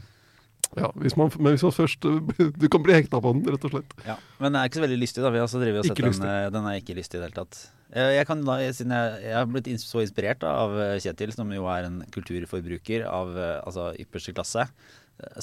ja, 0.78 0.92
hvis 1.02 1.16
man, 1.18 1.32
Men 1.40 1.56
hvis 1.56 1.64
man 1.66 1.74
først 1.74 2.06
eh, 2.06 2.50
Du 2.62 2.68
kan 2.70 2.84
bli 2.86 2.94
hekta 2.94 3.22
på 3.24 3.34
den, 3.34 3.46
rett 3.48 3.66
og 3.70 3.74
slett. 3.74 3.94
Ja, 4.06 4.20
Men 4.38 4.52
den 4.52 4.62
er 4.62 4.70
ikke 4.70 4.82
så 4.82 4.86
veldig 4.86 5.02
lystig, 5.02 5.26
da. 5.26 5.34
Vi 5.34 5.42
har 5.42 5.50
også 5.50 5.62
drevet 5.62 5.84
og 5.84 5.90
sett 5.90 6.02
den. 6.06 6.54
Den 6.56 6.72
er 6.72 6.80
ikke 6.82 6.98
lystig 6.98 7.18
i 7.18 7.22
det 7.22 7.30
hele 7.30 7.42
tatt. 7.42 7.62
Jeg 7.90 8.26
kan 8.30 8.44
da, 8.46 8.60
siden 8.78 8.94
jeg, 8.94 9.14
jeg 9.26 9.34
har 9.34 9.48
blitt 9.50 9.70
så 9.82 10.04
inspirert 10.04 10.44
da, 10.44 10.52
av 10.68 10.76
Kjetil, 11.02 11.32
som 11.34 11.50
jo 11.50 11.64
er 11.74 11.88
en 11.88 12.04
kulturforbruker 12.14 13.08
av 13.10 13.32
altså, 13.40 13.88
ypperste 13.98 14.36
klasse. 14.38 14.68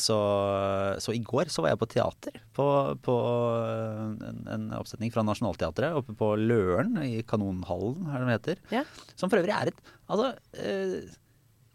Så, 0.00 0.16
så 1.04 1.12
i 1.12 1.18
går 1.20 1.50
så 1.52 1.60
var 1.64 1.74
jeg 1.74 1.80
på 1.82 1.88
teater. 1.92 2.36
På, 2.56 2.66
på 3.04 3.16
eh, 3.60 4.28
en, 4.30 4.38
en 4.54 4.64
oppsetning 4.78 5.12
fra 5.12 5.24
Nationaltheatret 5.26 5.96
oppe 5.98 6.14
på 6.16 6.30
Løren, 6.40 6.94
i 7.04 7.18
Kanonhallen, 7.28 8.06
er 8.08 8.22
det 8.22 8.26
det 8.30 8.36
heter. 8.38 8.62
Ja. 8.78 8.84
Som 9.18 9.28
for 9.32 9.42
øvrig 9.42 9.52
er 9.56 9.72
et 9.74 9.82
altså, 10.08 10.30
eh, 10.62 10.96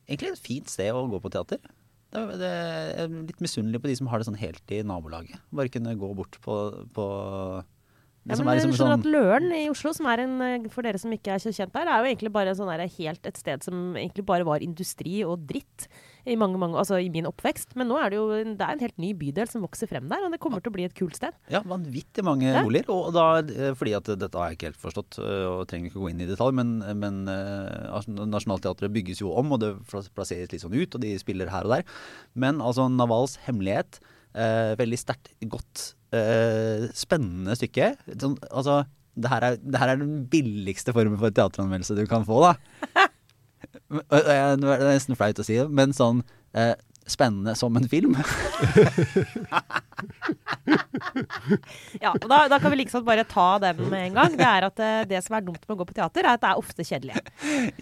egentlig 0.09 0.31
et 0.33 0.41
fint 0.47 0.71
sted 0.73 0.89
å 0.97 1.03
gå 1.11 1.19
på 1.21 1.29
teater. 1.35 1.61
Det, 2.11 2.19
er- 2.25 2.39
det 2.41 2.49
jeg 2.51 2.95
er 3.05 3.13
litt 3.29 3.43
misunnelig 3.45 3.79
på 3.83 3.87
de 3.91 3.99
som 4.01 4.09
har 4.11 4.19
det 4.19 4.27
sånn 4.31 4.41
helt 4.41 4.73
i 4.75 4.81
nabolaget. 4.83 5.37
Bare 5.55 5.71
kunne 5.71 5.93
gå 6.01 6.09
bort 6.17 6.39
på, 6.43 6.57
på 6.97 7.05
Ja, 8.25 8.35
men 8.37 8.49
liksom 8.57 8.73
skjønner 8.73 8.79
sånn 8.81 8.95
at 8.99 9.07
Løren 9.09 9.53
i 9.55 9.61
Oslo, 9.71 9.93
som 9.97 10.09
er 10.11 10.25
en, 10.25 10.33
eh, 10.45 10.65
for 10.73 10.85
dere 10.85 10.99
som 11.01 11.13
ikke 11.15 11.37
er 11.37 11.41
så 11.45 11.53
kjent 11.55 11.71
der, 11.77 11.87
er 11.89 12.01
jo 12.03 12.09
egentlig 12.11 12.33
bare 12.33 12.57
sånn 12.57 12.69
der, 12.73 12.83
helt 12.97 13.29
et 13.29 13.39
sted 13.39 13.63
som 13.65 13.93
egentlig 13.93 14.25
bare 14.27 14.45
var 14.49 14.65
industri 14.65 15.21
og 15.25 15.45
dritt 15.49 15.87
i 16.25 16.35
mange, 16.37 16.57
mange, 16.61 16.77
altså 16.77 16.99
i 17.01 17.09
min 17.09 17.25
oppvekst. 17.25 17.75
Men 17.75 17.87
nå 17.89 17.97
er 18.01 18.09
det 18.13 18.17
jo 18.19 18.27
en- 18.31 18.55
det 18.57 18.61
er 18.67 18.71
en 18.73 18.79
helt 18.79 18.97
ny 18.99 19.13
bydel 19.13 19.49
som 19.49 19.61
vokser 19.63 19.87
frem 19.89 20.07
der, 20.09 20.23
og 20.25 20.31
det 20.31 20.39
kommer 20.39 20.61
til 20.61 20.71
å 20.71 20.75
bli 20.75 20.83
et 20.85 20.93
kult 20.93 21.15
sted. 21.15 21.33
Ja, 21.49 21.61
vanvittig 21.61 22.23
mange 22.23 22.43
Ja. 22.51 22.61
boliger. 22.63 22.89
Og 22.89 23.13
da, 23.13 23.37
eh, 23.41 23.73
fordi 23.73 23.95
at 23.95 24.03
dette 24.19 24.33
har 24.37 24.49
jeg 24.49 24.57
ikke 24.57 24.69
helt 24.73 24.81
forstått, 24.81 25.17
eh, 25.19 25.45
og 25.49 25.67
trenger 25.67 25.89
ikke 25.89 26.01
gå 26.01 26.09
inn 26.11 26.21
i 26.21 26.25
detalj, 26.29 26.53
men, 26.53 26.79
men 26.99 27.27
eh, 27.27 28.01
Nationaltheatret 28.07 28.91
bygges 28.93 29.19
jo 29.21 29.33
om, 29.35 29.51
og 29.53 29.59
det 29.61 29.73
plasseres 30.15 30.51
litt 30.51 30.61
sånn 30.61 30.75
ut, 30.79 30.95
og 30.95 31.01
de 31.01 31.17
spiller 31.17 31.49
her 31.49 31.63
og 31.63 31.69
der. 31.77 31.83
Men 32.35 32.59
altså, 32.59 32.87
Navals 32.91 33.37
hemmelighet, 33.47 33.99
eh, 34.35 34.75
veldig 34.79 34.99
sterkt, 34.99 35.33
godt, 35.49 35.93
eh, 36.13 36.87
spennende 36.93 37.55
stykke. 37.57 37.95
Sånn, 38.17 38.37
altså, 38.51 38.85
det 39.19 39.27
her, 39.29 39.41
er, 39.43 39.55
det 39.57 39.75
her 39.79 39.89
er 39.89 39.97
den 39.97 40.25
billigste 40.31 40.93
formen 40.95 41.17
for 41.19 41.29
teateranmeldelse 41.35 41.95
du 41.97 42.05
kan 42.07 42.23
få, 42.23 42.41
da. 42.45 42.53
Og 43.89 44.01
Nå 44.61 44.71
er 44.73 44.79
det 44.83 44.93
nesten 44.95 45.15
flaut 45.19 45.39
å 45.39 45.45
si 45.47 45.55
det, 45.59 45.67
men 45.71 45.93
sånn 45.95 46.23
eh, 46.53 46.73
spennende 47.09 47.55
som 47.57 47.75
en 47.77 47.87
film. 47.91 48.15
Ja, 52.01 52.11
og 52.15 52.25
da, 52.29 52.37
da 52.49 52.57
kan 52.61 52.71
vi 52.73 52.79
liksom 52.81 53.03
bare 53.05 53.23
ta 53.27 53.57
den 53.61 53.81
med 53.91 54.07
en 54.07 54.15
gang. 54.17 54.35
Det 54.39 54.47
er 54.47 54.65
at 54.67 54.79
eh, 54.81 55.01
det 55.09 55.19
som 55.25 55.35
er 55.37 55.43
dumt 55.45 55.61
med 55.65 55.75
å 55.75 55.79
gå 55.81 55.87
på 55.89 55.95
teater, 55.97 56.25
er 56.25 56.35
at 56.37 56.43
det 56.43 56.49
er 56.51 56.61
ofte 56.61 56.85
kjedelig. 56.87 57.17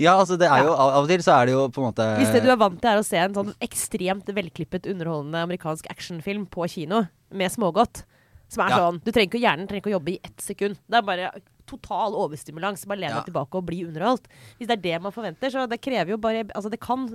Ja, 0.02 0.16
altså 0.20 0.38
det 0.40 0.50
er 0.50 0.66
jo 0.68 0.74
av 0.74 0.96
av 1.00 1.06
og 1.08 1.12
til 1.12 1.24
så 1.26 1.36
er 1.38 1.50
det 1.50 1.56
jo 1.56 1.66
på 1.74 1.82
en 1.84 1.88
måte 1.90 2.08
Hvis 2.20 2.34
det 2.36 2.44
du 2.46 2.50
er 2.54 2.60
vant 2.60 2.80
til 2.82 2.92
er 2.92 3.02
å 3.02 3.06
se 3.08 3.20
en 3.22 3.36
sånn 3.38 3.54
ekstremt 3.66 4.32
velklippet, 4.36 4.90
underholdende 4.92 5.44
amerikansk 5.48 5.90
actionfilm 5.94 6.48
på 6.52 6.68
kino 6.72 7.04
med 7.32 7.54
smågodt, 7.54 8.04
som 8.52 8.66
er 8.66 8.74
Ja. 8.74 8.82
sånn 8.84 9.00
Du 9.06 9.12
trenger 9.12 9.30
ikke, 9.32 9.44
hjernen 9.46 9.70
trenger 9.70 9.84
ikke 9.86 9.94
å 9.94 9.98
jobbe 10.00 10.16
i 10.16 10.20
ett 10.24 10.42
sekund. 10.44 10.80
Det 10.90 10.98
er 11.00 11.06
bare 11.06 11.32
total 11.70 12.18
overstimulans. 12.18 12.84
Bare 12.90 13.00
lene 13.06 13.20
Ja. 13.22 13.24
tilbake 13.28 13.56
og 13.62 13.66
bli 13.70 13.84
underholdt. 13.86 14.26
Hvis 14.58 14.68
det 14.68 14.78
er 14.80 14.84
det 14.88 15.02
man 15.06 15.14
forventer, 15.16 15.54
så 15.54 15.68
det 15.70 15.80
krever 15.86 16.16
jo 16.16 16.18
bare 16.18 16.44
Altså, 16.50 16.70
det 16.74 16.80
kan 16.82 17.06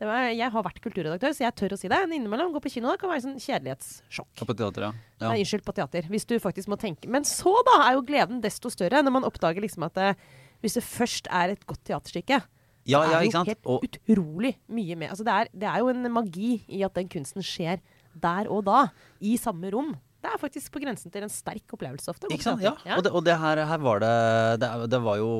det 0.00 0.08
var, 0.08 0.30
Jeg 0.32 0.50
har 0.50 0.62
vært 0.64 0.80
kulturredaktør, 0.80 1.34
så 1.36 1.44
jeg 1.44 1.54
tør 1.60 1.74
å 1.76 1.78
si 1.78 1.88
det. 1.92 1.98
Men 2.08 2.16
innimellom 2.16 2.54
gå 2.54 2.60
på 2.64 2.70
kino 2.72 2.88
det 2.88 3.00
kan 3.02 3.10
være 3.12 3.20
sånn 3.26 3.36
kjedelighetssjokk. 3.36 4.30
Ja, 4.40 4.46
på 4.48 4.56
teater, 4.56 4.86
ja. 4.88 4.92
ja. 5.20 5.28
Nei, 5.28 5.42
unnskyld, 5.44 5.64
på 5.66 5.74
teater. 5.76 6.08
Hvis 6.08 6.24
du 6.24 6.38
faktisk 6.40 6.68
må 6.72 6.78
tenke 6.80 7.06
Men 7.12 7.22
så, 7.28 7.52
da, 7.68 7.82
er 7.90 7.98
jo 7.98 8.06
gleden 8.08 8.40
desto 8.40 8.70
større 8.72 9.02
når 9.04 9.12
man 9.12 9.28
oppdager 9.28 9.60
liksom 9.60 9.84
at 9.84 9.94
det, 10.00 10.16
hvis 10.64 10.78
det 10.80 10.84
først 10.86 11.28
er 11.30 11.52
et 11.52 11.66
godt 11.68 11.84
teaterstykke 11.84 12.40
Ja, 12.88 13.02
det 13.04 13.12
er 13.12 13.24
jo 13.28 13.44
helt 13.44 13.66
Og, 13.68 13.84
utrolig 13.84 14.54
mye 14.72 14.96
mer. 14.96 15.10
Altså 15.12 15.24
det, 15.28 15.34
er, 15.36 15.48
det 15.52 15.68
er 15.68 15.78
jo 15.84 15.88
en 15.92 16.12
magi 16.16 16.64
i 16.66 16.80
at 16.82 16.96
den 16.96 17.08
kunsten 17.12 17.44
skjer 17.44 17.82
der 18.16 18.48
og 18.50 18.64
da, 18.64 18.86
i 19.20 19.36
samme 19.36 19.68
rom. 19.70 19.92
Det 20.20 20.28
er 20.28 20.40
faktisk 20.40 20.72
på 20.74 20.82
grensen 20.82 21.12
til 21.12 21.24
en 21.24 21.32
sterk 21.32 21.72
opplevelse 21.72 22.10
ofte. 22.12 22.28
ikke 22.28 22.44
sant? 22.44 22.60
Ja. 22.64 22.74
ja. 22.84 22.98
Og, 22.98 23.04
det, 23.06 23.12
og 23.16 23.24
det 23.24 23.36
her, 23.40 23.62
her 23.70 23.80
var 23.80 24.02
det, 24.02 24.12
det 24.60 24.68
Det 24.92 25.00
var 25.00 25.16
jo 25.16 25.30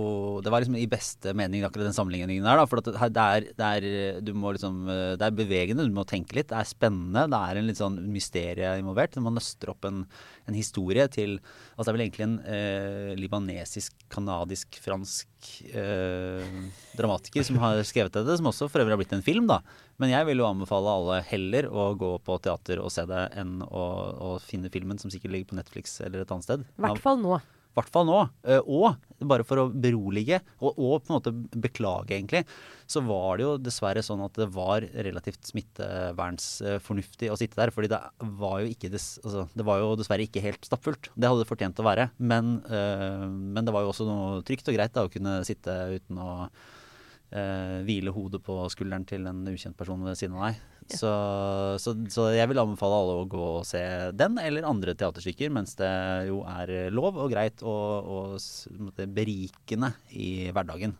Det 0.45 0.53
var 0.53 0.64
liksom 0.64 0.78
i 0.81 0.87
beste 0.89 1.35
mening 1.37 1.66
akkurat 1.66 1.91
den 1.91 1.97
sammenligningen 1.97 2.47
der, 2.47 2.62
da. 2.62 2.66
For 2.70 2.81
at 2.81 3.12
det, 3.12 3.26
er, 3.26 3.49
det 3.61 3.68
er 3.68 4.20
Du 4.24 4.33
må 4.33 4.55
liksom 4.57 4.87
Det 4.89 5.26
er 5.26 5.37
bevegende, 5.37 5.85
du 5.85 5.97
må 5.97 6.07
tenke 6.09 6.39
litt. 6.39 6.49
Det 6.53 6.57
er 6.57 6.68
spennende. 6.68 7.26
Det 7.28 7.41
er 7.41 7.61
en 7.61 7.68
litt 7.68 7.81
sånn 7.81 8.01
mysterie 8.11 8.72
involvert. 8.81 9.20
Man 9.20 9.37
nøster 9.37 9.74
opp 9.74 9.85
en, 9.89 10.07
en 10.51 10.59
historie 10.59 11.07
til 11.13 11.39
Altså 11.41 11.87
det 11.87 11.93
er 11.93 11.97
vel 11.97 12.05
egentlig 12.05 12.25
en 12.27 12.39
eh, 12.45 13.13
libanesisk, 13.17 13.95
kanadisk, 14.13 14.77
fransk 14.85 15.47
eh, 15.73 16.59
dramatiker 16.99 17.47
som 17.47 17.57
har 17.63 17.81
skrevet 17.89 18.19
dette, 18.19 18.37
som 18.37 18.51
også 18.51 18.69
for 18.69 18.83
øvrig 18.83 18.93
har 18.93 19.01
blitt 19.01 19.15
en 19.17 19.25
film, 19.25 19.47
da. 19.49 19.63
Men 20.03 20.13
jeg 20.13 20.29
vil 20.29 20.43
jo 20.43 20.49
anbefale 20.51 20.93
alle 20.93 21.23
heller 21.31 21.71
å 21.73 21.87
gå 21.97 22.11
på 22.27 22.37
teater 22.45 22.83
og 22.85 22.93
se 22.93 23.07
det, 23.09 23.23
enn 23.41 23.63
å, 23.65 23.87
å 24.13 24.35
finne 24.45 24.73
filmen 24.73 25.01
som 25.01 25.13
sikkert 25.13 25.33
ligger 25.33 25.55
på 25.55 25.61
Netflix 25.63 25.97
eller 26.05 26.27
et 26.27 26.35
annet 26.37 26.49
sted. 26.51 26.69
I 26.77 26.85
hvert 26.85 27.03
fall 27.05 27.23
nå. 27.23 27.41
Hvert 27.77 27.93
fall 27.95 28.09
nå. 28.09 28.18
Eh, 28.45 28.61
Og 28.66 28.97
bare 29.21 29.45
for 29.45 29.61
å 29.61 29.66
berolige, 29.68 30.39
og, 30.64 30.79
og 30.81 31.03
på 31.05 31.11
en 31.12 31.18
måte 31.18 31.33
beklage, 31.61 32.14
egentlig, 32.16 32.41
så 32.89 33.03
var 33.05 33.37
det 33.37 33.45
jo 33.45 33.51
dessverre 33.61 34.01
sånn 34.05 34.23
at 34.25 34.39
det 34.41 34.47
var 34.55 34.87
relativt 35.05 35.45
smittevernsfornuftig 35.51 37.29
å 37.29 37.37
sitte 37.39 37.61
der. 37.61 37.73
fordi 37.75 37.91
det 37.93 38.01
var 38.41 38.62
jo 38.62 38.73
ikke 38.73 38.91
des, 38.93 39.11
altså, 39.21 39.45
Det 39.55 39.66
var 39.68 39.83
jo 39.83 39.93
dessverre 40.01 40.25
ikke 40.25 40.45
helt 40.45 40.64
stappfullt. 40.64 41.11
Det 41.14 41.29
hadde 41.29 41.45
det 41.45 41.51
fortjent 41.51 41.83
å 41.83 41.87
være. 41.87 42.11
Men, 42.18 42.62
øh, 42.64 43.29
men 43.29 43.64
det 43.64 43.75
var 43.77 43.85
jo 43.85 43.93
også 43.93 44.09
noe 44.09 44.43
trygt 44.47 44.68
og 44.73 44.77
greit 44.79 44.97
da, 44.97 45.05
å 45.05 45.12
kunne 45.12 45.41
sitte 45.45 45.77
uten 46.01 46.18
å 46.21 46.33
øh, 46.49 47.79
hvile 47.85 48.14
hodet 48.16 48.43
på 48.47 48.57
skulderen 48.73 49.05
til 49.05 49.29
en 49.29 49.45
ukjent 49.53 49.77
person 49.77 50.01
ved 50.09 50.16
siden 50.18 50.41
av 50.41 50.49
deg. 50.49 50.64
Så, 50.91 51.11
så, 51.82 51.95
så 52.11 52.28
jeg 52.34 52.51
vil 52.51 52.61
anbefale 52.62 52.99
alle 53.03 53.18
å 53.20 53.28
gå 53.30 53.43
og 53.61 53.66
se 53.68 53.82
den 54.16 54.38
eller 54.43 54.66
andre 54.68 54.97
teaterstykker, 54.99 55.53
mens 55.55 55.76
det 55.78 55.91
jo 56.28 56.43
er 56.49 56.91
lov 56.95 57.18
og 57.20 57.30
greit 57.32 57.62
og, 57.62 58.38
og 58.38 59.05
berikende 59.14 59.95
i 60.11 60.51
hverdagen. 60.51 60.97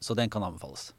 Så 0.00 0.16
den 0.16 0.32
kan 0.32 0.44
anbefales. 0.46 0.90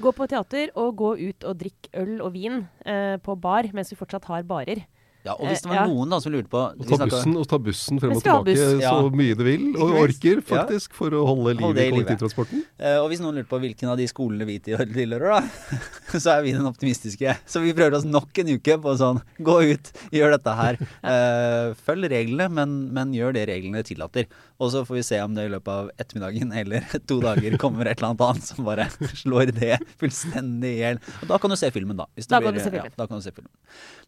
Gå 0.00 0.12
på 0.16 0.26
teater 0.30 0.70
og 0.80 0.94
gå 0.96 1.10
ut 1.18 1.44
og 1.44 1.58
drikk 1.60 1.90
øl 2.00 2.20
og 2.24 2.32
vin 2.32 2.62
eh, 2.88 3.16
på 3.20 3.36
bar 3.36 3.68
mens 3.76 3.90
vi 3.92 3.98
fortsatt 4.00 4.30
har 4.30 4.46
barer. 4.48 4.86
Ja, 5.24 5.34
og 5.34 5.50
hvis 5.50 5.60
det 5.60 5.68
var 5.68 5.76
Eh, 5.76 5.82
ja. 5.82 5.86
noen 5.92 6.08
da 6.14 6.18
som 6.24 6.32
lurte 6.32 6.48
på 6.48 6.60
Å 6.72 6.86
ta 6.96 7.04
bussen, 7.04 7.34
og 7.36 7.46
ta 7.48 7.58
bussen 7.60 8.00
frem 8.00 8.14
og 8.16 8.22
tilbake 8.22 8.44
buss. 8.46 8.80
Ja. 8.80 8.90
så 8.96 9.10
mye 9.12 9.34
du 9.36 9.42
vil, 9.44 9.66
og 9.76 9.92
orker 10.00 10.40
Ja. 10.40 10.46
faktisk, 10.48 10.94
for 10.96 11.10
å 11.12 11.26
holde 11.28 11.54
liv 11.58 11.76
i 11.76 11.86
i 11.86 11.90
kollektivtransporten. 11.92 12.62
Uh, 12.80 12.98
og 13.02 13.10
hvis 13.10 13.20
noen 13.20 13.36
lurte 13.36 13.50
på 13.52 13.60
hvilken 13.60 13.90
av 13.92 13.98
de 14.00 14.06
skolene 14.08 14.46
vi 14.48 14.58
tilhører, 14.64 15.20
da, 15.20 15.42
så 16.24 16.38
er 16.38 16.42
vi 16.46 16.52
den 16.56 16.64
optimistiske. 16.64 17.36
Så 17.46 17.60
vi 17.60 17.74
prøver 17.76 17.98
oss 17.98 18.08
nok 18.08 18.32
en 18.40 18.54
uke 18.56 18.78
på 18.80 18.96
sånn 18.96 19.20
gå 19.44 19.58
ut, 19.74 19.92
gjør 20.10 20.36
dette 20.38 20.56
her. 20.62 20.80
Uh, 21.10 21.74
følg 21.84 22.08
reglene, 22.12 22.48
men, 22.52 22.72
men 22.94 23.12
gjør 23.12 23.32
det 23.34 23.48
reglene 23.48 23.82
tillater. 23.84 24.26
Og 24.60 24.72
så 24.74 24.82
får 24.84 24.98
vi 24.98 25.04
se 25.06 25.20
om 25.24 25.36
det 25.36 25.46
i 25.48 25.52
løpet 25.54 25.72
av 25.72 25.90
ettermiddagen 26.00 26.52
eller 26.62 26.84
to 27.08 27.20
dager 27.24 27.56
kommer 27.60 27.88
et 27.88 27.98
eller 27.98 28.12
annet 28.12 28.24
annet 28.26 28.48
som 28.50 28.68
bare 28.68 28.88
slår 29.22 29.54
det 29.56 29.78
fullstendig 30.00 30.74
i 30.76 30.82
hjel. 30.82 31.00
Og 31.22 31.32
da 31.32 31.40
kan 31.40 31.52
du 31.52 31.58
se 31.60 31.72
filmen, 31.74 31.96
da. 32.00 32.08
Da 32.28 32.42
kan 32.44 32.56
du 32.56 32.60
se 32.62 32.72
filmen. 32.72 32.92
Ja, 32.92 32.98
da 33.00 33.08
kan 33.08 33.22
du 33.22 33.24
se 33.24 33.34
filmen. 33.34 33.52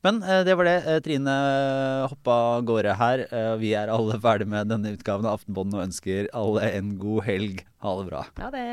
Men 0.05 0.21
eh, 0.23 0.43
det 0.49 0.59
var 0.59 0.69
det. 0.69 0.77
Eh, 0.83 1.01
Trine 1.05 1.39
hoppa 2.13 2.39
av 2.57 2.69
gårde 2.69 2.99
her. 3.01 3.27
Eh, 3.31 3.55
vi 3.63 3.73
er 3.79 3.93
alle 3.93 4.21
ferdig 4.23 4.51
med 4.53 4.71
denne 4.73 4.95
utgaven 4.97 5.29
av 5.29 5.41
Aftenbånden 5.41 5.81
og 5.81 5.89
ønsker 5.89 6.31
alle 6.37 6.69
en 6.77 6.95
god 7.01 7.27
helg. 7.29 7.67
Ha 7.83 7.99
det 7.99 8.07
bra. 8.13 8.27
Ha 8.43 8.55
det 8.55 8.69